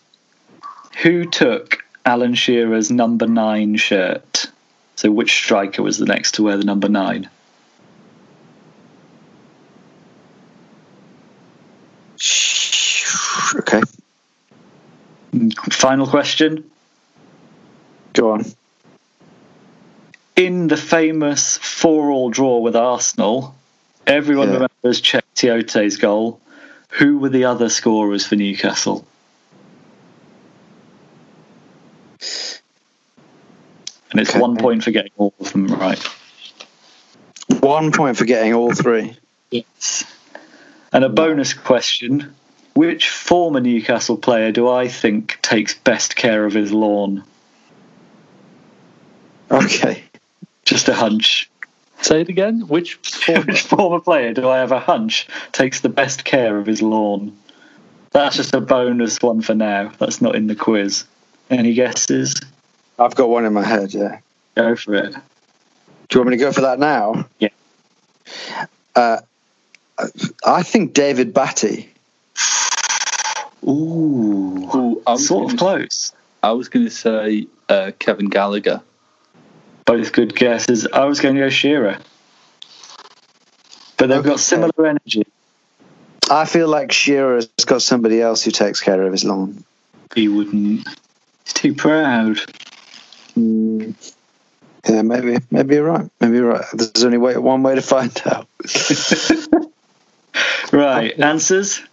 who 1.02 1.26
took 1.26 1.84
Alan 2.06 2.34
Shearer's 2.34 2.90
number 2.90 3.28
nine 3.28 3.76
shirt? 3.76 4.48
So, 4.96 5.12
which 5.12 5.34
striker 5.34 5.84
was 5.84 5.98
the 5.98 6.06
next 6.06 6.36
to 6.36 6.44
wear 6.44 6.56
the 6.56 6.64
number 6.64 6.88
nine? 6.88 7.30
Okay. 13.56 13.82
Final 15.84 16.08
question. 16.08 16.72
Go 18.14 18.32
on. 18.32 18.46
In 20.38 20.70
the 20.70 20.78
famous 20.78 21.58
four-all 21.58 22.30
draw 22.30 22.60
with 22.60 22.78
Arsenal, 22.78 23.54
everyone 24.08 24.48
Yeah. 24.48 24.54
remembers 24.54 25.02
Cheick 25.02 25.24
Tiote's 25.36 25.98
goal. 25.98 26.40
Who 26.92 27.18
were 27.18 27.28
the 27.28 27.44
other 27.44 27.68
scorers 27.68 28.26
for 28.26 28.38
Newcastle? 28.38 29.06
And 34.10 34.22
it's 34.22 34.30
Okay. 34.30 34.40
one 34.40 34.56
point 34.56 34.86
for 34.86 34.92
getting 34.92 35.12
all 35.18 35.34
of 35.38 35.52
them 35.52 35.68
right. 35.68 36.02
One 37.60 37.92
point 37.92 38.16
for 38.16 38.24
getting 38.24 38.54
all 38.54 38.72
three. 38.74 39.18
Yes. 39.52 40.06
And 40.94 41.04
a 41.04 41.10
bonus 41.10 41.54
question 41.54 42.34
Which 42.74 43.10
former 43.10 43.60
Newcastle 43.60 44.18
player 44.18 44.52
do 44.52 44.68
I 44.68 44.88
think 44.88 45.40
takes 45.42 45.76
best 45.76 46.16
care 46.16 46.46
of 46.46 46.54
his 46.54 46.72
lawn? 46.72 47.24
Okay. 49.52 50.04
Just 50.66 50.90
a 50.90 50.94
hunch. 50.94 51.50
Say 52.02 52.22
it 52.22 52.30
again. 52.30 52.68
Which 52.68 52.96
former? 52.96 53.42
Which 53.46 53.62
former 53.62 54.00
player 54.00 54.34
do 54.34 54.50
I 54.50 54.58
have 54.58 54.72
a 54.72 54.80
hunch 54.80 55.28
takes 55.52 55.82
the 55.82 55.90
best 55.90 56.26
care 56.26 56.58
of 56.58 56.66
his 56.66 56.82
lawn? 56.82 57.38
That's 58.12 58.36
just 58.36 58.54
a 58.54 58.62
bonus 58.62 59.22
one 59.22 59.42
for 59.42 59.56
now. 59.56 59.92
That's 60.00 60.22
not 60.22 60.36
in 60.36 60.48
the 60.48 60.56
quiz. 60.56 61.06
Any 61.50 61.74
guesses? 61.74 62.40
I've 62.98 63.16
got 63.16 63.30
one 63.30 63.46
in 63.46 63.54
my 63.54 63.64
head, 63.64 63.94
yeah. 63.94 64.20
Go 64.56 64.76
for 64.76 64.96
it. 64.96 65.14
Do 65.14 65.20
you 66.12 66.20
want 66.20 66.30
me 66.30 66.38
to 66.38 66.44
go 66.44 66.52
for 66.52 66.62
that 66.62 66.80
now? 66.80 67.28
Yeah. 67.40 67.50
Uh, 68.96 69.22
I 70.46 70.64
think 70.64 70.94
David 70.94 71.34
Batty. 71.34 71.90
Ooh. 73.68 74.70
Ooh, 74.76 75.02
I 75.08 75.12
was 75.14 75.28
Sort 75.28 75.52
of 75.52 75.58
gonna- 75.58 75.78
close. 75.80 76.14
I 76.42 76.52
was 76.52 76.68
going 76.70 76.86
to 76.86 76.92
say 76.92 77.48
uh, 77.70 77.92
Kevin 78.00 78.30
Gallacher. 78.30 78.82
Both 79.86 80.12
good 80.12 80.36
guesses. 80.36 80.88
I 80.88 81.06
was 81.06 81.20
going 81.20 81.36
to 81.36 81.42
go 81.42 81.50
Shearer. 81.50 81.98
But 83.98 84.08
they've 84.08 84.24
got 84.24 84.40
similar 84.40 84.86
energy. 84.86 85.24
I 86.30 86.46
feel 86.46 86.68
like 86.68 86.92
Shearer's 86.92 87.48
got 87.66 87.82
somebody 87.82 88.22
else 88.22 88.44
who 88.44 88.52
takes 88.52 88.82
care 88.82 89.02
of 89.02 89.12
his 89.12 89.24
lawn. 89.24 89.64
He 90.16 90.28
wouldn't. 90.28 90.88
He's 91.46 91.54
too 91.54 91.74
proud. 91.76 92.38
Mm. 93.38 93.94
Yeah, 94.88 95.02
maybe, 95.02 95.38
maybe 95.52 95.76
you're 95.76 95.86
right. 95.86 96.10
Maybe 96.20 96.38
you're 96.38 96.50
right. 96.50 96.66
There's 96.74 97.04
only 97.06 97.18
way, 97.18 97.38
one 97.38 97.64
way 97.64 97.76
to 97.76 97.82
find 97.82 98.12
out. 98.26 98.48
Right. 100.72 101.20
Answers? 101.20 101.84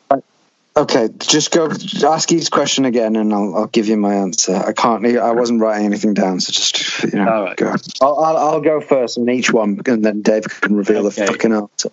Okay, 0.80 1.10
just 1.18 1.50
go 1.50 1.68
ask 2.06 2.32
each 2.32 2.50
question 2.50 2.86
again, 2.86 3.14
and 3.16 3.34
I'll, 3.34 3.54
I'll 3.54 3.66
give 3.66 3.86
you 3.88 3.98
my 3.98 4.14
answer. 4.14 4.54
I 4.56 4.72
can't. 4.72 5.04
I 5.04 5.32
wasn't 5.32 5.60
writing 5.60 5.84
anything 5.84 6.14
down, 6.14 6.40
so 6.40 6.52
just 6.52 7.02
you 7.12 7.18
know, 7.22 7.30
All 7.30 7.42
right. 7.44 7.56
go. 7.56 7.74
I'll, 8.00 8.18
I'll, 8.18 8.36
I'll 8.38 8.60
go 8.62 8.80
first 8.80 9.18
on 9.18 9.28
each 9.28 9.52
one, 9.52 9.82
and 9.84 10.02
then 10.02 10.22
Dave 10.22 10.44
can 10.44 10.74
reveal 10.76 11.06
Okay. 11.06 11.20
the 11.26 11.26
fucking 11.32 11.52
answer. 11.52 11.90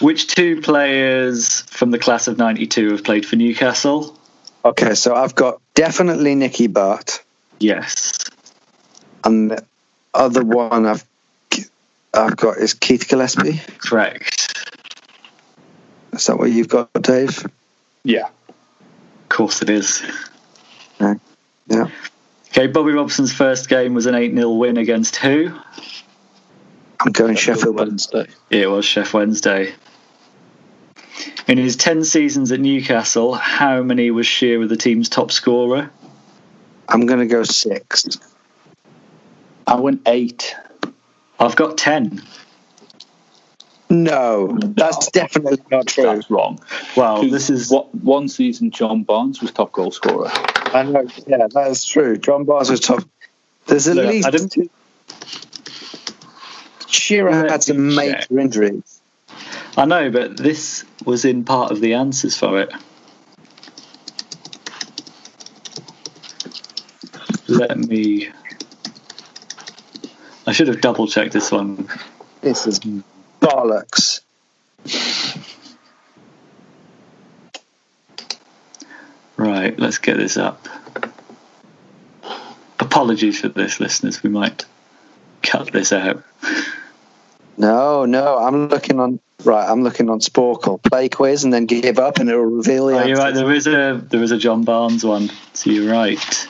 Which 0.00 0.28
two 0.28 0.62
players 0.62 1.60
from 1.62 1.90
the 1.90 1.98
class 1.98 2.28
of 2.28 2.38
92 2.38 2.92
have 2.92 3.04
played 3.04 3.26
for 3.26 3.36
Newcastle? 3.36 4.16
Okay, 4.64 4.94
so 4.94 5.14
I've 5.14 5.34
got 5.34 5.60
definitely 5.74 6.34
Nicky 6.34 6.66
Butt, 6.66 7.22
Yes. 7.58 8.24
and 9.22 9.50
the 9.50 9.64
other 10.14 10.42
one 10.42 10.86
I've 10.86 11.04
I've 12.14 12.36
got 12.38 12.56
is 12.56 12.72
Keith 12.72 13.06
Gillespie. 13.06 13.60
Correct. 13.78 14.62
Is 16.14 16.26
that 16.26 16.38
what 16.38 16.50
you've 16.50 16.68
got, 16.68 16.90
Dave? 16.94 17.46
Yeah. 18.04 18.28
Of 18.48 19.28
course 19.28 19.62
it 19.62 19.70
is. 19.70 20.02
Yeah. 21.00 21.14
Yeah. 21.68 21.88
Okay, 22.48 22.66
Bobby 22.66 22.92
Robson's 22.92 23.32
first 23.32 23.68
game 23.68 23.94
was 23.94 24.06
an 24.06 24.14
8 24.14 24.34
0 24.34 24.50
win 24.50 24.76
against 24.76 25.16
who? 25.16 25.56
I'm 27.00 27.12
going 27.12 27.36
Sheffield. 27.36 27.76
Wednesday. 27.76 28.26
Yeah, 28.50 28.62
It 28.62 28.70
was 28.70 28.84
Sheff 28.84 29.14
Wednesday. 29.14 29.72
In 31.46 31.58
his 31.58 31.76
10 31.76 32.04
seasons 32.04 32.52
at 32.52 32.60
Newcastle, 32.60 33.34
how 33.34 33.82
many 33.82 34.10
was 34.10 34.26
Shearer 34.26 34.66
the 34.66 34.76
team's 34.76 35.08
top 35.08 35.32
scorer? 35.32 35.90
I'm 36.88 37.06
going 37.06 37.20
to 37.20 37.26
go 37.26 37.42
six. 37.44 38.18
I 39.66 39.76
went 39.76 40.02
eight. 40.06 40.54
I've 41.38 41.56
got 41.56 41.78
10. 41.78 42.22
No, 43.90 44.56
that's 44.60 45.10
definitely 45.10 45.58
not 45.68 45.88
true. 45.88 46.04
That's 46.04 46.30
wrong. 46.30 46.60
Well, 46.96 47.28
this 47.28 47.50
is. 47.50 47.70
What, 47.70 47.92
one 47.92 48.28
season, 48.28 48.70
John 48.70 49.02
Barnes 49.02 49.40
was 49.40 49.50
top 49.50 49.72
goal 49.72 49.90
scorer. 49.90 50.30
I 50.32 50.84
know. 50.84 51.06
Yeah, 51.26 51.48
that 51.52 51.66
is 51.70 51.84
true. 51.84 52.16
John 52.16 52.44
Barnes 52.44 52.70
was 52.70 52.78
top. 52.78 53.02
There's 53.66 53.88
at 53.88 53.96
Look, 53.96 54.06
least 54.06 54.28
I 54.28 54.30
didn't- 54.30 54.70
Shearer 56.88 57.30
Let 57.32 57.50
had 57.50 57.62
some 57.64 57.88
me 57.88 57.96
major 57.96 58.18
check. 58.18 58.30
injuries. 58.30 59.00
I 59.76 59.84
know, 59.86 60.10
but 60.10 60.36
this 60.36 60.84
was 61.04 61.24
in 61.24 61.44
part 61.44 61.72
of 61.72 61.80
the 61.80 61.94
answers 61.94 62.36
for 62.36 62.60
it. 62.60 62.72
Let 67.48 67.76
me. 67.76 68.28
I 70.46 70.52
should 70.52 70.68
have 70.68 70.80
double 70.80 71.06
checked 71.08 71.32
this 71.32 71.50
one. 71.50 71.88
This 72.40 72.66
is 72.66 72.78
hmm. 72.78 73.00
Bollocks. 73.60 74.20
Right, 79.36 79.78
let's 79.78 79.98
get 79.98 80.16
this 80.16 80.36
up. 80.36 80.68
Apologies 82.78 83.40
for 83.40 83.48
this, 83.48 83.80
listeners. 83.80 84.22
We 84.22 84.30
might 84.30 84.64
cut 85.42 85.72
this 85.72 85.92
out. 85.92 86.22
No, 87.56 88.06
no, 88.06 88.38
I'm 88.38 88.68
looking 88.68 89.00
on. 89.00 89.20
Right, 89.44 89.66
I'm 89.66 89.82
looking 89.82 90.10
on 90.10 90.20
Sporcle. 90.20 90.82
Play 90.82 91.08
quiz 91.08 91.44
and 91.44 91.52
then 91.52 91.64
give 91.66 91.98
up, 91.98 92.18
and 92.18 92.28
it'll 92.28 92.44
reveal 92.44 92.86
the 92.86 93.02
Oh, 93.02 93.04
you're 93.06 93.16
right. 93.16 93.34
There 93.34 93.52
is 93.52 93.66
a 93.66 94.02
there 94.08 94.22
is 94.22 94.32
a 94.32 94.38
John 94.38 94.64
Barnes 94.64 95.04
one. 95.04 95.30
So 95.54 95.70
you're 95.70 95.90
right. 95.90 96.48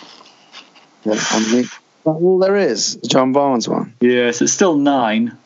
Yeah, 1.05 1.15
I 1.17 1.53
mean, 1.53 1.69
all 2.05 2.39
there 2.41 2.57
is. 2.57 2.97
John 3.07 3.33
Barnes 3.33 3.69
one. 3.69 3.95
Yes, 4.01 4.43
it's 4.43 4.53
still 4.53 4.77
nine. 4.77 5.37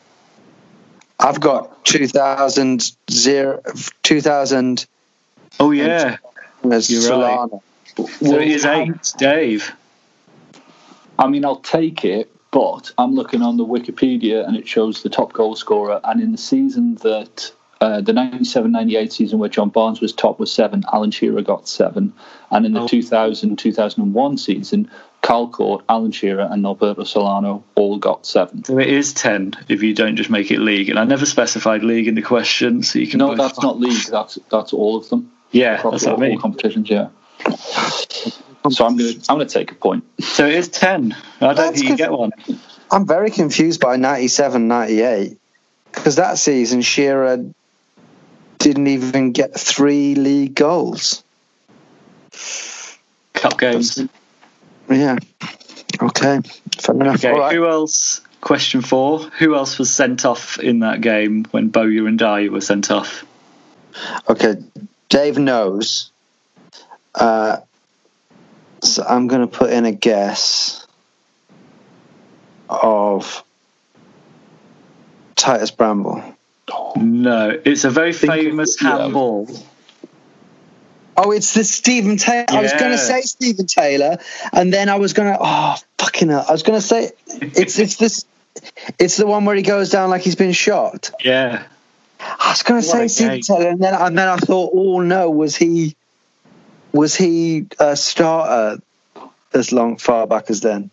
I've 1.25 1.39
got 1.39 1.83
2000, 1.85 2.91
zero, 3.09 3.61
2000 4.03 4.85
Oh 5.59 5.71
yeah. 5.71 6.17
as 6.71 6.91
You're 6.91 7.01
right. 7.01 7.07
Solano. 7.07 7.63
So 7.95 8.39
it 8.39 8.47
is 8.49 8.65
eight, 8.65 9.13
Dave. 9.17 9.73
I 11.17 11.27
mean, 11.27 11.45
I'll 11.45 11.55
take 11.61 12.05
it, 12.05 12.29
but 12.51 12.91
I'm 12.97 13.15
looking 13.15 13.41
on 13.41 13.57
the 13.57 13.65
Wikipedia 13.65 14.45
and 14.45 14.55
it 14.55 14.67
shows 14.67 15.01
the 15.01 15.09
top 15.09 15.33
goal 15.33 15.55
scorer. 15.55 15.99
And 16.03 16.21
in 16.21 16.31
the 16.31 16.37
season 16.37 16.95
that 16.95 17.51
uh, 17.81 18.01
the 18.01 18.13
97 18.13 18.71
98 18.71 19.11
season 19.11 19.39
where 19.39 19.49
John 19.49 19.69
Barnes 19.69 20.01
was 20.01 20.13
top 20.13 20.39
was 20.39 20.51
seven, 20.51 20.83
Alan 20.93 21.09
Shearer 21.11 21.41
got 21.41 21.67
seven. 21.67 22.13
And 22.51 22.65
in 22.67 22.73
the 22.73 22.81
Oh. 22.81 22.87
2000 22.87 23.55
2001 23.57 24.37
season, 24.37 24.91
Carl 25.25 25.49
Cort, 25.49 25.83
Alan 25.89 26.11
Shearer, 26.11 26.47
and 26.51 26.63
Nolberto 26.63 27.05
Solano 27.05 27.63
all 27.73 27.97
got 27.97 28.27
seven. 28.27 28.63
So 28.63 28.77
it 28.77 28.87
is 28.89 29.11
ten 29.11 29.53
if 29.67 29.81
you 29.81 29.95
don't 29.95 30.17
just 30.17 30.29
make 30.29 30.51
it 30.51 30.59
league. 30.59 30.87
And 30.89 30.99
I 30.99 31.03
never 31.03 31.25
specified 31.25 31.83
league 31.83 32.07
in 32.07 32.13
the 32.13 32.21
question, 32.21 32.83
so 32.83 32.99
you 32.99 33.07
can. 33.07 33.17
No, 33.17 33.29
both- 33.29 33.37
that's 33.39 33.61
not 33.61 33.79
league. 33.79 34.05
That's 34.05 34.37
that's 34.51 34.71
all 34.71 34.97
of 34.97 35.09
them. 35.09 35.31
Yeah, 35.49 35.79
Across 35.79 35.91
that's 35.93 36.03
what 36.05 36.11
I 36.11 36.13
all, 36.13 36.19
mean. 36.19 36.31
all 36.33 36.39
competitions. 36.39 36.89
Yeah. 36.91 37.07
So 38.69 38.85
I'm 38.85 38.97
gonna 38.97 39.09
I'm 39.27 39.37
gonna 39.37 39.45
take 39.45 39.71
a 39.71 39.75
point. 39.75 40.03
So 40.21 40.45
it 40.45 40.53
is 40.53 40.67
ten. 40.67 41.15
I 41.41 41.45
don't 41.47 41.55
That's 41.55 41.79
think 41.79 41.89
you 41.89 41.97
get 41.97 42.11
one. 42.11 42.31
I'm 42.91 43.07
very 43.07 43.31
confused 43.31 43.81
by 43.81 43.95
97, 43.95 44.67
98 44.67 45.39
because 45.91 46.17
that 46.17 46.37
season 46.37 46.81
Shearer 46.83 47.51
didn't 48.59 48.87
even 48.87 49.31
get 49.31 49.59
three 49.59 50.13
league 50.13 50.53
goals. 50.53 51.23
Cup 53.33 53.57
games. 53.57 53.99
Yeah. 54.89 55.17
Okay. 56.01 56.39
Fair 56.79 56.95
enough. 56.95 57.15
Okay, 57.15 57.31
All 57.31 57.39
right. 57.39 57.55
who 57.55 57.67
else? 57.67 58.21
Question 58.41 58.81
four. 58.81 59.19
Who 59.39 59.55
else 59.55 59.79
was 59.79 59.91
sent 59.91 60.25
off 60.25 60.59
in 60.59 60.79
that 60.79 61.01
game 61.01 61.45
when 61.51 61.69
Bowyer 61.69 62.07
and 62.07 62.19
Dyer 62.19 62.51
were 62.51 62.61
sent 62.61 62.91
off? 62.91 63.25
Okay. 64.29 64.55
Dave 65.09 65.37
knows. 65.37 66.11
Uh, 67.13 67.57
so 68.83 69.03
I'm 69.07 69.27
going 69.27 69.41
to 69.41 69.47
put 69.47 69.71
in 69.71 69.85
a 69.85 69.91
guess 69.91 70.85
of 72.69 73.43
Titus 75.35 75.71
Bramble. 75.71 76.23
No, 76.97 77.59
it's 77.63 77.83
a 77.83 77.89
very 77.89 78.13
famous 78.13 78.79
handball. 78.79 79.47
Oh, 81.17 81.31
it's 81.31 81.53
the 81.53 81.63
Stephen 81.63 82.17
Taylor. 82.17 82.45
I 82.49 82.61
was 82.61 82.73
going 82.73 82.91
to 82.91 82.97
say 82.97 83.21
Stephen 83.21 83.67
Taylor, 83.67 84.17
and 84.51 84.73
then 84.73 84.89
I 84.89 84.95
was 84.95 85.13
going 85.13 85.31
to. 85.31 85.37
Oh, 85.39 85.75
fucking 85.97 86.29
hell! 86.29 86.45
I 86.47 86.51
was 86.51 86.63
going 86.63 86.79
to 86.79 86.85
say 86.85 87.11
it's 87.27 87.79
it's 87.79 87.95
this. 87.95 88.25
It's 88.99 89.17
the 89.17 89.27
one 89.27 89.45
where 89.45 89.55
he 89.55 89.61
goes 89.61 89.89
down 89.89 90.09
like 90.09 90.21
he's 90.21 90.35
been 90.35 90.53
shot. 90.53 91.11
Yeah. 91.23 91.65
I 92.19 92.49
was 92.49 92.63
going 92.63 92.81
to 92.81 92.87
say 92.87 93.07
Stephen. 93.07 93.41
Taylor, 93.41 93.69
and 93.69 93.81
then 93.81 93.93
and 93.93 94.17
then 94.17 94.27
I 94.27 94.37
thought, 94.37 94.71
oh 94.73 94.99
no, 95.01 95.29
was 95.29 95.55
he 95.55 95.95
was 96.91 97.15
he 97.15 97.67
a 97.79 97.95
starter 97.95 98.81
as 99.53 99.71
long 99.71 99.97
far 99.97 100.27
back 100.27 100.49
as 100.49 100.61
then? 100.61 100.89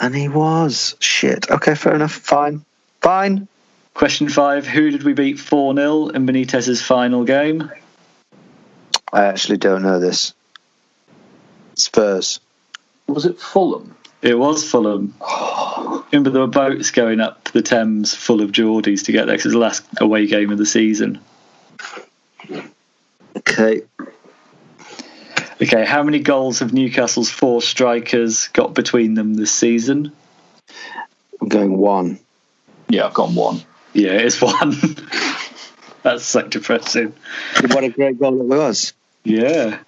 And 0.00 0.14
he 0.14 0.28
was 0.28 0.94
shit. 1.00 1.50
Okay, 1.50 1.74
fair 1.74 1.94
enough. 1.94 2.12
Fine, 2.12 2.64
fine. 3.00 3.48
Question 3.94 4.28
five: 4.28 4.66
Who 4.66 4.90
did 4.90 5.04
we 5.04 5.14
beat 5.14 5.38
four 5.38 5.74
0 5.74 6.08
in 6.08 6.26
Benitez's 6.26 6.82
final 6.82 7.24
game? 7.24 7.70
I 9.16 9.24
actually 9.28 9.56
don't 9.56 9.82
know 9.82 9.98
this. 9.98 10.34
Spurs. 11.74 12.38
Was 13.06 13.24
it 13.24 13.40
Fulham? 13.40 13.96
It 14.20 14.38
was 14.38 14.70
Fulham. 14.70 15.14
Remember 16.12 16.28
there 16.28 16.42
were 16.42 16.46
boats 16.48 16.90
going 16.90 17.20
up 17.20 17.44
the 17.44 17.62
Thames 17.62 18.14
full 18.14 18.42
of 18.42 18.52
Geordies 18.52 19.06
to 19.06 19.12
get 19.12 19.26
there 19.26 19.34
'cause 19.36 19.46
it 19.46 19.48
was 19.48 19.54
the 19.54 19.58
last 19.58 19.84
away 20.02 20.26
game 20.26 20.50
of 20.50 20.58
the 20.58 20.66
season. 20.66 21.20
Okay. 23.38 23.82
Okay, 25.62 25.84
how 25.86 26.02
many 26.02 26.18
goals 26.18 26.58
have 26.58 26.74
Newcastle's 26.74 27.30
four 27.30 27.62
strikers 27.62 28.48
got 28.48 28.74
between 28.74 29.14
them 29.14 29.32
this 29.32 29.50
season? 29.50 30.12
I'm 31.40 31.48
going 31.48 31.78
one. 31.78 32.18
Yeah, 32.90 33.06
I've 33.06 33.14
got 33.14 33.30
one. 33.30 33.62
Yeah, 33.94 34.10
it's 34.12 34.42
one. 34.42 34.74
That's 36.02 36.24
so 36.26 36.42
depressing. 36.46 37.14
What 37.70 37.82
a 37.82 37.88
great 37.88 38.20
goal 38.20 38.38
it 38.42 38.44
was. 38.44 38.92
Yeah. 39.26 39.78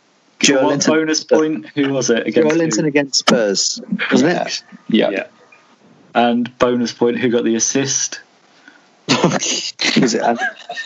Joe 0.41 0.57
What 0.63 0.67
Linton. 0.71 0.95
bonus 0.95 1.25
point? 1.25 1.67
Who 1.71 1.93
was 1.93 2.11
it 2.11 2.17
Joe 2.17 2.23
against? 2.23 2.53
who? 2.53 2.59
Linton 2.59 2.85
against 2.85 3.15
Spurs, 3.21 3.81
wasn't 4.11 4.33
it? 4.47 4.63
Yeah. 4.89 5.11
Yeah. 5.11 5.27
And 6.15 6.57
bonus 6.59 6.93
point, 6.93 7.19
who 7.19 7.29
got 7.29 7.45
the 7.45 7.55
assist? 7.55 8.21
was 9.09 9.75
it? 10.15 10.39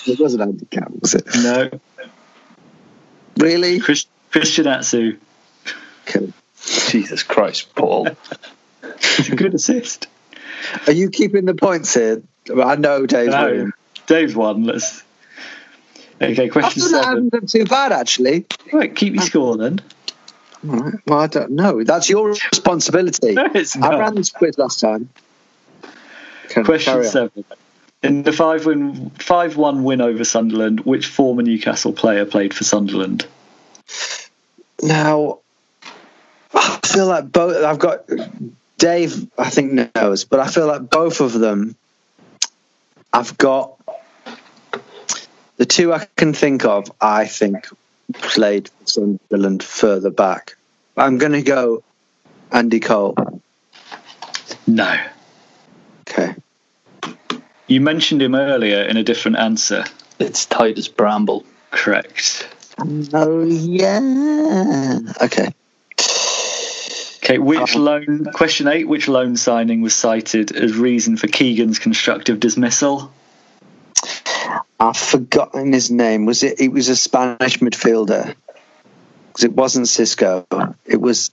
It 0.07 0.21
wasn't 0.21 0.43
Andy 0.43 0.67
handicap, 0.73 0.91
was 1.01 1.15
it? 1.15 1.27
No. 1.43 1.71
Really? 3.39 3.81
Chris, 3.81 4.07
Christian 4.31 4.67
Atsu. 4.67 5.19
Okay. 6.09 6.33
Jesus 6.89 7.23
Christ, 7.23 7.75
Paul. 7.75 8.09
It's 8.83 9.29
a 9.29 9.37
good 9.37 9.55
assist. 9.55 10.07
Are 10.87 10.93
you 10.93 11.11
keeping 11.11 11.45
the 11.45 11.55
points 11.55 11.95
here? 11.95 12.23
I 12.63 12.77
know 12.77 13.07
Dave's 13.07 13.33
No. 13.33 13.45
winning. 13.47 13.73
Dave's 14.07 14.35
won. 14.35 14.65
Let's. 14.65 15.03
Okay, 16.23 16.49
question 16.49 16.83
I 16.83 16.87
seven. 16.87 17.29
done 17.29 17.47
too 17.47 17.65
bad 17.65 17.93
actually. 17.93 18.47
Right, 18.73 18.95
keep 18.95 19.15
your 19.15 19.23
score 19.25 19.57
then. 19.57 19.81
All 20.69 20.77
right. 20.77 20.95
Well, 21.07 21.19
I 21.19 21.27
don't 21.27 21.53
know. 21.53 21.83
That's 21.83 22.09
your 22.09 22.29
responsibility. 22.29 23.35
No, 23.35 23.49
it's 23.55 23.77
I 23.77 23.99
ran 23.99 24.15
this 24.15 24.31
quiz 24.31 24.59
last 24.59 24.79
time. 24.81 25.09
Question 26.51 27.05
seven. 27.05 27.45
In 28.03 28.23
the 28.23 28.33
five 28.33 28.67
win, 28.67 29.11
five 29.11 29.57
one 29.57 29.85
win 29.85 30.01
over 30.01 30.25
Sunderland, 30.25 30.81
which 30.81 31.07
former 31.07 31.43
Newcastle 31.43 31.93
player 31.93 32.25
played 32.25 32.53
for 32.53 32.65
Sunderland? 32.65 33.27
Now, 34.83 35.39
I 36.55 36.81
feel 36.85 37.07
like 37.07 37.31
both. 37.31 37.65
I've 37.65 37.79
got 37.79 38.05
Dave. 38.79 39.31
I 39.39 39.51
think 39.51 39.95
knows, 39.95 40.25
but 40.25 40.41
I 40.41 40.49
feel 40.49 40.67
like 40.67 40.91
both 40.91 41.21
of 41.21 41.33
them. 41.33 41.77
I've 43.13 43.37
got 43.39 43.77
the 45.63 45.67
two 45.67 45.93
I 45.93 46.09
can 46.17 46.35
think 46.35 46.65
of. 46.65 46.91
I 47.01 47.25
think 47.25 47.69
played 48.15 48.69
for 48.69 48.87
Sunderland 48.89 49.63
further 49.63 50.11
back. 50.11 50.57
I'm 50.97 51.19
going 51.19 51.31
to 51.31 51.43
go 51.43 51.85
Andy 52.51 52.81
Cole. 52.81 53.15
No. 54.67 55.01
Okay. 56.01 56.35
You 57.69 57.81
mentioned 57.81 58.21
him 58.23 58.35
earlier 58.35 58.83
in 58.83 58.97
a 58.97 59.05
different 59.05 59.37
answer. 59.37 59.85
It's 60.19 60.47
Titus 60.47 60.89
Bramble. 60.89 61.45
Correct. 61.71 62.49
Oh 63.15 63.45
yeah. 63.45 64.99
Okay. 65.23 65.49
Okay, 67.23 67.39
which 67.39 67.77
Um, 67.77 67.83
loan? 67.83 68.25
Question 68.35 68.67
eight: 68.67 68.89
Which 68.89 69.07
loan 69.07 69.37
signing 69.37 69.81
was 69.81 69.95
cited 69.95 70.51
as 70.51 70.77
reason 70.77 71.17
for 71.17 71.29
Keegan's 71.29 71.79
constructive 71.79 72.41
dismissal? 72.41 73.13
I've 74.83 74.97
forgotten 74.97 75.73
his 75.73 75.93
name. 75.93 76.27
Was 76.27 76.43
it? 76.43 76.61
It 76.61 76.73
was 76.73 76.89
a 76.89 76.97
Spanish 76.97 77.59
midfielder. 77.59 78.35
Because 79.29 79.45
it 79.45 79.53
wasn't 79.53 79.87
Xisco. 79.87 80.75
It 80.85 81.01
was. 81.01 81.31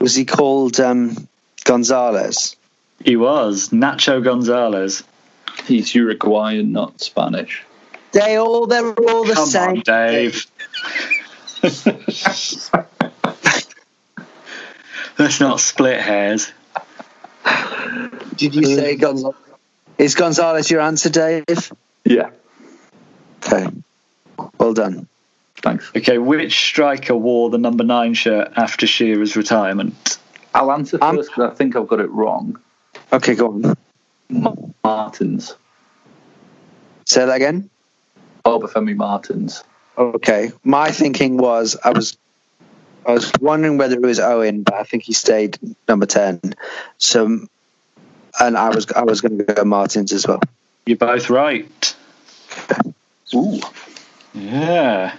Was 0.00 0.16
he 0.16 0.24
called 0.24 0.80
um, 0.80 1.28
Gonzalez? 1.62 2.56
He 3.04 3.14
was 3.14 3.68
Nacho 3.68 4.24
Gonzalez. 4.24 5.04
He's 5.66 5.94
Uruguayan, 5.94 6.72
not 6.72 7.00
Spanish. 7.00 7.62
They 8.10 8.34
all 8.36 8.66
they're 8.66 8.92
all 8.92 9.24
the 9.24 9.34
Come 9.34 9.46
same. 9.46 9.70
on, 9.70 9.80
Dave. 9.80 10.46
Let's 15.16 15.38
not 15.38 15.60
split 15.60 16.00
hairs. 16.00 16.50
Did 18.34 18.56
you 18.56 18.64
say 18.64 18.96
Gonzalez? 18.96 19.36
Is 20.02 20.16
Gonzalez 20.16 20.68
your 20.68 20.80
answer, 20.80 21.10
Dave? 21.10 21.72
Yeah. 22.04 22.30
Okay. 23.46 23.68
Well 24.58 24.74
done. 24.74 25.06
Thanks. 25.56 25.92
Okay, 25.96 26.18
which 26.18 26.58
striker 26.58 27.14
wore 27.14 27.50
the 27.50 27.58
number 27.58 27.84
nine 27.84 28.14
shirt 28.14 28.52
after 28.56 28.88
Shearer's 28.88 29.36
retirement? 29.36 30.18
I'll 30.52 30.72
answer 30.72 30.98
um, 31.00 31.16
first 31.16 31.30
because 31.30 31.52
I 31.52 31.54
think 31.54 31.76
I've 31.76 31.86
got 31.86 32.00
it 32.00 32.10
wrong. 32.10 32.58
Okay, 33.12 33.36
go 33.36 33.52
on. 33.52 34.66
Martins. 34.82 35.54
Say 37.04 37.24
that 37.24 37.36
again. 37.36 37.70
Obafemi 38.44 38.96
Martins. 38.96 39.62
Okay. 39.96 40.50
My 40.64 40.90
thinking 40.90 41.36
was 41.36 41.76
I 41.82 41.90
was 41.90 42.16
I 43.06 43.12
was 43.12 43.30
wondering 43.40 43.78
whether 43.78 43.94
it 43.94 44.02
was 44.02 44.18
Owen, 44.18 44.64
but 44.64 44.74
I 44.74 44.82
think 44.82 45.04
he 45.04 45.12
stayed 45.12 45.58
number 45.86 46.06
ten. 46.06 46.40
So, 46.98 47.46
and 48.40 48.56
I 48.56 48.70
was 48.70 48.90
I 48.92 49.02
was 49.02 49.20
going 49.20 49.38
to 49.38 49.44
go 49.44 49.64
Martins 49.64 50.12
as 50.12 50.26
well. 50.26 50.40
You're 50.86 50.96
both 50.96 51.30
right. 51.30 51.96
Ooh. 53.34 53.60
Yeah. 54.34 55.16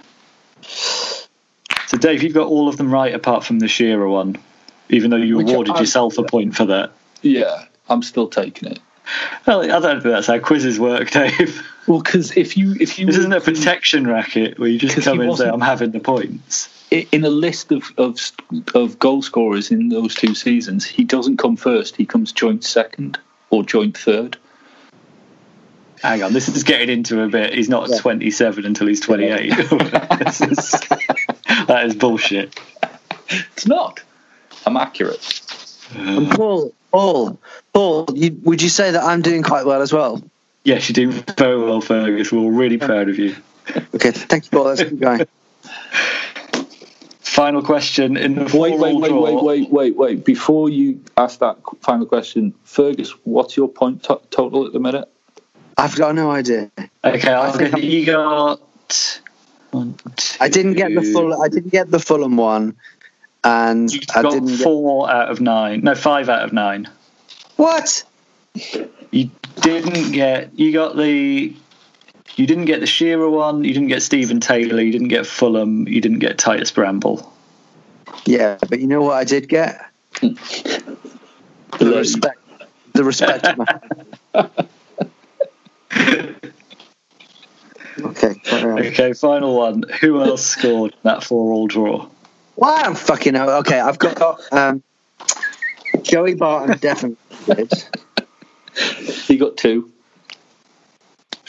So, 0.62 1.98
Dave, 1.98 2.22
you've 2.22 2.34
got 2.34 2.48
all 2.48 2.68
of 2.68 2.76
them 2.76 2.92
right 2.92 3.14
apart 3.14 3.44
from 3.44 3.58
the 3.58 3.68
Shearer 3.68 4.08
one, 4.08 4.36
even 4.88 5.10
though 5.10 5.16
you 5.16 5.36
Which 5.36 5.50
awarded 5.50 5.76
I- 5.76 5.80
yourself 5.80 6.18
a 6.18 6.22
point 6.22 6.54
for 6.56 6.66
that. 6.66 6.92
Yeah, 7.22 7.64
I'm 7.88 8.02
still 8.02 8.28
taking 8.28 8.70
it. 8.70 8.80
Well, 9.46 9.62
I 9.62 9.66
don't 9.80 10.02
think 10.02 10.14
that's 10.14 10.26
how 10.26 10.38
quizzes 10.38 10.80
work, 10.80 11.10
Dave. 11.10 11.62
Well, 11.86 12.00
because 12.00 12.36
if 12.36 12.56
you 12.56 12.74
if 12.80 12.98
you 12.98 13.06
This 13.06 13.18
isn't 13.18 13.32
a 13.32 13.40
protection 13.40 14.06
racket 14.06 14.58
where 14.58 14.68
you 14.68 14.78
just 14.78 14.96
come 15.04 15.20
in 15.20 15.28
and 15.28 15.36
say, 15.36 15.48
I'm 15.48 15.60
having 15.60 15.90
the 15.90 16.00
points. 16.00 16.70
I- 16.94 17.06
in 17.12 17.24
a 17.24 17.30
list 17.30 17.72
of, 17.72 17.92
of 17.98 18.18
of 18.74 18.98
goal 18.98 19.22
scorers 19.22 19.70
in 19.70 19.88
those 19.88 20.14
two 20.14 20.34
seasons, 20.34 20.84
he 20.84 21.04
doesn't 21.04 21.36
come 21.38 21.56
first. 21.56 21.96
He 21.96 22.06
comes 22.06 22.32
joint 22.32 22.64
second 22.64 23.18
or 23.50 23.62
joint 23.64 23.96
third. 23.98 24.36
Hang 26.02 26.22
on, 26.22 26.32
this 26.34 26.48
is 26.48 26.64
getting 26.64 26.90
into 26.90 27.22
a 27.22 27.28
bit. 27.28 27.54
He's 27.54 27.68
not 27.70 27.88
27 27.98 28.66
until 28.66 28.86
he's 28.86 29.00
28. 29.00 29.56
This 30.18 30.40
is- 30.42 30.70
that 31.66 31.82
is 31.86 31.94
bullshit. 31.94 32.58
It's 33.30 33.66
not. 33.66 34.00
I'm 34.66 34.76
accurate. 34.76 35.40
Uh. 35.96 35.98
And 36.00 36.30
Paul, 36.30 36.74
Paul, 36.90 37.38
Paul, 37.72 38.06
you, 38.14 38.38
would 38.42 38.60
you 38.62 38.68
say 38.68 38.90
that 38.90 39.02
I'm 39.02 39.22
doing 39.22 39.42
quite 39.42 39.64
well 39.64 39.80
as 39.82 39.92
well? 39.92 40.22
Yes, 40.64 40.88
you're 40.88 40.94
doing 41.10 41.24
very 41.38 41.58
well, 41.62 41.80
Fergus. 41.80 42.30
We're 42.32 42.38
all 42.40 42.50
really 42.50 42.78
proud 42.78 43.08
of 43.08 43.18
you. 43.18 43.36
Okay, 43.94 44.10
thank 44.12 44.44
you, 44.44 44.50
Paul. 44.50 44.64
Let's 44.64 44.82
keep 44.82 44.98
going. 45.00 45.26
Final 47.34 47.62
question 47.62 48.16
in 48.16 48.36
the 48.36 48.44
Wait, 48.56 48.78
wait, 48.78 48.94
wait, 48.94 49.12
wait, 49.12 49.42
wait, 49.42 49.70
wait, 49.70 49.96
wait. 49.96 50.24
Before 50.24 50.68
you 50.68 51.02
ask 51.16 51.40
that 51.40 51.56
final 51.80 52.06
question, 52.06 52.54
Fergus, 52.62 53.10
what's 53.24 53.56
your 53.56 53.66
point 53.66 54.04
to- 54.04 54.20
total 54.30 54.66
at 54.66 54.72
the 54.72 54.78
minute? 54.78 55.08
I've 55.76 55.96
got 55.96 56.14
no 56.14 56.30
idea. 56.30 56.70
Okay, 57.02 57.32
I'll 57.32 57.50
think 57.50 57.76
you 57.82 58.06
got. 58.06 58.60
One, 59.72 59.96
two, 60.14 60.36
I 60.40 60.48
didn't 60.48 60.74
get 60.74 60.94
the 60.94 61.02
full. 61.02 61.42
I 61.42 61.48
didn't 61.48 61.72
get 61.72 61.90
the 61.90 61.98
Fulham 61.98 62.36
one, 62.36 62.76
and 63.42 63.92
You 63.92 64.00
I 64.14 64.22
got 64.22 64.30
didn't 64.30 64.48
get 64.50 64.60
four 64.60 65.10
out 65.10 65.28
of 65.28 65.40
nine. 65.40 65.80
No, 65.80 65.96
five 65.96 66.28
out 66.28 66.44
of 66.44 66.52
nine. 66.52 66.88
what? 67.56 68.04
You 69.10 69.30
didn't 69.60 70.12
get. 70.12 70.56
You 70.56 70.72
got 70.72 70.96
the. 70.96 71.56
You 72.36 72.46
didn't 72.46 72.64
get 72.64 72.80
the 72.80 72.86
Shearer 72.86 73.30
one. 73.30 73.64
You 73.64 73.72
didn't 73.72 73.88
get 73.88 74.02
Stephen 74.02 74.40
Taylor. 74.40 74.80
You 74.80 74.90
didn't 74.90 75.08
get 75.08 75.26
Fulham. 75.26 75.86
You 75.86 76.00
didn't 76.00 76.18
get 76.18 76.38
Titus 76.38 76.70
Bramble. 76.70 77.32
Yeah, 78.24 78.58
but 78.68 78.80
you 78.80 78.86
know 78.86 79.02
what 79.02 79.14
I 79.14 79.24
did 79.24 79.48
get? 79.48 79.84
The 80.20 80.36
respect, 81.78 82.38
the 82.92 83.04
respect 83.04 83.46
of 83.46 83.58
my. 83.58 83.80
okay. 88.00 88.34
Okay, 88.52 89.12
final 89.12 89.56
one. 89.56 89.84
Who 90.00 90.22
else 90.22 90.44
scored 90.44 90.94
that 91.02 91.22
four-all 91.22 91.66
draw? 91.66 92.08
Well, 92.56 92.74
I 92.74 92.84
don't 92.84 92.98
fucking. 92.98 93.36
Okay, 93.36 93.80
I've 93.80 93.98
got 93.98 94.40
um, 94.52 94.82
Joey 96.02 96.34
Barton 96.34 96.78
definitely. 96.78 97.18
He 99.28 99.36
got 99.36 99.56
two. 99.56 99.92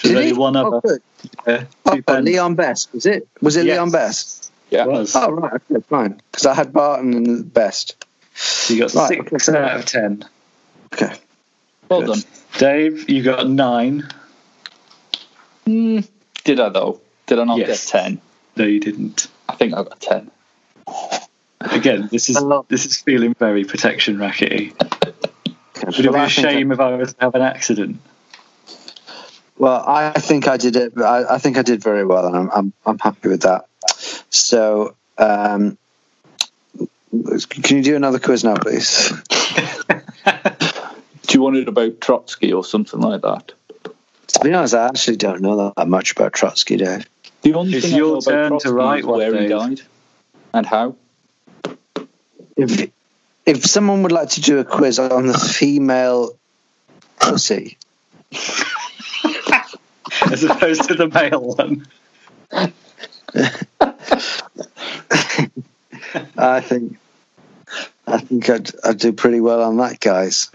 There's 0.06 0.14
Did 0.14 0.18
only 0.18 0.28
he? 0.28 0.34
one 0.34 0.56
Oh, 0.58 0.68
other. 0.68 0.82
good. 0.82 1.02
Yeah, 1.48 1.64
Oh, 1.86 1.96
two 1.96 2.04
pens. 2.04 2.26
Leon 2.26 2.56
Best 2.56 2.94
was 2.94 3.06
it? 3.06 3.28
Was 3.42 3.56
it 3.56 3.66
Yes. 3.66 3.74
Leon 3.76 3.92
Best? 3.92 4.52
Yeah. 4.70 4.86
was. 4.86 5.16
Oh 5.16 5.32
right, 5.32 5.54
okay, 5.72 5.84
fine. 5.90 6.22
Because 6.32 6.46
I 6.46 6.54
had 6.54 6.72
Barton 6.74 7.14
and 7.16 7.54
Best. 7.54 7.96
So 8.36 8.74
you 8.74 8.82
got 8.82 8.94
Right, 8.94 9.08
six 9.30 9.50
okay. 9.50 9.58
out 9.58 9.80
of 9.80 9.86
ten. 9.86 10.26
Okay. 10.94 11.14
Well 11.90 12.02
Good. 12.02 12.08
done. 12.08 12.24
Dave, 12.60 13.10
you 13.10 13.24
got 13.24 13.50
nine. 13.50 14.08
Mm, 15.66 16.08
did 16.44 16.60
I 16.60 16.70
though? 16.70 17.02
Did 17.28 17.40
I 17.40 17.44
not 17.46 17.58
Yes. 17.58 17.86
get 17.92 18.00
ten? 18.02 18.22
No, 18.56 18.66
you 18.66 18.80
didn't. 18.80 19.28
I 19.50 19.56
think 19.56 19.74
I 19.74 19.84
got 19.84 20.00
ten. 20.00 20.30
Again, 21.62 22.10
this 22.12 22.30
is 22.30 22.38
this 22.68 22.86
is 22.86 23.02
feeling 23.02 23.34
very 23.40 23.64
protection 23.64 24.20
rackety. 24.20 24.74
okay. 24.82 25.12
Would 25.86 25.96
it 26.00 26.02
be 26.02 26.08
a 26.08 26.12
think 26.12 26.16
I- 26.16 26.28
shame 26.28 26.72
if 26.72 26.80
I 26.80 26.96
was 26.96 27.14
to 27.14 27.22
have 27.22 27.36
an 27.36 27.42
accident? 27.42 28.00
Well, 29.58 29.84
I 29.88 30.12
think 30.20 30.48
I 30.48 30.58
did 30.58 30.76
it. 30.76 30.94
I, 30.98 31.36
I 31.36 31.38
think 31.38 31.58
I 31.58 31.62
did 31.62 31.82
very 31.82 32.06
well, 32.06 32.26
and 32.28 32.36
I'm 32.36 32.50
I'm, 32.52 32.74
I'm 32.86 33.00
happy 33.00 33.30
with 33.30 33.44
that. 33.44 33.68
So, 34.30 34.96
um, 35.18 35.78
can 37.10 37.78
you 37.78 37.84
do 37.84 37.96
another 37.96 38.20
quiz 38.20 38.44
now, 38.44 38.56
please? 38.58 39.14
Do 41.28 41.34
you 41.34 41.42
want 41.42 41.56
it 41.56 41.68
about 41.68 42.02
Trotsky 42.02 42.52
or 42.54 42.64
something 42.64 43.00
like 43.00 43.22
that? 43.22 43.54
To 44.28 44.40
be 44.44 44.54
honest, 44.54 44.74
I 44.76 44.88
actually 44.88 45.18
don't 45.18 45.42
know 45.42 45.74
that 45.76 45.88
much 45.88 46.12
about 46.12 46.34
Trotsky, 46.34 46.78
Dave. 46.78 47.08
The 47.42 47.54
only 47.54 47.78
It's 47.78 47.86
thing 47.86 47.96
I 47.96 47.98
your 47.98 48.08
know 48.08 48.18
about 48.18 48.32
turn 48.32 48.44
to 48.44 48.50
Trotsky 48.60 48.70
write 48.72 49.00
is 49.00 49.06
one, 49.06 49.18
where 49.20 49.34
he 49.34 49.40
Dave. 49.40 49.50
died 49.50 49.82
and 50.54 50.66
how. 50.66 50.96
If 52.58 52.90
if 53.46 53.66
someone 53.66 54.04
would 54.04 54.12
like 54.12 54.30
to 54.32 54.42
do 54.42 54.60
a 54.60 54.66
quiz 54.66 55.00
on 55.00 55.28
the 55.28 55.38
female 55.38 56.36
pussy, 57.20 57.78
As 60.36 60.44
opposed 60.44 60.84
to 60.90 60.96
the 60.96 61.08
male 61.08 61.56
one. 61.56 61.88
I 66.38 66.60
think 66.60 66.98
I 68.06 68.18
think 68.18 68.50
I'd, 68.50 68.70
I'd 68.84 68.98
do 68.98 69.14
pretty 69.14 69.40
well 69.40 69.62
on 69.62 69.78
that, 69.78 70.02
guys. 70.02 70.52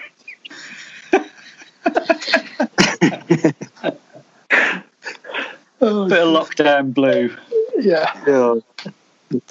Bit 1.13 1.25
of 5.81 5.81
lockdown 5.81 6.93
blue. 6.93 7.35
Yeah. 7.79 8.13
Yeah. 8.27 8.57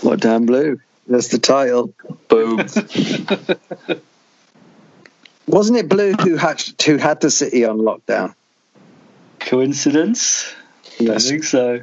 What 0.01 0.19
damn 0.19 0.45
blue? 0.45 0.79
That's 1.07 1.29
the 1.29 1.39
title. 1.39 1.91
Boom. 2.27 2.57
Wasn't 5.47 5.79
it 5.79 5.89
Blue 5.89 6.13
who 6.13 6.35
had 6.35 6.61
who 6.85 6.97
had 6.97 7.21
the 7.21 7.31
city 7.31 7.65
on 7.65 7.79
lockdown? 7.79 8.35
Coincidence? 9.49 10.53
Yes. 10.99 11.25
I 11.25 11.29
think 11.29 11.43
so. 11.43 11.81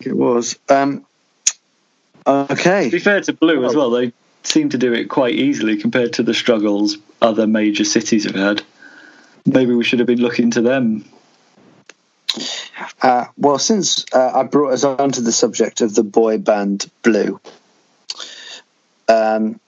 It 0.00 0.14
was. 0.14 0.58
Um, 0.68 1.06
To 2.84 2.90
be 2.90 2.98
fair 2.98 3.22
to 3.22 3.32
Blue 3.32 3.64
as 3.64 3.74
well, 3.74 3.88
they 3.88 4.12
seem 4.42 4.68
to 4.68 4.78
do 4.78 4.92
it 4.92 5.06
quite 5.06 5.34
easily 5.34 5.78
compared 5.78 6.12
to 6.14 6.22
the 6.22 6.34
struggles 6.34 6.98
other 7.22 7.46
major 7.46 7.84
cities 7.84 8.24
have 8.24 8.34
had. 8.34 8.62
Maybe 9.46 9.74
we 9.74 9.82
should 9.82 10.00
have 10.00 10.06
been 10.06 10.20
looking 10.20 10.50
to 10.50 10.60
them. 10.60 11.06
Uh, 13.00 13.24
well, 13.38 13.58
since 13.58 14.04
uh, 14.12 14.32
I 14.34 14.42
brought 14.42 14.74
us 14.74 14.84
on 14.84 15.12
to 15.12 15.22
the 15.22 15.32
subject 15.32 15.80
of 15.80 15.94
the 15.94 16.02
boy 16.02 16.36
band 16.36 16.90
Blue, 17.02 17.40
um, 19.08 19.58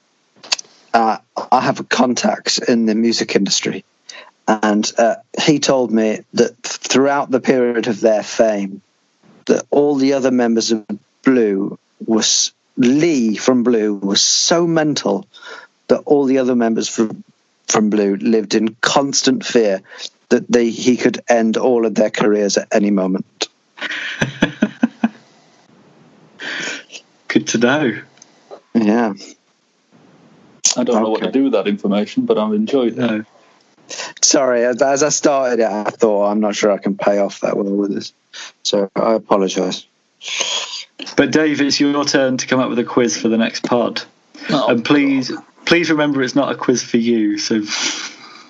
uh, 0.92 1.16
I 1.50 1.60
have 1.62 1.80
a 1.80 1.84
contact 1.84 2.58
in 2.58 2.84
the 2.84 2.94
music 2.94 3.36
industry, 3.36 3.86
and 4.48 4.90
uh, 4.96 5.16
he 5.38 5.58
told 5.58 5.92
me 5.92 6.20
that 6.32 6.56
throughout 6.62 7.30
the 7.30 7.40
period 7.40 7.86
of 7.86 8.00
their 8.00 8.22
fame, 8.22 8.80
that 9.44 9.66
all 9.70 9.96
the 9.96 10.14
other 10.14 10.30
members 10.30 10.72
of 10.72 10.86
Blue 11.22 11.78
was 12.06 12.52
Lee 12.78 13.36
from 13.36 13.62
Blue 13.62 13.94
was 13.94 14.24
so 14.24 14.66
mental 14.66 15.26
that 15.88 16.00
all 16.06 16.24
the 16.24 16.38
other 16.38 16.54
members 16.54 16.88
from 16.88 17.22
from 17.66 17.90
Blue 17.90 18.16
lived 18.16 18.54
in 18.54 18.74
constant 18.80 19.44
fear 19.44 19.82
that 20.30 20.50
they 20.50 20.70
he 20.70 20.96
could 20.96 21.20
end 21.28 21.58
all 21.58 21.84
of 21.84 21.94
their 21.94 22.10
careers 22.10 22.56
at 22.56 22.68
any 22.72 22.90
moment. 22.90 23.48
Good 27.28 27.48
to 27.48 27.58
know. 27.58 28.00
Yeah. 28.74 29.12
I 30.76 30.84
don't 30.84 31.02
know 31.02 31.10
what 31.10 31.22
to 31.22 31.32
do 31.32 31.44
with 31.44 31.52
that 31.52 31.66
information, 31.66 32.24
but 32.24 32.38
I've 32.38 32.54
enjoyed 32.54 32.92
it. 32.92 32.98
No. 32.98 33.24
Sorry, 34.22 34.64
as, 34.64 34.82
as 34.82 35.02
I 35.02 35.08
started 35.08 35.60
it, 35.60 35.66
I 35.66 35.84
thought 35.84 36.30
I'm 36.30 36.40
not 36.40 36.54
sure 36.54 36.70
I 36.70 36.78
can 36.78 36.96
pay 36.96 37.18
off 37.18 37.40
that 37.40 37.56
well 37.56 37.72
with 37.72 37.94
this, 37.94 38.12
so 38.62 38.90
I 38.94 39.14
apologise. 39.14 39.86
But 41.16 41.30
Dave, 41.30 41.60
it's 41.60 41.80
your 41.80 42.04
turn 42.04 42.36
to 42.38 42.46
come 42.46 42.60
up 42.60 42.68
with 42.68 42.78
a 42.78 42.84
quiz 42.84 43.16
for 43.16 43.28
the 43.28 43.38
next 43.38 43.64
pod. 43.64 44.02
Oh, 44.50 44.68
and 44.68 44.84
please, 44.84 45.32
please 45.64 45.90
remember 45.90 46.22
it's 46.22 46.34
not 46.34 46.52
a 46.52 46.56
quiz 46.56 46.82
for 46.82 46.96
you. 46.96 47.38
So 47.38 47.62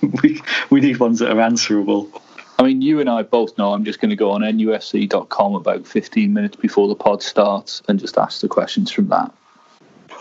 we 0.22 0.40
we 0.70 0.80
need 0.80 0.98
ones 0.98 1.18
that 1.20 1.30
are 1.30 1.40
answerable. 1.40 2.10
I 2.58 2.64
mean, 2.64 2.82
you 2.82 3.00
and 3.00 3.08
I 3.08 3.22
both 3.22 3.56
know 3.56 3.72
I'm 3.72 3.84
just 3.84 4.00
going 4.00 4.10
to 4.10 4.16
go 4.16 4.32
on 4.32 4.40
nufc.com 4.40 5.54
about 5.54 5.86
15 5.86 6.32
minutes 6.32 6.56
before 6.56 6.88
the 6.88 6.96
pod 6.96 7.22
starts 7.22 7.82
and 7.88 8.00
just 8.00 8.18
ask 8.18 8.40
the 8.40 8.48
questions 8.48 8.90
from 8.90 9.08
that. 9.08 9.32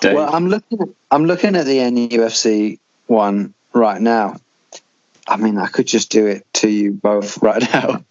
Dave, 0.02 0.16
Well, 0.16 0.34
I'm 0.34 0.48
looking. 0.48 0.96
I'm 1.10 1.26
looking 1.26 1.56
at 1.56 1.66
the 1.66 1.80
NUFC 1.80 2.80
one 3.08 3.54
right 3.74 4.00
now. 4.00 4.40
I 5.28 5.38
mean, 5.38 5.58
I 5.58 5.68
could 5.68 5.88
just 5.88 6.10
do 6.10 6.26
it 6.28 6.46
to 6.56 6.70
you 6.70 6.92
both 6.94 7.42
right 7.42 7.62
now. 7.74 8.04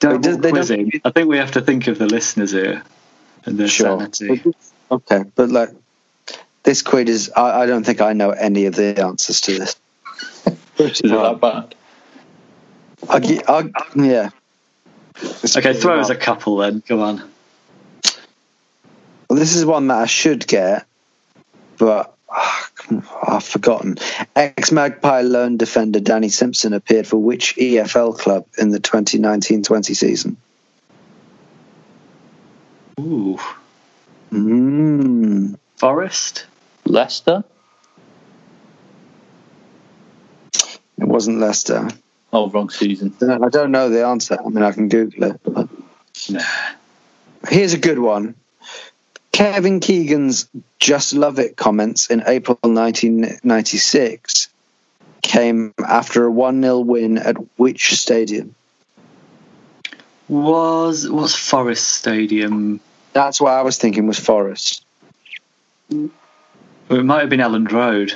They- 0.00 0.18
they 0.18 0.18
don't- 0.18 0.50
quizzing. 0.50 0.90
I 1.04 1.10
think 1.10 1.28
we 1.28 1.38
have 1.38 1.52
to 1.52 1.60
think 1.60 1.86
of 1.88 1.98
the 1.98 2.06
listeners 2.06 2.52
here 2.52 2.82
and 3.44 3.58
their 3.58 3.68
Sure. 3.68 3.98
sanity. 3.98 4.42
Okay, 4.90 5.24
but 5.34 5.50
like 5.50 5.70
this 6.62 6.82
quiz 6.82 7.08
is. 7.08 7.30
I, 7.34 7.62
I 7.62 7.66
don't 7.66 7.84
think 7.84 8.00
I 8.00 8.12
know 8.12 8.30
any 8.30 8.66
of 8.66 8.74
the 8.74 9.00
answers 9.02 9.40
to 9.42 9.58
this. 9.58 9.76
Is 10.78 11.00
it 11.00 11.08
that 11.08 11.40
bad? 11.40 11.74
I'll, 13.08 13.22
I'll, 13.48 13.70
yeah. 14.06 14.30
It's 15.42 15.56
Okay, 15.56 15.72
throw 15.74 16.00
us 16.00 16.10
a 16.10 16.16
couple 16.16 16.56
then. 16.58 16.82
Go 16.86 17.00
on. 17.02 17.22
Well, 19.28 19.38
this 19.38 19.54
is 19.56 19.64
one 19.64 19.88
that 19.88 19.98
I 19.98 20.06
should 20.06 20.46
get, 20.46 20.86
but 21.78 22.14
ah, 22.28 22.68
I've 23.26 23.44
forgotten. 23.44 23.96
Ex 24.36 24.70
Magpie 24.72 25.22
loan 25.22 25.56
defender 25.56 26.00
Danny 26.00 26.28
Simpson 26.28 26.72
appeared 26.72 27.06
for 27.06 27.16
which 27.16 27.56
EFL 27.56 28.18
club 28.18 28.46
in 28.58 28.70
the 28.70 28.80
2019 28.80 29.62
20 29.62 29.94
season? 29.94 30.36
Ooh, 33.00 33.38
Mm. 34.32 35.56
Forest. 35.76 36.46
Leicester? 36.84 37.44
It 40.98 41.06
wasn't 41.08 41.38
Leicester. 41.38 41.88
Oh, 42.32 42.48
wrong 42.50 42.70
season. 42.70 43.14
I 43.22 43.48
don't 43.48 43.70
know 43.70 43.88
the 43.90 44.04
answer. 44.06 44.36
I 44.44 44.48
mean, 44.48 44.62
I 44.64 44.72
can 44.72 44.88
Google 44.88 45.24
it. 45.24 45.40
but- 45.44 45.68
Nah. 46.30 46.40
Here's 47.48 47.74
a 47.74 47.78
good 47.78 47.98
one. 47.98 48.34
Kevin 49.32 49.80
Keegan's 49.80 50.48
Just 50.84 51.14
Love 51.14 51.38
It 51.38 51.56
comments 51.56 52.10
in 52.10 52.24
April 52.26 52.58
1996 52.60 54.48
came 55.22 55.72
after 55.78 56.26
a 56.26 56.30
1 56.30 56.60
0 56.60 56.80
win 56.80 57.16
at 57.16 57.36
which 57.56 57.94
stadium? 57.94 58.54
Was 60.28 61.08
what's 61.08 61.34
Forest 61.34 61.90
Stadium? 61.90 62.80
That's 63.14 63.40
what 63.40 63.52
I 63.52 63.62
was 63.62 63.78
thinking 63.78 64.06
was 64.06 64.18
Forest. 64.18 64.84
It 65.88 66.10
might 66.90 67.20
have 67.20 67.30
been 67.30 67.40
Elland 67.40 67.72
Road. 67.72 68.12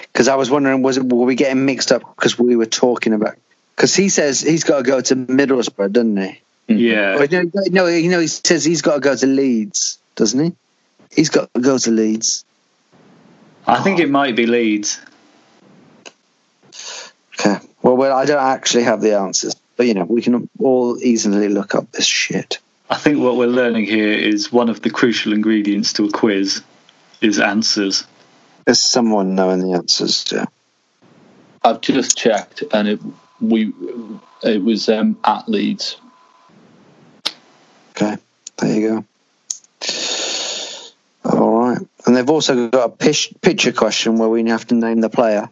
Because 0.00 0.28
I 0.28 0.36
was 0.36 0.50
wondering, 0.50 0.80
was 0.80 0.96
it, 0.96 1.04
were 1.04 1.26
we 1.26 1.34
getting 1.34 1.66
mixed 1.66 1.92
up 1.92 2.00
because 2.16 2.38
we 2.38 2.56
were 2.56 2.64
talking 2.64 3.12
about. 3.12 3.36
Because 3.76 3.94
he 3.94 4.08
says 4.08 4.40
he's 4.40 4.64
got 4.64 4.78
to 4.78 4.84
go 4.84 5.02
to 5.02 5.14
Middlesbrough, 5.14 5.92
doesn't 5.92 6.16
he? 6.16 6.40
Yeah. 6.68 7.16
Oh, 7.18 7.24
or, 7.24 7.26
no, 7.26 7.50
no, 7.66 7.86
you 7.88 8.08
know, 8.08 8.20
he 8.20 8.26
says 8.26 8.64
he's 8.64 8.80
got 8.80 8.94
to 8.94 9.00
go 9.00 9.14
to 9.14 9.26
Leeds, 9.26 9.98
doesn't 10.16 10.42
he? 10.42 10.52
He's 11.10 11.30
got 11.30 11.52
to 11.54 11.60
go 11.60 11.78
to 11.78 11.90
Leeds. 11.90 12.44
I 13.66 13.82
think 13.82 14.00
it 14.00 14.10
might 14.10 14.36
be 14.36 14.46
Leeds. 14.46 15.00
Okay. 17.34 17.58
Well, 17.82 17.96
well, 17.96 18.16
I 18.16 18.24
don't 18.24 18.42
actually 18.42 18.84
have 18.84 19.00
the 19.00 19.18
answers, 19.18 19.54
but 19.76 19.86
you 19.86 19.94
know, 19.94 20.04
we 20.04 20.22
can 20.22 20.48
all 20.58 20.98
easily 21.02 21.48
look 21.48 21.74
up 21.74 21.92
this 21.92 22.06
shit. 22.06 22.58
I 22.90 22.96
think 22.96 23.18
what 23.18 23.36
we're 23.36 23.46
learning 23.46 23.84
here 23.84 24.12
is 24.12 24.50
one 24.50 24.70
of 24.70 24.80
the 24.80 24.90
crucial 24.90 25.32
ingredients 25.32 25.92
to 25.94 26.06
a 26.06 26.10
quiz 26.10 26.62
is 27.20 27.38
answers. 27.38 28.04
Is 28.66 28.80
someone 28.80 29.34
knowing 29.34 29.60
the 29.60 29.72
answers. 29.72 30.24
Yeah. 30.32 30.46
I've 31.62 31.80
just 31.80 32.16
checked, 32.16 32.62
and 32.72 32.88
it 32.88 33.00
we 33.40 33.72
it 34.42 34.62
was 34.62 34.88
um, 34.88 35.18
at 35.24 35.48
Leeds. 35.48 35.96
Okay, 37.90 38.16
there 38.58 38.74
you 38.74 38.88
go. 38.88 39.04
All 41.30 41.68
right, 41.68 41.78
and 42.06 42.16
they've 42.16 42.28
also 42.30 42.68
got 42.68 42.86
a 42.86 43.14
picture 43.40 43.72
question 43.72 44.18
where 44.18 44.28
we 44.28 44.48
have 44.48 44.66
to 44.68 44.74
name 44.74 45.00
the 45.00 45.10
player. 45.10 45.48